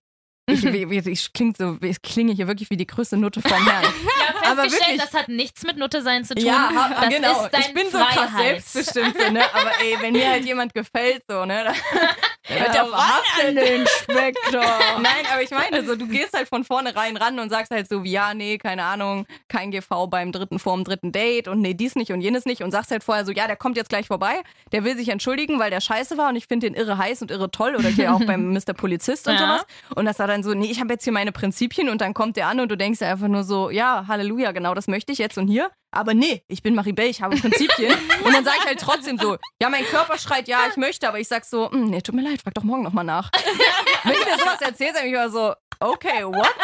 ich, 0.49 0.65
ich, 0.65 0.91
ich, 0.91 1.07
ich, 1.07 1.33
klingt 1.33 1.57
so, 1.57 1.77
ich 1.81 2.01
klinge 2.03 2.33
hier 2.33 2.47
wirklich 2.47 2.71
wie 2.71 2.77
die 2.77 2.87
größte 2.87 3.17
Nutte 3.17 3.43
vom 3.43 3.51
Herrn. 3.67 3.85
Haben 3.85 4.59
Aber 4.59 4.63
wirklich- 4.71 4.99
das 4.99 5.13
hat 5.13 5.29
nichts 5.29 5.65
mit 5.65 5.77
Nutte 5.77 6.03
sein 6.03 6.25
zu 6.25 6.35
tun. 6.35 6.45
Ja, 6.45 6.71
ha, 6.75 6.89
das 7.01 7.09
genau. 7.15 7.47
ist 7.47 7.59
ich 7.67 7.75
bin 7.75 7.85
so 7.91 7.99
krass 7.99 8.31
Freiheit. 8.31 8.63
selbstbestimmt, 8.63 9.17
so, 9.21 9.33
ne? 9.33 9.43
Aber 9.53 9.71
ey, 9.83 9.97
wenn 10.01 10.13
mir 10.13 10.29
halt 10.31 10.45
jemand 10.45 10.73
gefällt, 10.75 11.25
so, 11.29 11.45
ne? 11.45 11.65
Dann, 11.65 11.75
Der 12.49 12.61
wird 12.61 12.75
ja 12.77 12.85
verhaftet. 12.87 13.57
Inspektor. 13.59 14.63
Nein, 15.01 15.25
aber 15.33 15.43
ich 15.43 15.51
meine, 15.51 15.85
so 15.85 15.97
du 15.97 16.07
gehst 16.07 16.33
halt 16.33 16.49
von 16.49 16.63
vornherein 16.63 17.17
ran 17.17 17.41
und 17.41 17.51
sagst 17.51 17.73
halt 17.73 17.89
so 17.89 18.05
wie 18.05 18.13
ja, 18.13 18.35
nee, 18.35 18.57
keine 18.57 18.85
Ahnung, 18.85 19.27
kein 19.49 19.73
GV 19.73 20.07
beim 20.07 20.31
dritten 20.31 20.61
vor 20.61 20.77
dem 20.77 20.85
dritten 20.85 21.11
Date 21.11 21.49
und 21.49 21.61
nee, 21.61 21.75
dies 21.75 21.97
nicht 21.97 22.13
und 22.13 22.21
jenes 22.21 22.45
nicht 22.45 22.63
und 22.63 22.71
sagst 22.71 22.93
halt 22.93 23.03
vorher 23.03 23.25
so, 23.25 23.33
ja, 23.33 23.49
der 23.49 23.57
kommt 23.57 23.77
jetzt 23.77 23.89
gleich 23.89 24.07
vorbei, 24.07 24.43
der 24.71 24.85
will 24.85 24.97
sich 24.97 25.09
entschuldigen, 25.09 25.59
weil 25.59 25.71
der 25.71 25.81
scheiße 25.81 26.17
war 26.19 26.29
und 26.29 26.37
ich 26.37 26.47
finde 26.47 26.69
den 26.71 26.75
irre 26.75 26.99
heiß 26.99 27.21
und 27.23 27.33
irre 27.33 27.51
toll 27.51 27.75
oder 27.75 27.89
hier 27.89 28.15
auch 28.15 28.23
beim 28.25 28.53
Mr. 28.53 28.75
Polizist 28.77 29.27
und 29.27 29.35
Ja. 29.35 29.41
sowas. 29.41 29.67
Und 29.97 30.05
das 30.05 30.21
war 30.21 30.29
dann 30.29 30.36
so, 30.43 30.55
nee, 30.55 30.71
ich 30.71 30.81
habe 30.81 30.93
jetzt 30.93 31.05
hier 31.05 31.13
meine 31.13 31.33
Prinzipien 31.33 31.89
und 31.89 32.01
dann 32.01 32.15
kommt 32.15 32.37
der 32.37 32.49
an 32.49 32.61
und 32.61 32.69
du 32.71 32.77
denkst 32.77 33.03
einfach 33.03 33.29
nur 33.29 33.45
so, 33.45 33.71
ja, 33.71 34.07
Halleluja, 34.09 34.53
genau 34.53 34.75
das 34.75 34.89
möchte 34.89 35.13
ich 35.13 35.19
jetzt 35.19 35.39
und 35.39 35.49
hier. 35.49 35.71
Aber 35.93 36.15
nee, 36.15 36.43
ich 36.49 36.63
bin 36.63 36.75
Maribel, 36.75 37.07
ich 37.07 37.23
habe 37.23 37.37
Prinzipien. 37.37 37.93
und 38.25 38.35
dann 38.35 38.45
sage 38.45 38.57
ich 38.61 38.67
halt 38.67 38.81
trotzdem 38.81 39.19
so, 39.19 39.37
ja, 39.61 39.69
mein 39.69 39.85
Körper 39.85 40.19
schreit, 40.19 40.49
ja, 40.49 40.61
ich 40.69 40.77
möchte, 40.77 41.09
aber 41.09 41.19
ich 41.21 41.29
sag 41.29 41.45
so, 41.45 41.71
"Hm, 41.71 41.87
nee, 41.87 42.01
tut 42.03 42.15
mir 42.15 42.23
leid, 42.23 42.43
frag 42.43 42.55
doch 42.55 42.63
morgen 42.65 42.83
nochmal 42.83 43.05
nach. 43.05 43.31
Wenn 44.05 44.13
du 44.13 44.19
mir 44.19 44.39
sowas 44.39 44.61
erzählst, 44.61 44.97
dann 44.97 45.05
bin 45.05 45.13
ich 45.13 45.19
immer 45.19 45.31
so, 45.31 45.55
okay, 45.81 46.25
what? 46.25 46.55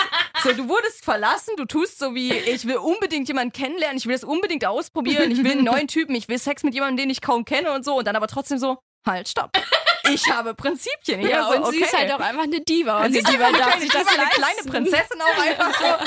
So, 0.43 0.53
du 0.53 0.69
wurdest 0.69 1.05
verlassen, 1.05 1.55
du 1.57 1.65
tust 1.67 1.99
so 1.99 2.15
wie, 2.15 2.33
ich 2.33 2.67
will 2.67 2.77
unbedingt 2.79 3.29
jemanden 3.29 3.53
kennenlernen, 3.53 3.97
ich 3.97 4.07
will 4.07 4.15
das 4.15 4.25
unbedingt 4.25 4.65
ausprobieren, 4.67 5.31
ich 5.31 5.43
will 5.45 5.53
einen 5.53 5.65
neuen 5.65 5.87
Typen, 5.89 6.15
ich 6.15 6.29
will 6.29 6.39
Sex 6.39 6.63
mit 6.63 6.75
jemandem, 6.75 6.97
den 6.97 7.11
ich 7.11 7.21
kaum 7.21 7.45
kenne 7.45 7.73
und 7.73 7.85
so 7.85 7.97
und 7.99 8.07
dann 8.07 8.17
aber 8.17 8.27
trotzdem 8.27 8.59
so, 8.59 8.79
halt, 9.07 9.29
stopp. 9.29 9.51
Ich 10.15 10.31
habe 10.31 10.55
Prinzipien. 10.55 11.21
Ja, 11.23 11.45
so, 11.45 11.57
und 11.57 11.65
okay. 11.65 11.77
sie 11.77 11.83
ist 11.83 11.97
halt 11.97 12.13
auch 12.13 12.21
einfach 12.21 12.43
eine 12.45 12.61
Diva. 12.61 13.05
Und 13.05 13.13
sie 13.13 13.13
die 13.13 13.19
ist 13.19 13.33
Diva 13.33 13.47
einfach 13.47 13.59
darf 13.59 13.73
eine 13.73 13.81
sich 13.81 13.91
kleine, 13.91 14.09
eine 14.09 14.31
kleine. 14.31 14.71
Prinzessin 14.71 15.21
auch 15.21 15.43
einfach 15.43 15.79
so. 15.79 16.07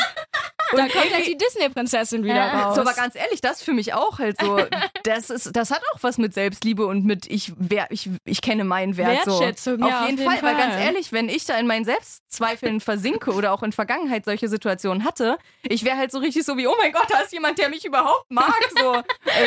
Da 0.71 0.87
kommt 0.87 1.13
halt 1.13 1.27
die 1.27 1.37
Disney-Prinzessin 1.37 2.23
wieder 2.23 2.35
Ja. 2.35 2.63
raus. 2.63 2.75
So, 2.75 2.81
aber 2.81 2.93
ganz 2.93 3.15
ehrlich, 3.15 3.41
das 3.41 3.61
für 3.61 3.73
mich 3.73 3.93
auch 3.93 4.19
halt 4.19 4.39
so. 4.41 4.57
Das 5.03 5.29
ist, 5.29 5.55
das 5.55 5.69
hat 5.69 5.83
auch 5.93 5.99
was 6.01 6.17
mit 6.17 6.33
Selbstliebe 6.33 6.87
und 6.87 7.05
mit 7.05 7.27
ich, 7.27 7.53
wer, 7.57 7.85
ich, 7.91 8.09
ich 8.23 8.41
kenne 8.41 8.63
meinen 8.63 8.97
Wert 8.97 9.25
so. 9.25 9.39
Wertschätzung, 9.39 9.83
auf 9.83 9.89
ja, 9.89 10.07
jeden 10.07 10.17
auf 10.17 10.25
Fall, 10.25 10.35
jeden 10.35 10.47
weil 10.47 10.55
Fall. 10.55 10.67
ganz 10.69 10.81
ehrlich, 10.83 11.11
wenn 11.11 11.29
ich 11.29 11.45
da 11.45 11.59
in 11.59 11.67
meinen 11.67 11.85
Selbstzweifeln 11.85 12.79
versinke 12.81 13.31
oder 13.33 13.53
auch 13.53 13.61
in 13.61 13.71
Vergangenheit 13.71 14.25
solche 14.25 14.49
Situationen 14.49 15.03
hatte, 15.03 15.37
ich 15.61 15.83
wäre 15.85 15.97
halt 15.97 16.11
so 16.11 16.17
richtig 16.17 16.43
so 16.43 16.57
wie, 16.57 16.65
oh 16.65 16.73
mein 16.79 16.91
Gott, 16.91 17.05
da 17.09 17.19
ist 17.19 17.31
jemand, 17.33 17.59
der 17.59 17.69
mich 17.69 17.85
überhaupt 17.85 18.25
mag. 18.31 18.55
So, 18.79 18.95
äh, 18.95 19.03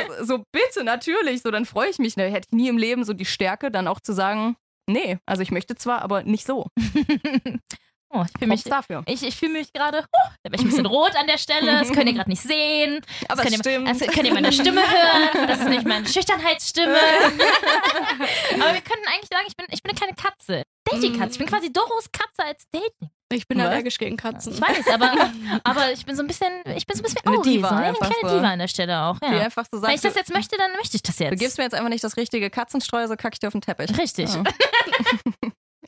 so 0.24 0.44
bitte, 0.52 0.84
natürlich. 0.84 1.42
So, 1.42 1.50
dann 1.50 1.66
freue 1.66 1.88
ich 1.90 1.98
mich. 1.98 2.16
Ne? 2.16 2.26
Hätte 2.26 2.46
ich 2.52 2.56
nie 2.56 2.68
im 2.68 2.78
Leben 2.78 3.02
so 3.02 3.12
die 3.12 3.24
Stärke, 3.24 3.72
dann 3.72 3.88
auch 3.88 3.98
zu 3.98 4.12
sagen, 4.12 4.56
nee, 4.86 5.18
also 5.26 5.42
ich 5.42 5.50
möchte 5.50 5.74
zwar, 5.74 6.02
aber 6.02 6.22
nicht 6.22 6.46
so. 6.46 6.66
Oh, 8.10 8.24
ich 8.24 8.32
fühle 8.38 8.48
mich, 8.48 8.64
dafür. 8.64 9.02
ich, 9.06 9.22
ich 9.22 9.36
fühle 9.36 9.52
mich 9.52 9.70
gerade, 9.72 9.98
huh, 9.98 10.30
da 10.42 10.48
bin 10.50 10.54
ich 10.54 10.60
ein 10.66 10.68
bisschen 10.70 10.86
rot 10.96 11.14
an 11.14 11.26
der 11.26 11.36
Stelle. 11.38 11.78
Das 11.78 11.92
könnt 11.92 12.06
ihr 12.06 12.14
gerade 12.14 12.30
nicht 12.30 12.42
sehen. 12.42 13.02
Aber 13.28 13.42
das 13.42 13.52
könnt, 13.52 13.66
ihr, 13.66 13.72
stimmt. 13.72 13.88
das 13.88 13.98
könnt 14.08 14.26
ihr 14.26 14.34
meine 14.34 14.52
Stimme 14.52 14.80
hören. 14.80 15.46
Das 15.46 15.60
ist 15.60 15.68
nicht 15.68 15.86
meine 15.86 16.08
Schüchternheitsstimme. 16.12 16.96
Aber 16.96 18.72
wir 18.74 18.80
könnten 18.80 19.06
eigentlich 19.12 19.28
sagen, 19.30 19.44
ich 19.46 19.56
bin, 19.56 19.66
ich 19.70 19.82
bin 19.82 19.90
eine 19.90 19.98
kleine 19.98 20.14
Katze. 20.14 20.62
Dating-Katze. 20.90 21.32
Ich 21.32 21.38
bin 21.38 21.46
quasi 21.48 21.70
Doros 21.72 22.10
Katze 22.10 22.44
als 22.46 22.64
Dating. 22.72 23.10
ich 23.30 23.46
bin 23.46 23.58
Was? 23.58 23.66
allergisch 23.66 23.98
gegen 23.98 24.16
Katzen. 24.16 24.54
Ich 24.54 24.60
weiß, 24.60 24.88
aber, 24.88 25.30
aber 25.64 25.92
ich 25.92 26.06
bin 26.06 26.16
so 26.16 26.22
ein 26.22 26.26
bisschen, 26.28 26.50
ich 26.76 26.86
bin 26.86 26.96
so 26.96 27.02
ein 27.02 27.04
bisschen 27.04 27.20
Eine 27.26 27.36
Auri, 27.36 27.50
Diva 27.50 27.68
so, 27.68 27.74
ne? 27.74 27.80
Eine 27.84 27.96
kleine 27.98 28.14
so. 28.22 28.28
Diva 28.38 28.48
an 28.48 28.58
der 28.58 28.68
Stelle 28.68 29.02
auch. 29.02 29.18
Die 29.18 29.26
Ja. 29.26 29.40
einfach 29.40 29.66
so 29.70 29.82
Wenn 29.82 29.82
sagt, 29.82 29.94
ich 29.96 30.00
das 30.00 30.14
jetzt 30.14 30.32
möchte, 30.32 30.56
dann 30.56 30.72
möchte 30.72 30.96
ich 30.96 31.02
das 31.02 31.18
jetzt. 31.18 31.32
du 31.32 31.36
gibst 31.36 31.58
mir 31.58 31.64
jetzt 31.64 31.74
einfach 31.74 31.90
nicht 31.90 32.02
das 32.04 32.16
richtige 32.16 32.48
Katzenstreu, 32.48 33.06
so 33.06 33.16
kacke 33.16 33.34
ich 33.34 33.38
dir 33.40 33.48
auf 33.48 33.52
den 33.52 33.60
Teppich. 33.60 33.98
Richtig. 33.98 34.34
Ja. 34.34 34.42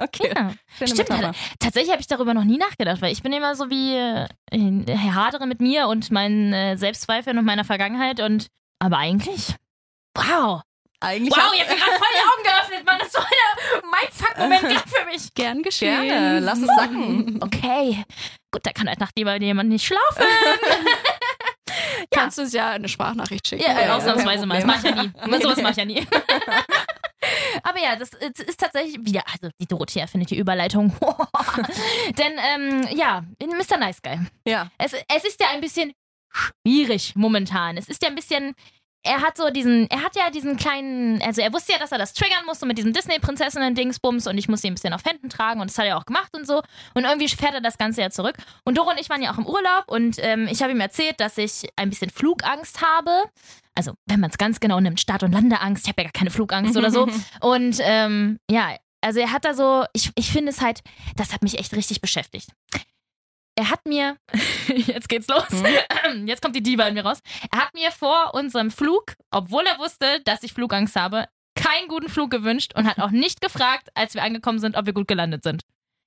Okay. 0.00 0.32
Ja. 0.34 0.52
Stimmt, 0.76 0.98
Metapher. 0.98 1.32
Tatsächlich 1.58 1.90
habe 1.92 2.00
ich 2.00 2.06
darüber 2.06 2.32
noch 2.34 2.44
nie 2.44 2.56
nachgedacht, 2.58 3.02
weil 3.02 3.12
ich 3.12 3.22
bin 3.22 3.32
immer 3.32 3.54
so 3.54 3.68
wie 3.68 3.94
äh, 3.94 4.26
äh, 4.50 4.96
hadere 4.96 5.46
mit 5.46 5.60
mir 5.60 5.88
und 5.88 6.10
meinen 6.10 6.52
äh, 6.52 6.76
Selbstzweifeln 6.76 7.38
und 7.38 7.44
meiner 7.44 7.64
Vergangenheit 7.64 8.20
und 8.20 8.46
aber 8.78 8.96
eigentlich 8.96 9.54
wow. 10.16 10.62
Eigentlich 11.02 11.34
Wow, 11.34 11.54
ihr 11.54 11.60
habt 11.62 11.70
mir 11.70 11.76
gerade 11.78 11.92
voll 11.92 12.08
die 12.12 12.26
Augen 12.26 12.42
geöffnet, 12.44 12.86
Mann. 12.86 12.98
Das 12.98 13.08
ist 13.08 13.14
so 13.14 13.20
ein 13.20 13.90
Mindfuck-Moment 13.90 14.60
gerade 14.62 14.88
für 14.88 15.06
mich. 15.06 15.32
Gern 15.34 15.62
geschehen. 15.62 16.02
Gerne, 16.02 16.40
lass 16.40 16.58
es 16.58 16.66
sacken. 16.66 17.40
Okay. 17.42 18.04
Gut, 18.52 18.66
da 18.66 18.72
kann 18.72 18.88
halt 18.88 19.00
nach 19.00 19.10
lieber 19.16 19.34
jemand 19.40 19.70
nicht 19.70 19.86
schlafen. 19.86 20.24
Kannst 22.10 22.36
du 22.36 22.42
uns 22.42 22.52
ja 22.52 22.70
eine 22.70 22.88
Sprachnachricht 22.88 23.46
schicken. 23.46 23.62
Ja, 23.62 23.80
ja, 23.80 23.96
ausnahmsweise 23.96 24.44
mal. 24.44 24.56
Das 24.56 24.66
mache 24.66 24.88
ich 24.88 24.94
ja 24.94 25.02
nie. 25.02 25.42
Sowas 25.42 25.62
mache 25.62 25.70
ich 25.72 25.76
ja 25.78 25.84
nie. 25.84 26.06
Aber 27.62 27.78
ja, 27.82 27.96
das 27.96 28.10
ist 28.10 28.40
ist 28.40 28.60
tatsächlich 28.60 28.98
wieder, 29.04 29.22
also 29.32 29.48
die 29.60 29.66
Dorothea 29.66 30.06
findet 30.06 30.30
die 30.30 30.38
Überleitung. 30.38 30.92
Denn, 32.18 32.32
ähm, 32.38 32.88
ja, 32.96 33.24
Mr. 33.40 33.78
Nice 33.78 34.02
Guy. 34.02 34.18
Ja. 34.46 34.70
Es, 34.78 34.92
es 34.92 35.24
ist 35.24 35.40
ja 35.40 35.48
ein 35.50 35.60
bisschen 35.60 35.92
schwierig 36.32 37.14
momentan. 37.16 37.76
Es 37.76 37.88
ist 37.88 38.02
ja 38.02 38.08
ein 38.08 38.14
bisschen. 38.14 38.54
Er 39.02 39.22
hat 39.22 39.36
so 39.36 39.48
diesen, 39.48 39.88
er 39.88 40.02
hat 40.02 40.14
ja 40.14 40.30
diesen 40.30 40.56
kleinen, 40.56 41.22
also 41.22 41.40
er 41.40 41.52
wusste 41.52 41.72
ja, 41.72 41.78
dass 41.78 41.90
er 41.90 41.98
das 41.98 42.12
triggern 42.12 42.44
musste 42.44 42.66
mit 42.66 42.76
diesem 42.76 42.92
Disney-Prinzessinnen-Dingsbums 42.92 44.26
und 44.26 44.36
ich 44.36 44.48
musste 44.48 44.66
ihn 44.66 44.72
ein 44.72 44.74
bisschen 44.74 44.92
auf 44.92 45.04
Händen 45.04 45.30
tragen 45.30 45.60
und 45.60 45.70
das 45.70 45.78
hat 45.78 45.86
er 45.86 45.96
auch 45.96 46.04
gemacht 46.04 46.34
und 46.36 46.46
so. 46.46 46.62
Und 46.94 47.04
irgendwie 47.04 47.28
fährt 47.28 47.54
er 47.54 47.62
das 47.62 47.78
Ganze 47.78 48.02
ja 48.02 48.10
zurück. 48.10 48.36
Und 48.64 48.76
Doro 48.76 48.90
und 48.90 49.00
ich 49.00 49.08
waren 49.08 49.22
ja 49.22 49.32
auch 49.32 49.38
im 49.38 49.46
Urlaub 49.46 49.84
und 49.86 50.16
ähm, 50.18 50.48
ich 50.50 50.62
habe 50.62 50.72
ihm 50.72 50.80
erzählt, 50.80 51.18
dass 51.18 51.38
ich 51.38 51.68
ein 51.76 51.88
bisschen 51.88 52.10
Flugangst 52.10 52.82
habe. 52.82 53.24
Also, 53.74 53.92
wenn 54.06 54.20
man 54.20 54.30
es 54.30 54.36
ganz 54.36 54.60
genau 54.60 54.80
nimmt, 54.80 55.00
Start- 55.00 55.22
und 55.22 55.32
Landeangst. 55.32 55.84
Ich 55.84 55.88
habe 55.88 56.02
ja 56.02 56.08
gar 56.08 56.12
keine 56.12 56.30
Flugangst 56.30 56.76
oder 56.76 56.90
so. 56.90 57.08
Und 57.40 57.78
ähm, 57.80 58.38
ja, 58.50 58.76
also 59.00 59.20
er 59.20 59.32
hat 59.32 59.44
da 59.44 59.54
so, 59.54 59.84
ich, 59.94 60.10
ich 60.16 60.30
finde 60.30 60.50
es 60.50 60.60
halt, 60.60 60.80
das 61.16 61.32
hat 61.32 61.42
mich 61.42 61.58
echt 61.58 61.72
richtig 61.74 62.00
beschäftigt. 62.00 62.48
Er 63.60 63.68
hat 63.68 63.84
mir, 63.84 64.16
jetzt 64.68 65.10
geht's 65.10 65.28
los, 65.28 65.44
jetzt 66.24 66.40
kommt 66.40 66.56
die 66.56 66.62
Diva 66.62 66.84
in 66.84 66.94
mir 66.94 67.04
raus. 67.04 67.18
Er 67.52 67.58
hat 67.58 67.74
mir 67.74 67.90
vor 67.90 68.32
unserem 68.32 68.70
Flug, 68.70 69.12
obwohl 69.30 69.64
er 69.66 69.78
wusste, 69.78 70.22
dass 70.24 70.42
ich 70.42 70.54
Flugangst 70.54 70.96
habe, 70.96 71.26
keinen 71.54 71.86
guten 71.88 72.08
Flug 72.08 72.30
gewünscht 72.30 72.72
und 72.74 72.88
hat 72.88 72.98
auch 73.00 73.10
nicht 73.10 73.42
gefragt, 73.42 73.90
als 73.94 74.14
wir 74.14 74.22
angekommen 74.22 74.60
sind, 74.60 74.78
ob 74.78 74.86
wir 74.86 74.94
gut 74.94 75.08
gelandet 75.08 75.42
sind. 75.42 75.60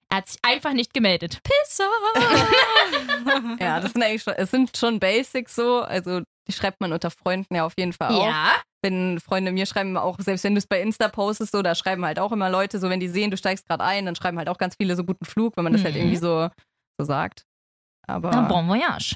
Er 0.10 0.18
hat 0.18 0.30
sich 0.30 0.40
einfach 0.42 0.74
nicht 0.74 0.96
gemeldet. 0.96 1.42
Pisser. 1.44 1.88
Ja, 3.60 3.80
das 3.80 3.94
sind 3.94 4.02
eigentlich 4.04 4.24
schon, 4.24 4.34
es 4.36 4.50
sind 4.52 4.76
schon 4.76 5.00
Basics 5.00 5.54
so. 5.56 5.82
Also, 5.82 6.22
die 6.48 6.54
schreibt 6.54 6.82
man 6.82 6.92
unter 6.92 7.12
Freunden 7.12 7.54
ja 7.56 7.66
auf 7.66 7.74
jeden 7.78 7.94
Fall 7.94 8.14
auch. 8.16 8.26
Ja. 8.26 8.56
Wenn 8.82 9.20
Freunde 9.20 9.52
mir 9.52 9.66
schreiben, 9.68 9.96
auch 9.96 10.18
selbst 10.20 10.44
wenn 10.44 10.56
du 10.56 10.60
es 10.60 10.68
bei 10.68 10.82
Insta 10.82 11.08
postest, 11.08 11.52
so, 11.52 11.62
da 11.62 11.74
schreiben 11.76 12.04
halt 12.04 12.18
auch 12.20 12.32
immer 12.32 12.50
Leute, 12.50 12.80
so 12.80 12.90
wenn 12.90 13.00
die 13.00 13.08
sehen, 13.10 13.30
du 13.32 13.38
steigst 13.38 13.68
gerade 13.68 13.84
ein, 13.84 14.06
dann 14.08 14.16
schreiben 14.16 14.38
halt 14.40 14.50
auch 14.50 14.58
ganz 14.58 14.76
viele 14.76 14.96
so 14.96 15.04
guten 15.04 15.26
Flug, 15.26 15.56
wenn 15.56 15.64
man 15.64 15.74
das 15.74 15.84
halt 15.84 15.94
Mhm. 15.96 16.02
irgendwie 16.02 16.18
so, 16.18 16.50
so 17.00 17.06
sagt. 17.06 17.44
Aber 18.08 18.32
Na, 18.32 18.42
bon 18.48 18.68
voyage. 18.68 19.16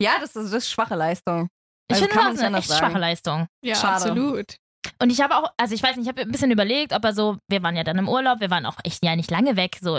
ja, 0.00 0.18
das 0.20 0.36
ist, 0.36 0.52
das 0.52 0.64
ist 0.64 0.70
schwache 0.70 0.94
Leistung. 0.94 1.48
Ich 1.88 1.96
Also 1.96 2.06
finde, 2.06 2.30
das 2.32 2.38
eine 2.40 2.58
echt 2.58 2.68
sagen. 2.68 2.78
schwache 2.86 2.98
Leistung. 2.98 3.46
Ja, 3.64 3.74
Schade. 3.74 3.94
absolut. 4.10 4.56
Und 5.02 5.10
ich 5.10 5.20
habe 5.20 5.36
auch, 5.36 5.52
also 5.56 5.74
ich 5.74 5.82
weiß 5.82 5.96
nicht, 5.96 6.06
ich 6.06 6.08
habe 6.12 6.22
ein 6.22 6.30
bisschen 6.30 6.50
überlegt, 6.50 6.92
ob 6.92 7.04
er 7.04 7.12
so, 7.14 7.38
wir 7.48 7.62
waren 7.62 7.76
ja 7.76 7.84
dann 7.84 7.98
im 7.98 8.08
Urlaub, 8.08 8.40
wir 8.40 8.50
waren 8.50 8.64
auch 8.66 8.76
echt 8.84 9.04
ja 9.04 9.16
nicht 9.16 9.30
lange 9.30 9.56
weg, 9.56 9.78
so 9.80 9.96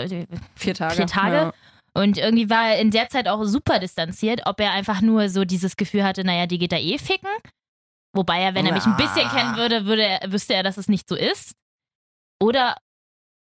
Vier 0.55 0.73
Tage. 0.73 0.95
Vier 0.95 1.07
Tage? 1.07 1.35
Ja. 1.35 1.53
Und 1.93 2.17
irgendwie 2.17 2.49
war 2.49 2.69
er 2.69 2.79
in 2.79 2.89
der 2.91 3.09
Zeit 3.09 3.27
auch 3.27 3.43
super 3.43 3.79
distanziert, 3.79 4.41
ob 4.45 4.59
er 4.61 4.71
einfach 4.71 5.01
nur 5.01 5.27
so 5.29 5.43
dieses 5.43 5.75
Gefühl 5.75 6.03
hatte, 6.03 6.23
naja, 6.23 6.47
die 6.47 6.57
geht 6.57 6.71
da 6.71 6.77
eh 6.77 6.97
ficken. 6.97 7.29
Wobei 8.15 8.39
er, 8.41 8.55
wenn 8.55 8.65
er 8.65 8.73
mich 8.73 8.85
ein 8.85 8.95
bisschen 8.97 9.27
kennen 9.29 9.55
würde, 9.57 9.85
würde 9.85 10.03
er, 10.03 10.31
wüsste 10.31 10.53
er, 10.53 10.63
dass 10.63 10.77
es 10.77 10.87
nicht 10.87 11.07
so 11.09 11.15
ist. 11.15 11.53
Oder 12.41 12.77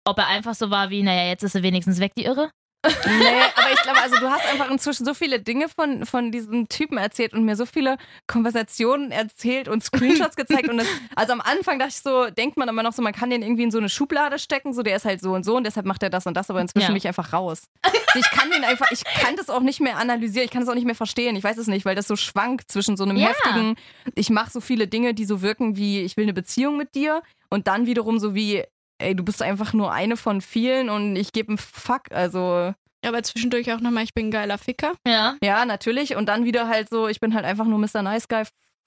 ob 0.06 0.18
er 0.20 0.28
einfach 0.28 0.54
so 0.54 0.70
war 0.70 0.90
wie, 0.90 1.02
naja, 1.04 1.28
jetzt 1.28 1.44
ist 1.44 1.54
sie 1.54 1.64
wenigstens 1.64 2.00
weg, 2.00 2.14
die 2.18 2.26
Irre. 2.26 2.52
Nee, 3.06 3.42
aber 3.56 3.72
ich 3.74 3.82
glaube, 3.82 4.02
also 4.02 4.16
du 4.20 4.30
hast 4.30 4.46
einfach 4.46 4.70
inzwischen 4.70 5.06
so 5.06 5.14
viele 5.14 5.40
Dinge 5.40 5.68
von, 5.70 6.06
von 6.06 6.32
diesem 6.32 6.68
Typen 6.70 6.98
erzählt 6.98 7.34
und 7.34 7.44
mir 7.46 7.56
so 7.56 7.66
viele 7.66 7.98
Konversationen 8.28 9.12
erzählt 9.12 9.68
und 9.68 9.84
Screenshots 9.84 10.36
gezeigt. 10.36 10.70
Und 10.70 10.78
das, 10.78 10.88
also 11.16 11.34
am 11.34 11.42
Anfang 11.42 11.80
dachte 11.80 11.92
ich 11.96 12.02
so, 12.02 12.30
denkt 12.30 12.58
man 12.58 12.68
immer 12.70 12.84
noch 12.84 12.94
so, 12.94 13.02
man 13.02 13.14
kann 13.14 13.30
den 13.30 13.42
irgendwie 13.42 13.64
in 13.64 13.72
so 13.72 13.78
eine 13.78 13.90
Schublade 13.90 14.40
stecken, 14.40 14.74
so 14.74 14.84
der 14.84 14.96
ist 14.98 15.06
halt 15.06 15.22
so 15.22 15.34
und 15.34 15.44
so 15.46 15.56
und 15.58 15.64
deshalb 15.66 15.86
macht 15.86 16.04
er 16.04 16.10
das 16.10 16.26
und 16.28 16.36
das, 16.36 16.50
aber 16.50 16.62
inzwischen 16.62 16.84
Ja. 16.84 16.88
bin 16.90 16.98
ich 16.98 17.08
einfach 17.08 17.34
raus. 17.34 17.64
Ich 18.16 18.30
kann 18.32 18.50
den 18.52 18.64
einfach, 18.64 18.92
ich 18.92 19.04
kann 19.04 19.36
das 19.36 19.50
auch 19.50 19.62
nicht 19.62 19.80
mehr 19.82 19.98
analysieren, 19.98 20.46
ich 20.46 20.52
kann 20.52 20.62
das 20.62 20.70
auch 20.70 20.76
nicht 20.76 20.86
mehr 20.86 20.96
verstehen. 20.96 21.36
Ich 21.36 21.44
weiß 21.44 21.58
es 21.58 21.68
nicht, 21.68 21.86
weil 21.86 21.96
das 21.96 22.08
so 22.08 22.16
schwankt 22.16 22.72
zwischen 22.72 22.98
so 22.98 23.04
einem 23.04 23.18
Ja. 23.18 23.30
heftigen, 23.30 23.76
ich 24.16 24.30
mache 24.30 24.52
so 24.52 24.62
viele 24.62 24.88
Dinge, 24.88 25.14
die 25.14 25.26
so 25.26 25.42
wirken 25.42 25.76
wie, 25.76 26.02
ich 26.02 26.18
will 26.18 26.24
eine 26.26 26.34
Beziehung 26.34 26.78
mit 26.78 26.96
dir 26.96 27.22
und 27.50 27.68
dann 27.68 27.86
wiederum 27.86 28.20
so 28.20 28.36
wie, 28.36 28.64
ey, 29.00 29.16
du 29.16 29.24
bist 29.24 29.42
einfach 29.42 29.74
nur 29.74 29.92
eine 29.92 30.18
von 30.18 30.42
vielen 30.42 30.90
und 30.90 31.16
ich 31.16 31.34
gebe 31.34 31.50
einen 31.50 31.58
Fuck, 31.58 32.12
also 32.12 32.74
Ja, 33.04 33.10
aber 33.10 33.24
zwischendurch 33.24 33.72
auch 33.74 33.80
nochmal, 33.80 34.04
ich 34.04 34.14
bin 34.14 34.28
ein 34.28 34.32
geiler 34.32 34.58
Ficker. 34.58 34.94
Ja. 35.08 35.36
ja, 35.44 35.66
natürlich. 35.66 36.16
Und 36.16 36.28
dann 36.28 36.46
wieder 36.46 36.68
halt 36.68 36.90
so, 36.90 37.08
ich 37.08 37.20
bin 37.20 37.34
halt 37.34 37.46
einfach 37.46 37.66
nur 37.66 37.78
Mr. 37.80 38.02
Nice 38.02 38.28
Guy 38.28 38.44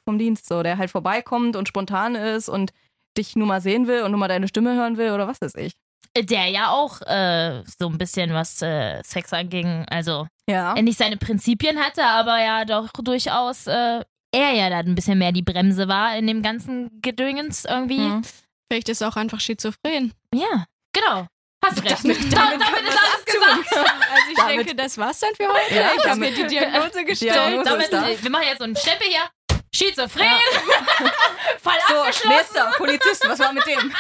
vom 0.07 0.18
Dienst, 0.18 0.49
so, 0.49 0.62
der 0.62 0.79
halt 0.79 0.90
vorbeikommt 0.90 1.55
und 1.57 1.68
spontan 1.68 2.14
ist 2.14 2.49
und 2.49 2.73
dich 3.16 3.37
nur 3.37 3.47
mal 3.47 3.61
sehen 3.61 3.87
will 3.87 4.03
und 4.03 4.11
nur 4.12 4.21
mal 4.21 4.29
deine 4.29 4.49
Stimme 4.49 4.75
hören 4.75 4.97
will 4.97 5.11
oder 5.12 5.29
was 5.29 5.40
weiß 5.40 5.55
ich. 5.57 5.73
Der 6.16 6.47
ja 6.49 6.71
auch 6.71 7.01
äh, 7.03 7.62
so 7.79 7.88
ein 7.88 7.99
bisschen 7.99 8.33
was 8.33 8.62
äh, 8.62 9.03
Sex 9.05 9.33
anging, 9.33 9.85
also 9.90 10.27
Ja. 10.49 10.75
er 10.75 10.83
nicht 10.83 10.99
seine 10.99 11.16
Prinzipien 11.16 11.79
hatte, 11.79 12.03
aber 12.05 12.40
ja 12.42 12.64
doch 12.64 12.88
durchaus 12.92 13.66
äh, 13.66 14.03
er 14.33 14.53
ja 14.53 14.68
dann 14.71 14.87
ein 14.87 14.94
bisschen 14.94 15.18
mehr 15.18 15.33
die 15.33 15.42
Bremse 15.42 15.87
war 15.88 16.16
in 16.16 16.27
dem 16.27 16.42
ganzen 16.42 17.01
Gedöngens 17.03 17.64
irgendwie. 17.64 17.99
Mhm. 18.01 18.23
Vielleicht 18.70 18.88
ist 18.88 19.00
er 19.00 19.09
auch 19.09 19.16
einfach 19.16 19.40
schizophren. 19.40 20.12
Ja, 20.35 20.64
genau. 20.92 21.26
Hast 21.64 21.83
recht. 21.83 21.98
Damit- 22.04 22.33
Da- 22.33 22.37
damit 22.37 22.61
damit 22.61 22.83
ist 22.88 22.98
alles 22.98 23.24
gesagt. 23.24 23.88
Also 24.11 24.31
ich 24.31 24.37
Damit- 24.37 24.59
denke, 24.59 24.74
das 24.74 24.96
war's 24.98 25.18
dann 25.20 25.35
für 25.35 25.48
heute. 25.48 25.74
Ja, 25.74 25.90
ich 25.96 26.07
habe 26.09 26.20
mir 26.20 26.31
die 26.33 26.46
Diagnose 26.48 27.04
gestellt. 27.04 27.35
Ja, 27.35 27.62
damit, 27.62 27.90
wir 28.22 28.31
machen 28.31 28.44
jetzt 28.46 28.59
so 28.59 28.64
einen 28.64 28.76
Stempel 28.76 29.07
hier. 29.09 29.28
Schizophren. 29.74 30.26
Fall 31.62 31.78
So, 31.88 31.94
abgeschlossen. 31.96 32.28
nächster 32.28 32.72
Polizist, 32.78 33.28
was 33.28 33.38
war 33.38 33.52
mit 33.52 33.66
dem? 33.66 33.92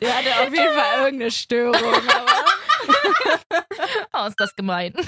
Der 0.00 0.16
hatte 0.16 0.30
auf 0.40 0.52
jeden 0.52 0.74
Fall 0.74 1.04
irgendeine 1.04 1.30
Störung. 1.30 1.80
Oh, 4.12 4.26
ist 4.26 4.38
das 4.38 4.54
gemein. 4.54 4.92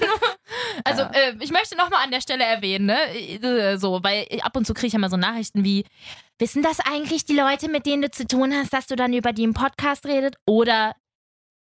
Also, 0.85 1.03
Ja. 1.03 1.11
äh, 1.13 1.35
ich 1.41 1.51
möchte 1.51 1.77
nochmal 1.77 2.05
an 2.05 2.11
der 2.11 2.21
Stelle 2.21 2.45
erwähnen, 2.45 2.87
ne? 2.87 2.99
äh, 3.17 3.77
So, 3.79 4.01
weil 4.03 4.27
ab 4.43 4.57
und 4.57 4.67
zu 4.67 4.75
kriege 4.75 4.89
ich 4.89 4.93
ja 4.93 4.99
mal 4.99 5.11
so 5.11 5.17
Nachrichten 5.17 5.65
wie: 5.65 5.85
Wissen 6.39 6.63
das 6.63 6.79
eigentlich 6.81 7.25
die 7.25 7.35
Leute, 7.37 7.69
mit 7.69 7.87
denen 7.87 8.03
du 8.03 8.11
zu 8.11 8.27
tun 8.27 8.55
hast, 8.55 8.73
dass 8.73 8.87
du 8.87 8.95
dann 8.97 9.13
über 9.13 9.33
die 9.33 9.43
im 9.45 9.55
Podcast 9.55 10.07
redet? 10.07 10.37
Oder 10.47 10.95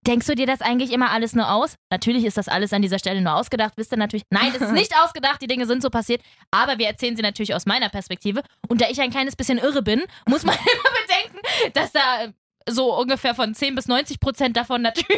denkst 0.07 0.27
du 0.27 0.35
dir 0.35 0.47
das 0.47 0.61
eigentlich 0.61 0.93
immer 0.93 1.11
alles 1.11 1.35
nur 1.35 1.51
aus? 1.51 1.75
Natürlich 1.91 2.25
ist 2.25 2.37
das 2.37 2.49
alles 2.49 2.73
an 2.73 2.83
dieser 2.83 2.99
Stelle 2.99 3.21
nur 3.21 3.35
ausgedacht, 3.35 3.73
wisst 3.77 3.93
ihr 3.93 3.99
natürlich. 3.99 4.25
Nein, 4.31 4.53
das 4.53 4.63
ist 4.63 4.73
nicht 4.73 4.95
ausgedacht, 5.03 5.41
die 5.43 5.47
Dinge 5.49 5.67
sind 5.67 5.83
so 5.83 5.91
passiert, 5.91 6.23
aber 6.51 6.79
wir 6.79 6.87
erzählen 6.87 7.17
sie 7.17 7.23
natürlich 7.23 7.55
aus 7.55 7.67
meiner 7.67 7.89
Perspektive. 7.89 8.43
Und 8.69 8.81
da 8.81 8.89
ich 8.89 9.01
ein 9.01 9.11
kleines 9.11 9.37
bisschen 9.37 9.59
irre 9.59 9.83
bin, 9.83 10.05
muss 10.27 10.45
man 10.45 10.55
immer 10.57 10.91
bedenken, 11.07 11.73
dass 11.75 11.93
da 11.93 12.29
so 12.69 12.95
ungefähr 12.99 13.35
von 13.35 13.55
10 13.55 13.75
bis 13.75 13.89
90 13.89 14.21
Prozent 14.21 14.57
davon 14.57 14.83
natürlich 14.83 15.11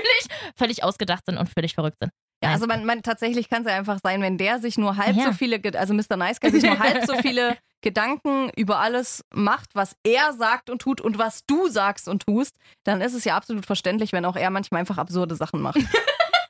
völlig 0.57 0.85
ausgedacht 0.85 1.25
sind 1.27 1.39
und 1.39 1.49
völlig 1.49 1.75
verrückt 1.75 1.99
sind. 2.01 2.13
Ja, 2.43 2.51
also 2.53 2.67
man, 2.67 2.87
man 2.87 3.03
tatsächlich 3.03 3.51
kann 3.51 3.63
es 3.65 3.71
ja 3.71 3.77
einfach 3.77 3.99
sein, 4.03 4.23
wenn 4.23 4.39
der 4.39 4.61
sich 4.61 4.79
nur 4.79 4.97
halb 4.97 5.15
Ja. 5.17 5.25
so 5.27 5.33
viele, 5.33 5.61
also 5.79 5.93
Mr. 5.93 6.17
Nice 6.17 6.41
Guy 6.41 6.51
sich 6.51 6.63
nur 6.63 6.79
halb 6.79 7.05
so 7.05 7.15
viele 7.23 7.57
Gedanken 7.83 8.51
über 8.57 8.79
alles 8.79 9.25
macht, 9.35 9.75
was 9.75 9.95
er 10.05 10.33
sagt 10.33 10.71
und 10.71 10.81
tut 10.81 11.01
und 11.03 11.19
was 11.19 11.45
du 11.47 11.69
sagst 11.69 12.09
und 12.09 12.25
tust, 12.25 12.55
dann 12.85 13.01
ist 13.03 13.13
es 13.15 13.25
ja 13.25 13.37
absolut 13.37 13.67
verständlich, 13.67 14.13
wenn 14.13 14.25
auch 14.25 14.37
er 14.37 14.51
manchmal 14.51 14.81
einfach 14.81 14.97
absurde 14.99 15.35
Sachen 15.35 15.61
macht. 15.61 15.79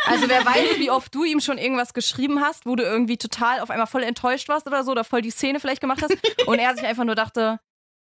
Also 0.07 0.29
wer 0.29 0.45
weiß, 0.45 0.79
wie 0.79 0.91
oft 0.91 1.15
du 1.15 1.23
ihm 1.25 1.39
schon 1.41 1.57
irgendwas 1.57 1.95
geschrieben 1.95 2.41
hast, 2.41 2.67
wo 2.67 2.75
du 2.75 2.83
irgendwie 2.83 3.17
total 3.17 3.61
auf 3.61 3.71
einmal 3.71 3.87
voll 3.87 4.03
enttäuscht 4.03 4.49
warst 4.49 4.67
oder 4.67 4.83
so 4.83 4.91
oder 4.91 5.05
voll 5.05 5.21
die 5.23 5.31
Szene 5.31 5.61
vielleicht 5.61 5.81
gemacht 5.81 6.03
hast 6.03 6.17
und 6.47 6.59
er 6.59 6.75
sich 6.75 6.85
einfach 6.85 7.05
nur 7.05 7.15
dachte, 7.15 7.61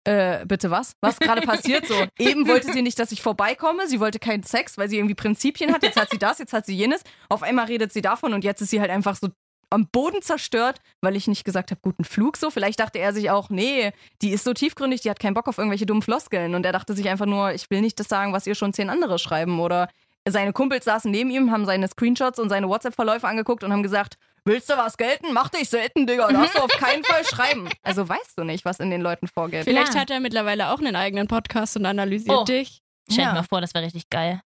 äh, 0.06 0.46
bitte 0.46 0.72
was? 0.72 0.94
Was 1.02 1.20
gerade 1.20 1.42
passiert 1.42 1.86
so? 1.86 1.96
Eben 2.20 2.48
wollte 2.48 2.72
sie 2.72 2.82
nicht, 2.82 2.98
dass 3.00 3.12
ich 3.12 3.22
vorbeikomme. 3.22 3.88
Sie 3.88 4.00
wollte 4.00 4.20
keinen 4.20 4.44
Sex, 4.44 4.78
weil 4.78 4.90
sie 4.90 4.98
irgendwie 4.98 5.16
Prinzipien 5.16 5.74
hat. 5.74 5.84
Jetzt 5.84 6.00
hat 6.00 6.10
sie 6.10 6.18
das, 6.18 6.40
jetzt 6.40 6.54
hat 6.54 6.66
sie 6.66 6.76
jenes. 6.76 7.04
Auf 7.28 7.44
einmal 7.44 7.66
redet 7.66 7.92
sie 7.92 8.02
davon 8.02 8.34
und 8.34 8.44
jetzt 8.44 8.62
ist 8.62 8.70
sie 8.70 8.80
halt 8.80 8.92
einfach 8.92 9.16
so 9.16 9.30
am 9.70 9.88
Boden 9.88 10.22
zerstört, 10.22 10.80
weil 11.02 11.16
ich 11.16 11.28
nicht 11.28 11.44
gesagt 11.44 11.72
habe, 11.72 11.82
guten 11.82 12.04
Flug 12.04 12.38
so. 12.38 12.50
Vielleicht 12.50 12.80
dachte 12.80 13.00
er 13.00 13.14
sich 13.14 13.30
auch, 13.30 13.50
nee, 13.50 13.92
die 14.22 14.32
ist 14.32 14.44
so 14.44 14.54
tiefgründig, 14.54 15.02
die 15.02 15.10
hat 15.10 15.20
keinen 15.20 15.36
Bock 15.36 15.48
auf 15.48 15.58
irgendwelche 15.58 15.86
dummen 15.86 16.02
Floskeln. 16.02 16.56
Und 16.56 16.66
er 16.66 16.72
dachte 16.72 16.96
sich 16.96 17.08
einfach 17.08 17.28
nur, 17.28 17.54
ich 17.54 17.70
will 17.70 17.82
nicht 17.82 18.00
das 18.00 18.08
sagen, 18.08 18.34
was 18.34 18.48
ihr 18.48 18.56
schon 18.56 18.74
zehn 18.74 18.90
andere 18.90 19.20
schreiben. 19.20 19.60
Oder 19.60 19.90
seine 20.28 20.54
Kumpels 20.54 20.86
saßen 20.86 21.12
neben 21.12 21.30
ihm, 21.30 21.52
haben 21.52 21.66
seine 21.66 21.88
Screenshots 21.88 22.40
und 22.40 22.50
seine 22.50 22.68
WhatsApp-Verläufe 22.68 23.28
angeguckt 23.28 23.64
und 23.64 23.72
haben 23.72 23.84
gesagt, 23.84 24.18
willst 24.46 24.70
du 24.70 24.78
was 24.78 24.98
gelten? 24.98 25.34
Mach 25.34 25.50
dich 25.50 25.70
selten, 25.70 26.08
Digga. 26.08 26.28
Darfst 26.32 26.56
du 26.56 26.60
auf 26.60 26.72
keinen 26.72 27.04
Fall 27.04 27.24
schreiben. 27.26 27.70
Also 27.84 28.08
weißt 28.08 28.38
du 28.38 28.44
nicht, 28.44 28.66
was 28.66 28.80
in 28.80 28.90
den 28.92 29.02
Leuten 29.02 29.28
vorgeht. 29.28 29.64
vielleicht 29.66 29.94
Ja. 29.94 30.02
hat 30.02 30.10
er 30.10 30.20
mittlerweile 30.20 30.70
auch 30.72 30.80
einen 30.80 30.96
eigenen 30.96 31.28
Podcast 31.28 31.76
und 31.78 31.86
analysiert 31.86 32.38
Oh. 32.38 32.44
dich. 32.44 32.82
Stell 33.12 33.24
Ja. 33.26 33.30
dir 33.32 33.36
mal 33.40 33.44
vor, 33.44 33.62
das 33.62 33.74
wäre 33.74 33.86
richtig 33.86 34.10
geil. 34.10 34.42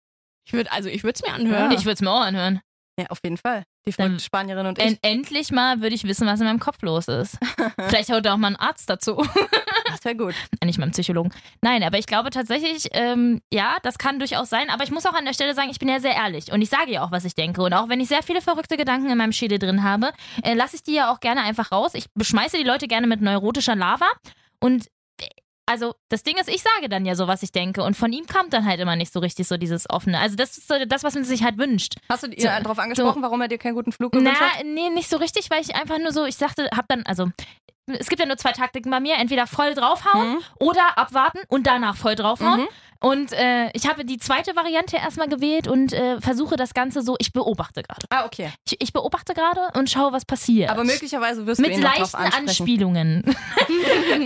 Ich 0.47 0.53
würde, 0.53 0.73
also 0.73 0.89
ich 0.89 1.05
würde 1.05 1.21
es 1.23 1.27
mir 1.29 1.35
anhören. 1.35 1.73
Ich 1.73 1.85
würde 1.85 1.93
es 1.95 2.01
mir 2.01 2.11
auch 2.11 2.21
anhören. 2.23 2.61
Ja, 2.99 3.07
auf 3.11 3.19
jeden 3.23 3.37
Fall. 3.37 3.63
Die 3.87 3.93
verrückte 3.93 4.15
Dann- 4.17 4.21
Spanierin 4.21 4.67
und 4.67 4.79
ich. 4.79 4.85
En 4.85 4.99
endlich 5.03 5.53
mal 5.53 5.81
würde 5.81 5.95
ich 5.95 6.05
wissen, 6.05 6.27
was 6.27 6.41
in 6.41 6.47
meinem 6.47 6.59
Kopf 6.59 6.83
los 6.83 7.07
ist. 7.09 7.39
Vielleicht 7.89 8.11
holt 8.11 8.27
er 8.27 8.35
auch 8.35 8.39
mal 8.39 8.49
einen 8.49 8.57
Arzt 8.57 8.91
dazu. 8.91 9.25
Das 9.99 10.05
wäre 10.05 10.17
gut. 10.17 10.35
Nicht 10.65 10.79
mal 10.79 10.85
einen 10.85 10.93
Psychologen. 10.93 11.31
Nein, 11.61 11.83
aber 11.83 11.99
ich 11.99 12.07
glaube 12.07 12.31
tatsächlich, 12.31 12.89
ähm, 12.93 13.41
ja, 13.53 13.79
das 13.83 13.99
kann 13.99 14.21
durchaus 14.21 14.49
sein. 14.49 14.71
Aber 14.71 14.85
ich 14.85 14.93
muss 14.93 15.07
auch 15.07 15.15
an 15.15 15.25
der 15.25 15.33
Stelle 15.33 15.55
sagen, 15.55 15.71
ich 15.71 15.81
bin 15.81 15.89
ja 15.89 15.99
sehr 15.99 16.15
ehrlich. 16.15 16.53
Und 16.53 16.63
ich 16.63 16.71
sage 16.71 16.93
ja 16.93 17.05
auch, 17.05 17.11
was 17.11 17.25
ich 17.25 17.35
denke. 17.35 17.63
Und 17.63 17.73
auch 17.75 17.89
wenn 17.89 17.99
ich 17.99 18.07
sehr 18.07 18.23
viele 18.23 18.41
verrückte 18.41 18.77
Gedanken 18.77 19.11
in 19.11 19.19
meinem 19.19 19.33
Schädel 19.33 19.59
drin 19.59 19.83
habe, 19.83 20.13
äh, 20.45 20.55
lasse 20.55 20.77
ich 20.77 20.85
die 20.85 20.95
ja 20.95 21.13
auch 21.13 21.19
gerne 21.19 21.43
einfach 21.43 21.73
raus. 21.73 21.95
Ich 21.95 22.07
beschmeiße 22.15 22.57
die 22.59 22.63
Leute 22.63 22.87
gerne 22.87 23.09
mit 23.09 23.21
neurotischer 23.21 23.75
Lava. 23.75 24.07
Und 24.61 24.87
äh, 24.87 24.91
also 25.69 25.95
das 26.09 26.23
Ding 26.23 26.37
ist, 26.39 26.49
ich 26.49 26.63
sage 26.63 26.89
dann 26.89 27.05
ja 27.07 27.15
so, 27.15 27.29
was 27.29 27.43
ich 27.43 27.53
denke. 27.53 27.83
Und 27.85 27.97
von 27.97 28.13
ihm 28.13 28.27
kommt 28.27 28.53
dann 28.53 28.65
halt 28.65 28.81
immer 28.81 28.97
nicht 28.97 29.13
so 29.13 29.21
richtig 29.21 29.47
so 29.47 29.57
dieses 29.57 29.89
Offene. 29.91 30.19
Also 30.19 30.35
das 30.37 30.57
ist 30.59 30.67
so 30.69 30.75
das, 30.87 31.05
was 31.05 31.15
man 31.15 31.25
sich 31.25 31.43
halt 31.45 31.59
wünscht. 31.59 31.95
Hast 32.09 32.23
du 32.23 32.29
ihn 32.29 32.41
So, 32.41 32.49
darauf 32.49 32.79
angesprochen, 32.79 33.23
warum 33.23 33.41
er 33.41 33.49
dir 33.49 33.59
keinen 33.59 33.75
guten 33.75 33.93
Flug 33.93 34.13
gewünscht 34.13 34.37
Na, 34.41 34.47
hat? 34.59 34.65
nee, 34.65 34.89
nicht 34.91 35.09
so 35.09 35.17
richtig, 35.19 35.51
weil 35.51 35.61
ich 35.61 35.75
einfach 35.77 35.99
nur 35.99 36.13
so, 36.13 36.25
ich 36.25 36.37
sagte, 36.37 36.69
hab 36.77 36.89
dann, 36.89 37.05
also, 37.07 37.29
es 37.87 38.09
gibt 38.09 38.21
ja 38.21 38.27
nur 38.27 38.37
zwei 38.37 38.53
Taktiken 38.53 38.91
bei 38.91 39.01
mir, 39.01 39.15
entweder 39.17 39.47
voll 39.47 39.75
draufhauen 39.75 40.33
Mhm. 40.35 40.39
oder 40.59 40.99
abwarten 40.99 41.39
und 41.49 41.67
danach 41.67 41.97
voll 41.97 42.15
draufhauen. 42.17 42.61
Mhm. 42.63 42.69
Und 43.01 43.33
äh, 43.33 43.71
ich 43.75 43.87
habe 43.89 44.05
die 44.05 44.19
zweite 44.19 44.57
Variante 44.57 44.97
erstmal 44.97 45.29
gewählt 45.29 45.69
und 45.69 45.93
äh, 45.93 46.21
versuche 46.21 46.57
das 46.57 46.75
Ganze 46.75 47.03
so, 47.03 47.15
ich 47.21 47.33
beobachte 47.33 47.83
gerade. 47.85 48.07
Ah, 48.11 48.25
okay. 48.25 48.51
Ich, 48.67 48.77
ich 48.81 48.93
beobachte 48.93 49.35
gerade 49.35 49.61
und 49.79 49.89
schaue, 49.89 50.13
was 50.13 50.25
passiert. 50.25 50.69
Aber 50.71 50.83
möglicherweise 50.83 51.47
wirst 51.47 51.61
du 51.61 51.63
mit 51.63 51.73
ihn 51.77 51.81
noch 51.81 51.91
drauf 51.95 52.13
leichten 52.13 52.17
ansprechen. 52.17 52.49
Anspielungen, 52.49 53.23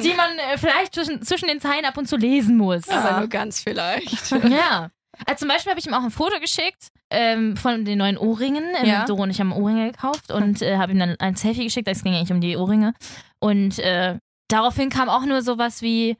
die 0.02 0.14
man 0.14 0.38
äh, 0.38 0.56
vielleicht 0.56 0.94
zwischen, 0.94 1.22
zwischen 1.22 1.48
den 1.48 1.60
Zeilen 1.60 1.84
ab 1.84 1.98
und 1.98 2.08
zu 2.08 2.16
lesen 2.16 2.56
muss. 2.56 2.88
Aber 2.88 3.18
nur 3.20 3.28
ganz 3.28 3.60
vielleicht. 3.60 4.30
Ja. 4.48 4.90
Also 5.26 5.40
zum 5.40 5.48
Beispiel 5.48 5.70
habe 5.70 5.78
ich 5.78 5.86
ihm 5.86 5.92
auch 5.92 6.02
ein 6.02 6.10
Foto 6.10 6.40
geschickt 6.40 6.88
ähm, 7.10 7.56
von 7.58 7.84
den 7.84 7.98
neuen 7.98 8.16
Ohrringen. 8.16 8.64
Ähm, 8.80 8.86
Ja. 8.88 9.04
Doro 9.04 9.22
und 9.24 9.30
ich 9.30 9.38
haben 9.40 9.52
Ohrringe 9.52 9.92
gekauft 9.92 10.32
und 10.32 10.62
äh, 10.62 10.78
habe 10.78 10.92
ihm 10.92 10.98
dann 10.98 11.16
ein 11.20 11.36
Selfie 11.36 11.64
geschickt. 11.64 11.86
Es 11.88 12.02
ging 12.02 12.14
eigentlich 12.14 12.32
um 12.32 12.40
die 12.40 12.56
Ohrringe. 12.56 12.94
Und 13.38 13.78
äh, 13.78 14.16
daraufhin 14.48 14.88
kam 14.88 15.10
auch 15.10 15.26
nur 15.26 15.42
sowas 15.42 15.82
wie, 15.82 16.16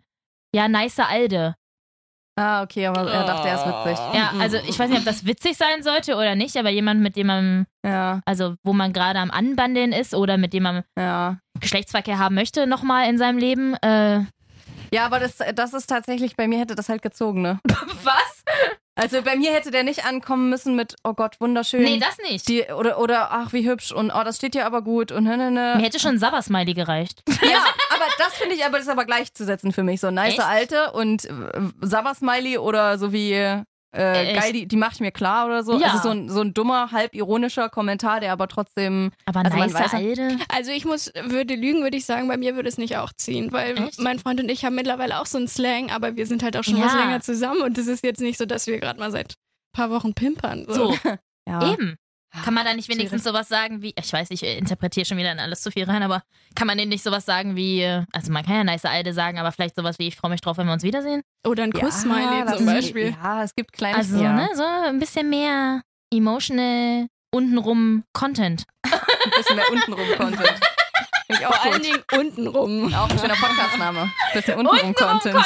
ja, 0.55 0.69
nice 0.69 0.99
Alde. 0.99 1.55
Ah, 2.37 2.63
okay, 2.63 2.87
aber 2.87 3.11
er 3.11 3.25
dachte, 3.25 3.49
er 3.49 3.55
ist 3.57 3.67
witzig. 3.67 3.99
Ja, 4.15 4.33
also 4.41 4.57
ich 4.67 4.79
weiß 4.79 4.89
nicht, 4.89 5.01
ob 5.01 5.05
das 5.05 5.27
witzig 5.27 5.57
sein 5.57 5.83
sollte 5.83 6.15
oder 6.15 6.35
nicht, 6.35 6.57
aber 6.57 6.71
jemand, 6.71 7.01
mit 7.01 7.17
dem 7.17 7.27
man, 7.27 7.67
Ja, 7.85 8.21
also 8.25 8.55
wo 8.63 8.73
man 8.73 8.93
gerade 8.95 9.19
am 9.19 9.31
Anbandeln 9.31 9.93
ist 9.93 10.15
oder 10.15 10.39
mit 10.39 10.55
dem 10.55 10.63
man 10.63 10.83
ja. 10.99 11.39
Geschlechtsverkehr 11.61 12.19
haben 12.19 12.35
möchte 12.35 12.67
nochmal 12.67 13.09
in 13.11 13.19
seinem 13.19 13.37
Leben. 13.39 13.75
Äh, 13.83 14.21
Ja, 14.93 15.07
aber 15.07 15.21
das, 15.21 15.39
das 15.55 15.73
ist 15.73 15.87
tatsächlich, 15.87 16.37
bei 16.37 16.47
mir 16.47 16.59
hätte 16.59 16.75
das 16.75 16.89
halt 16.89 17.03
gezogen, 17.03 17.41
ne? 17.43 17.59
was? 18.03 18.45
Also 18.95 19.23
bei 19.23 19.37
mir 19.37 19.53
hätte 19.55 19.71
der 19.71 19.85
nicht 19.85 20.05
ankommen 20.05 20.51
müssen 20.51 20.77
mit, 20.77 20.97
oh 21.03 21.15
Gott, 21.15 21.41
wunderschön. 21.41 21.83
Nee, 21.83 21.99
das 21.99 22.19
nicht. 22.31 22.47
die, 22.47 22.65
oder, 22.65 22.99
oder, 22.99 23.33
ach, 23.33 23.55
wie 23.55 23.67
hübsch 23.67 23.91
und 23.91 24.11
oh, 24.11 24.23
das 24.23 24.37
steht 24.37 24.53
dir 24.53 24.67
aber 24.67 24.83
gut 24.83 25.11
und 25.13 25.25
ne, 25.25 25.39
ne, 25.39 25.51
Mir 25.51 25.77
ne. 25.77 25.83
hätte 25.83 25.99
schon 25.99 26.13
ein 26.13 26.19
Sabbersmiley 26.19 26.75
gereicht. 26.75 27.23
Ja, 27.43 27.65
aber 27.91 28.05
das 28.19 28.35
finde 28.35 28.55
ich 28.55 28.65
aber, 28.65 28.79
das 28.79 28.87
ist 28.87 28.93
aber 28.93 29.05
gleichzusetzen 29.05 29.73
für 29.73 29.83
mich. 29.83 30.01
So 30.01 30.11
nice 30.11 30.35
Echt? 30.35 30.41
alte 30.41 30.93
und 30.93 31.25
äh, 31.25 31.33
Sabber-Smiley 31.81 32.59
oder 32.59 32.97
so 32.99 33.13
wie, 33.13 33.33
äh, 33.95 34.27
Echt? 34.29 34.41
geil, 34.41 34.53
die, 34.53 34.67
die 34.67 34.77
mache 34.77 34.93
ich 34.95 35.01
mir 35.01 35.13
klar 35.13 35.47
oder 35.47 35.63
so. 35.65 35.79
Ja. 35.79 35.89
Also 35.89 36.03
so 36.05 36.09
ein, 36.11 36.29
so 36.29 36.41
ein 36.41 36.55
dummer, 36.55 36.93
halb 36.93 37.15
ironischer 37.15 37.69
Kommentar, 37.69 38.21
der 38.21 38.33
aber 38.33 38.49
trotzdem 38.49 39.11
Aber 39.27 39.41
Also 39.41 39.57
man 39.57 39.71
nice 39.71 39.75
weiß 39.81 39.95
Alde. 39.95 40.37
Also 40.49 40.71
ich 40.71 40.85
muss, 40.85 41.13
würde 41.25 41.55
lügen, 41.55 41.83
würde 41.83 41.97
ich 41.99 42.07
sagen, 42.07 42.27
bei 42.29 42.37
mir 42.37 42.57
würde 42.57 42.69
es 42.69 42.79
nicht 42.79 42.97
auch 42.97 43.13
ziehen, 43.13 43.53
weil 43.53 43.79
Echt? 43.79 44.01
mein 44.01 44.19
Freund 44.19 44.41
und 44.41 44.49
ich 44.51 44.65
haben 44.65 44.75
mittlerweile 44.75 45.21
auch 45.21 45.27
so 45.27 45.37
einen 45.39 45.49
Slang, 45.49 45.91
aber 45.91 46.17
wir 46.17 46.27
sind 46.27 46.43
halt 46.43 46.57
auch 46.57 46.65
schon 46.65 46.77
Ja. 46.79 46.87
was 46.87 46.95
länger 46.95 47.21
zusammen 47.21 47.61
und 47.63 47.77
es 47.77 47.87
ist 47.87 48.03
jetzt 48.05 48.21
nicht 48.21 48.39
so, 48.39 48.47
dass 48.47 48.67
wir 48.67 48.79
gerade 48.81 48.99
mal 48.99 49.11
seit 49.11 49.33
ein 49.33 49.77
paar 49.77 49.91
Wochen 49.91 50.15
pimpern. 50.15 50.65
So, 50.69 50.95
ja. 51.47 51.73
eben. 51.73 51.97
Kann 52.45 52.55
man 52.55 52.65
da 52.65 52.73
nicht 52.75 52.89
wenigstens 52.89 53.25
sowas 53.25 53.49
sagen 53.49 53.83
wie, 53.83 53.93
ich 53.97 54.13
weiß, 54.13 54.31
ich 54.31 54.43
äh, 54.43 54.57
interpretiere 54.57 55.05
schon 55.05 55.19
wieder 55.19 55.33
in 55.33 55.39
alles 55.39 55.61
zu 55.63 55.71
viel 55.71 55.85
rein, 55.85 56.03
aber 56.03 56.23
kann 56.55 56.67
man 56.67 56.79
denen 56.79 56.89
nicht 56.89 57.03
sowas 57.05 57.27
sagen 57.27 57.57
wie, 57.57 57.83
äh, 57.83 58.05
also 58.13 58.33
man 58.33 58.45
kann 58.45 58.55
ja 58.55 58.65
nice 58.65 58.85
Alde 58.87 59.13
sagen, 59.13 59.39
aber 59.39 59.53
vielleicht 59.53 59.77
sowas 59.77 59.99
wie, 59.99 60.09
ich 60.09 60.17
freue 60.17 60.31
mich 60.31 60.41
drauf, 60.41 60.57
wenn 60.57 60.67
wir 60.67 60.73
uns 60.73 60.83
wiedersehen? 60.83 61.23
Oder 61.47 61.65
ein 61.65 61.73
Kuss-Smiley 61.73 62.45
das- 62.47 62.57
zum 62.57 62.67
Beispiel. 62.67 63.15
Ja, 63.23 63.43
es 63.43 63.55
gibt 63.55 63.73
kleine 63.73 63.99
Also, 63.99 64.23
ja, 64.23 64.33
ne, 64.33 64.49
so 64.55 64.63
ein 64.65 64.99
bisschen 64.99 65.29
mehr 65.29 65.83
emotional 66.13 67.07
untenrum 67.35 68.05
Content. 68.13 68.65
ein 68.85 68.91
bisschen 69.37 69.57
mehr 69.57 69.71
untenrum 69.71 70.07
Content. 70.17 70.61
Finde 71.27 71.41
ich 71.43 71.47
auch 71.47 71.55
Vor 71.55 71.73
allen. 71.73 71.83
Dingen 71.83 72.03
untenrum. 72.19 72.95
Auch 72.95 73.09
ein 73.11 73.19
schöner 73.19 73.35
Podcast-Name. 73.37 74.11
Bisschen 74.35 74.59
untenrum 74.59 74.95
Content. 74.95 75.37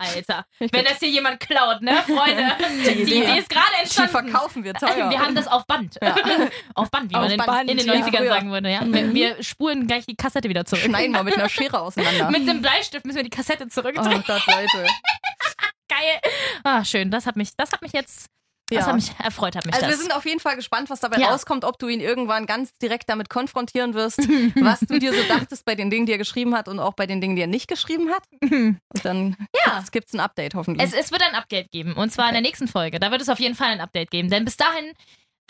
Alter, 0.00 0.44
wenn 0.58 0.84
das 0.84 0.98
hier 0.98 1.10
jemand 1.10 1.40
klaut, 1.40 1.82
ne, 1.82 2.02
Freunde? 2.06 2.52
Die, 2.86 3.04
Die 3.04 3.14
Idee 3.18 3.38
ist 3.38 3.48
gerade 3.50 3.66
Die 3.76 3.82
entstanden. 3.82 4.10
verkaufen 4.12 4.64
wir 4.64 4.74
teuer. 4.74 5.10
Wir 5.10 5.20
haben 5.20 5.34
das 5.34 5.46
auf 5.46 5.66
Band. 5.66 5.96
auf 6.74 6.90
Band, 6.90 7.10
wie 7.10 7.14
Auf 7.16 7.22
man 7.22 7.30
in, 7.32 7.38
Band, 7.38 7.70
in 7.70 7.76
den 7.78 7.86
ja, 7.86 7.94
90ern 7.94 8.16
früher. 8.18 8.28
sagen 8.28 8.50
würde. 8.50 8.70
Ja. 8.70 8.80
Wir, 8.84 9.12
wir 9.14 9.42
spulen 9.42 9.86
gleich 9.86 10.06
die 10.06 10.16
Kassette 10.16 10.48
wieder 10.48 10.64
zurück. 10.64 10.84
Schneiden 10.84 11.12
wir 11.14 11.22
mit 11.22 11.34
einer 11.36 11.48
Schere 11.48 11.80
auseinander. 11.80 12.30
Mit 12.30 12.48
dem 12.48 12.62
Bleistift 12.62 13.04
müssen 13.04 13.16
wir 13.16 13.24
die 13.24 13.30
Kassette 13.30 13.64
Oh 13.64 13.68
zurückdrehen. 13.68 14.24
Gott, 14.26 14.46
Leute. 14.46 14.86
Geil. 15.88 16.20
Ah, 16.64 16.84
schön. 16.84 17.10
Das 17.10 17.26
hat 17.26 17.36
mich, 17.36 17.56
das 17.56 17.72
hat 17.72 17.82
mich 17.82 17.92
jetzt, 17.92 18.26
das 18.76 18.86
Ja. 18.86 18.86
hat 18.88 18.94
mich 18.96 19.10
erfreut, 19.22 19.56
hat 19.56 19.66
mich 19.66 19.74
Also 19.74 19.86
wir 19.86 19.92
das. 19.92 20.00
sind 20.00 20.12
auf 20.14 20.24
jeden 20.24 20.40
Fall 20.40 20.56
gespannt, 20.56 20.90
was 20.90 21.00
dabei 21.00 21.18
Ja. 21.18 21.30
rauskommt, 21.30 21.64
ob 21.64 21.78
du 21.78 21.88
ihn 21.88 22.00
irgendwann 22.00 22.46
ganz 22.46 22.72
direkt 22.78 23.08
damit 23.08 23.28
konfrontieren 23.28 23.94
wirst, 23.94 24.18
was 24.56 24.80
du 24.80 24.98
dir 24.98 25.12
so 25.12 25.22
dachtest 25.28 25.64
bei 25.64 25.74
den 25.74 25.90
Dingen, 25.90 26.06
die 26.06 26.12
er 26.12 26.18
geschrieben 26.18 26.54
hat 26.54 26.68
und 26.68 26.78
auch 26.80 26.94
bei 26.94 27.06
den 27.06 27.20
Dingen, 27.20 27.36
die 27.36 27.42
er 27.42 27.48
nicht 27.48 27.68
geschrieben 27.68 28.10
hat. 28.10 28.22
Und 28.42 28.78
dann 29.02 29.36
Ja. 29.66 29.84
gibt 29.92 30.08
es 30.08 30.14
ein 30.14 30.20
Update 30.20 30.54
hoffentlich. 30.54 30.86
Es, 30.86 30.94
es 30.94 31.10
wird 31.12 31.22
ein 31.22 31.34
Update 31.34 31.70
geben. 31.70 31.94
Und 31.94 32.10
zwar 32.12 32.26
in 32.28 32.32
der 32.34 32.42
nächsten 32.42 32.68
Folge. 32.68 32.98
Da 33.00 33.10
wird 33.10 33.20
es 33.20 33.28
auf 33.28 33.38
jeden 33.40 33.54
Fall 33.54 33.68
ein 33.68 33.80
Update 33.80 34.10
geben. 34.10 34.30
Denn 34.30 34.44
bis 34.44 34.56
dahin 34.56 34.92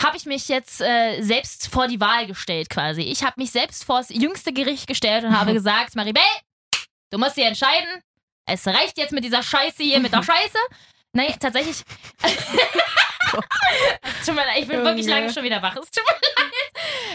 habe 0.02 0.16
ich 0.16 0.24
mich 0.24 0.48
jetzt 0.48 0.80
äh, 0.80 1.20
selbst 1.20 1.68
vor 1.68 1.86
die 1.86 2.00
Wahl 2.00 2.26
gestellt 2.26 2.70
quasi. 2.70 3.02
Ich 3.02 3.22
habe 3.22 3.34
mich 3.36 3.50
selbst 3.50 3.84
vor 3.84 3.98
das 3.98 4.08
jüngste 4.08 4.52
Gericht 4.52 4.86
gestellt 4.86 5.24
und 5.24 5.38
habe 5.38 5.52
gesagt, 5.54 5.94
Maribel, 5.94 6.22
du 7.10 7.18
musst 7.18 7.36
dir 7.36 7.44
entscheiden. 7.46 8.02
Es 8.46 8.66
reicht 8.66 8.96
jetzt 8.98 9.12
mit 9.12 9.22
dieser 9.24 9.42
Scheiße 9.42 9.82
hier, 9.82 10.00
mit 10.00 10.12
der 10.12 10.22
Scheiße. 10.22 10.58
Nein, 11.12 11.34
tatsächlich. 11.40 11.82
tut 14.24 14.34
mir 14.34 14.44
leid, 14.44 14.58
ich 14.60 14.68
bin 14.68 14.82
wirklich 14.84 15.06
Junge. 15.06 15.20
lange 15.20 15.32
schon 15.32 15.44
wieder 15.44 15.62
wach. 15.62 15.76
Es 15.76 15.90
tut 15.90 16.04
mir 16.04 16.12
leid. 16.12 16.52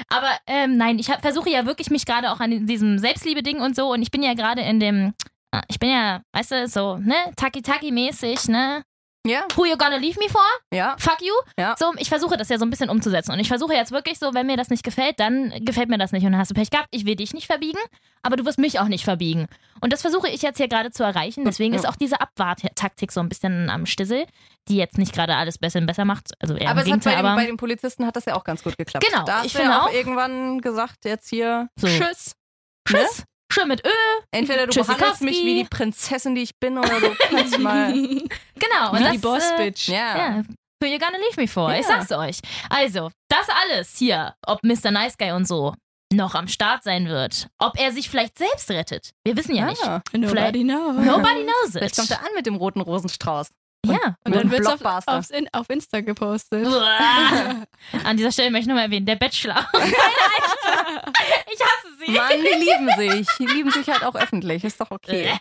Aber 0.09 0.37
ähm, 0.47 0.77
nein, 0.77 0.99
ich 0.99 1.09
hab, 1.09 1.21
versuche 1.21 1.49
ja 1.49 1.65
wirklich 1.65 1.89
mich 1.89 2.05
gerade 2.05 2.31
auch 2.31 2.39
an 2.39 2.65
diesem 2.65 2.99
Selbstliebe-Ding 2.99 3.61
und 3.61 3.75
so. 3.75 3.91
Und 3.91 4.01
ich 4.01 4.11
bin 4.11 4.23
ja 4.23 4.33
gerade 4.33 4.61
in 4.61 4.79
dem, 4.79 5.13
ah, 5.51 5.61
ich 5.67 5.79
bin 5.79 5.89
ja, 5.89 6.21
weißt 6.33 6.51
du, 6.51 6.67
so, 6.67 6.97
ne, 6.97 7.15
Taki-Taki-mäßig, 7.35 8.49
ne? 8.49 8.83
Ja, 9.25 9.45
Who 9.55 9.65
you 9.65 9.75
gonna 9.75 9.97
leave 9.97 10.19
me 10.19 10.29
for? 10.29 10.41
ja. 10.71 10.95
Fuck 10.99 11.21
you. 11.21 11.33
Ja. 11.59 11.75
So, 11.79 11.91
ich 11.97 12.09
versuche 12.09 12.37
das 12.37 12.47
ja 12.49 12.59
so 12.59 12.65
ein 12.65 12.69
bisschen 12.69 12.89
umzusetzen. 12.91 13.31
Und 13.31 13.39
ich 13.39 13.47
versuche 13.47 13.73
jetzt 13.73 13.91
wirklich 13.91 14.19
so, 14.19 14.33
wenn 14.35 14.45
mir 14.45 14.55
das 14.55 14.69
nicht 14.69 14.83
gefällt, 14.83 15.19
dann 15.19 15.51
gefällt 15.65 15.89
mir 15.89 15.97
das 15.97 16.11
nicht. 16.11 16.23
Und 16.25 16.31
dann 16.33 16.39
hast 16.39 16.51
du 16.51 16.53
Pech 16.55 16.69
gehabt. 16.69 16.87
Ich 16.91 17.05
will 17.07 17.15
dich 17.15 17.33
nicht 17.33 17.47
verbiegen, 17.47 17.79
aber 18.21 18.35
du 18.35 18.45
wirst 18.45 18.59
mich 18.59 18.79
auch 18.79 18.87
nicht 18.87 19.03
verbiegen. 19.03 19.47
Und 19.81 19.91
das 19.93 20.01
versuche 20.01 20.29
ich 20.29 20.43
jetzt 20.43 20.57
hier 20.57 20.67
gerade 20.67 20.91
zu 20.91 21.03
erreichen. 21.03 21.43
Deswegen 21.43 21.73
ist 21.73 21.87
auch 21.87 21.95
diese 21.95 22.21
Abwarttaktik 22.21 23.11
so 23.11 23.19
ein 23.19 23.27
bisschen 23.29 23.69
am 23.71 23.85
Stissel, 23.87 24.25
die 24.67 24.77
jetzt 24.77 24.97
nicht 24.99 25.11
gerade 25.13 25.35
alles 25.35 25.57
besser 25.57 25.79
und 25.79 25.87
besser 25.87 26.05
macht. 26.05 26.31
Also 26.39 26.53
eher 26.55 26.69
Aber 26.69 26.81
im 26.83 26.87
es 26.87 26.93
hat 26.93 27.03
bei, 27.03 27.09
Gegenteil, 27.09 27.15
den, 27.15 27.25
aber 27.25 27.35
bei 27.35 27.45
den 27.47 27.57
Polizisten 27.57 28.05
hat 28.05 28.15
das 28.15 28.25
ja 28.25 28.35
auch 28.35 28.43
ganz 28.43 28.63
gut 28.63 28.77
geklappt. 28.77 29.05
Genau, 29.09 29.25
Da 29.25 29.37
hast 29.39 29.45
ich 29.47 29.53
du 29.53 29.63
ja 29.63 29.81
auch 29.81 29.87
auch. 29.87 29.93
irgendwann 29.93 30.61
gesagt, 30.61 31.03
jetzt 31.05 31.29
hier, 31.29 31.67
so. 31.79 31.87
Tschüss. 31.87 32.35
Tschüss. 32.87 33.23
Schön 33.51 33.67
mit 33.67 33.85
Öl. 33.85 33.91
entweder 34.31 34.65
du 34.65 34.71
Tschüssikowski. 34.73 34.97
behandelst 34.99 35.21
mich 35.21 35.45
wie 35.45 35.55
die 35.63 35.69
Prinzessin, 35.69 36.35
die 36.35 36.41
ich 36.41 36.55
bin, 36.59 36.77
oder 36.77 36.99
du 36.99 37.15
kannst 37.29 37.57
mal. 37.59 37.93
Genau. 37.93 38.91
und 38.91 38.99
Wie 38.99 39.03
das, 39.03 39.11
die 39.13 39.17
Boss-Bitch. 39.19 39.87
Ja. 39.89 40.17
Ja. 40.17 40.43
Who 40.81 40.87
you 40.87 40.97
gonna 40.99 41.17
leave 41.17 41.39
me 41.39 41.47
for? 41.47 41.71
Ich 41.73 41.87
Ja. 41.87 42.01
sag's 42.05 42.11
euch. 42.11 42.39
Also, 42.69 43.11
das 43.29 43.47
alles 43.49 43.97
hier, 43.97 44.33
ob 44.45 44.63
Mr. 44.63 44.91
Nice 44.91 45.17
Guy 45.17 45.31
und 45.31 45.47
so 45.47 45.73
noch 46.13 46.35
am 46.35 46.47
Start 46.47 46.83
sein 46.83 47.07
wird, 47.07 47.47
ob 47.59 47.77
er 47.79 47.91
sich 47.91 48.09
vielleicht 48.09 48.37
selbst 48.37 48.69
rettet. 48.71 49.09
Wir 49.25 49.35
wissen 49.35 49.55
ja 49.55 49.65
nicht. 49.65 49.83
Ah, 49.83 50.01
Nobody 50.13 50.63
knows. 50.63 50.95
Nobody 50.97 51.43
knows 51.43 51.71
vielleicht 51.71 51.93
it. 51.93 51.97
kommt 51.97 52.11
er 52.11 52.19
an 52.21 52.29
mit 52.35 52.45
dem 52.45 52.55
roten 52.55 52.81
Rosenstrauß. 52.81 53.49
Ja. 53.87 54.15
Und 54.23 54.35
dann 54.35 54.47
Mit 54.47 54.51
wird's 54.51 54.67
auf, 54.67 55.07
aufs 55.07 55.29
In, 55.29 55.47
auf 55.53 55.69
Insta 55.69 56.01
gepostet. 56.01 56.67
An 58.03 58.17
dieser 58.17 58.31
Stelle 58.31 58.51
möchte 58.51 58.63
ich 58.63 58.67
nochmal 58.67 58.85
erwähnen, 58.85 59.05
der 59.05 59.15
Bachelor. 59.15 59.67
ich 59.73 61.61
hasse 61.61 61.87
sie. 61.99 62.11
Mann, 62.11 62.29
die 62.31 62.65
lieben 62.65 62.89
sich. 62.97 63.27
Die 63.37 63.45
lieben 63.45 63.71
sich 63.71 63.87
halt 63.87 64.03
auch 64.03 64.15
öffentlich. 64.15 64.63
Ist 64.63 64.79
doch 64.79 64.91
okay. 64.91 65.33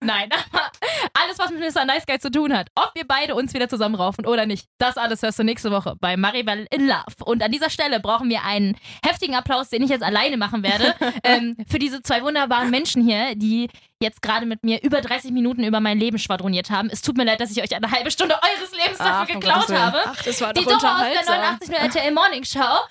Nein, 0.00 0.28
aber 0.30 0.70
alles, 1.14 1.38
was 1.38 1.50
mit 1.50 1.60
Mr. 1.60 1.84
Nice 1.84 2.06
Guy 2.06 2.18
zu 2.18 2.30
tun 2.30 2.52
hat, 2.56 2.68
ob 2.74 2.92
wir 2.94 3.06
beide 3.06 3.34
uns 3.34 3.54
wieder 3.54 3.68
zusammenraufen 3.68 4.26
oder 4.26 4.46
nicht, 4.46 4.66
das 4.78 4.96
alles 4.96 5.22
hörst 5.22 5.38
du 5.38 5.44
nächste 5.44 5.70
Woche 5.70 5.94
bei 6.00 6.16
Maribel 6.16 6.66
in 6.70 6.86
Love. 6.86 7.24
Und 7.24 7.42
an 7.42 7.50
dieser 7.50 7.70
Stelle 7.70 8.00
brauchen 8.00 8.28
wir 8.28 8.44
einen 8.44 8.76
heftigen 9.04 9.34
Applaus, 9.34 9.68
den 9.68 9.82
ich 9.82 9.90
jetzt 9.90 10.02
alleine 10.02 10.36
machen 10.36 10.62
werde, 10.62 10.94
ähm, 11.24 11.56
für 11.68 11.78
diese 11.78 12.02
zwei 12.02 12.22
wunderbaren 12.22 12.70
Menschen 12.70 13.02
hier, 13.02 13.34
die 13.34 13.68
jetzt 14.02 14.22
gerade 14.22 14.46
mit 14.46 14.62
mir 14.62 14.82
über 14.82 15.00
30 15.00 15.32
Minuten 15.32 15.64
über 15.64 15.80
mein 15.80 15.98
Leben 15.98 16.18
schwadroniert 16.18 16.70
haben. 16.70 16.88
Es 16.90 17.02
tut 17.02 17.16
mir 17.16 17.24
leid, 17.24 17.40
dass 17.40 17.50
ich 17.50 17.62
euch 17.62 17.74
eine 17.74 17.90
halbe 17.90 18.10
Stunde 18.10 18.34
eures 18.34 18.72
Lebens 18.72 18.98
Ach, 19.00 19.20
dafür 19.20 19.36
um 19.36 19.40
geklaut 19.40 19.72
habe. 19.72 19.98
Ach, 20.04 20.22
das 20.22 20.40
war 20.40 20.52
Die 20.52 20.64
doch 20.64 20.78
Dora 20.78 20.96
aus 20.96 21.00
der 21.00 21.20
unterhaltsam. 21.20 21.72
89 21.72 21.96
RTL 21.96 22.12
Morning 22.12 22.44
Show. 22.44 22.60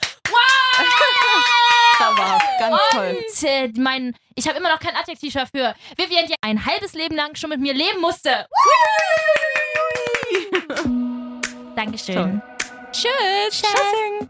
Zauberhaft, 1.98 2.46
ganz 2.60 2.78
toll. 2.92 3.18
Und 3.18 3.50
äh, 3.50 3.72
mein, 3.80 4.16
ich 4.36 4.48
habe 4.48 4.58
immer 4.58 4.70
noch 4.70 4.80
kein 4.80 4.96
Adjektiv 4.96 5.34
dafür. 5.34 5.76
Vivian, 5.98 6.26
die 6.28 6.36
ein 6.42 6.66
halbes 6.66 6.94
Leben 6.94 7.16
lang 7.16 7.36
schon 7.36 7.52
mit 7.52 7.60
mir 7.60 7.74
leben 7.74 8.02
musste. 8.02 8.48
Dankeschön. 11.76 12.16
Toll. 12.16 12.42
Tschüss. 12.92 13.62
Tschüssing. 13.62 14.30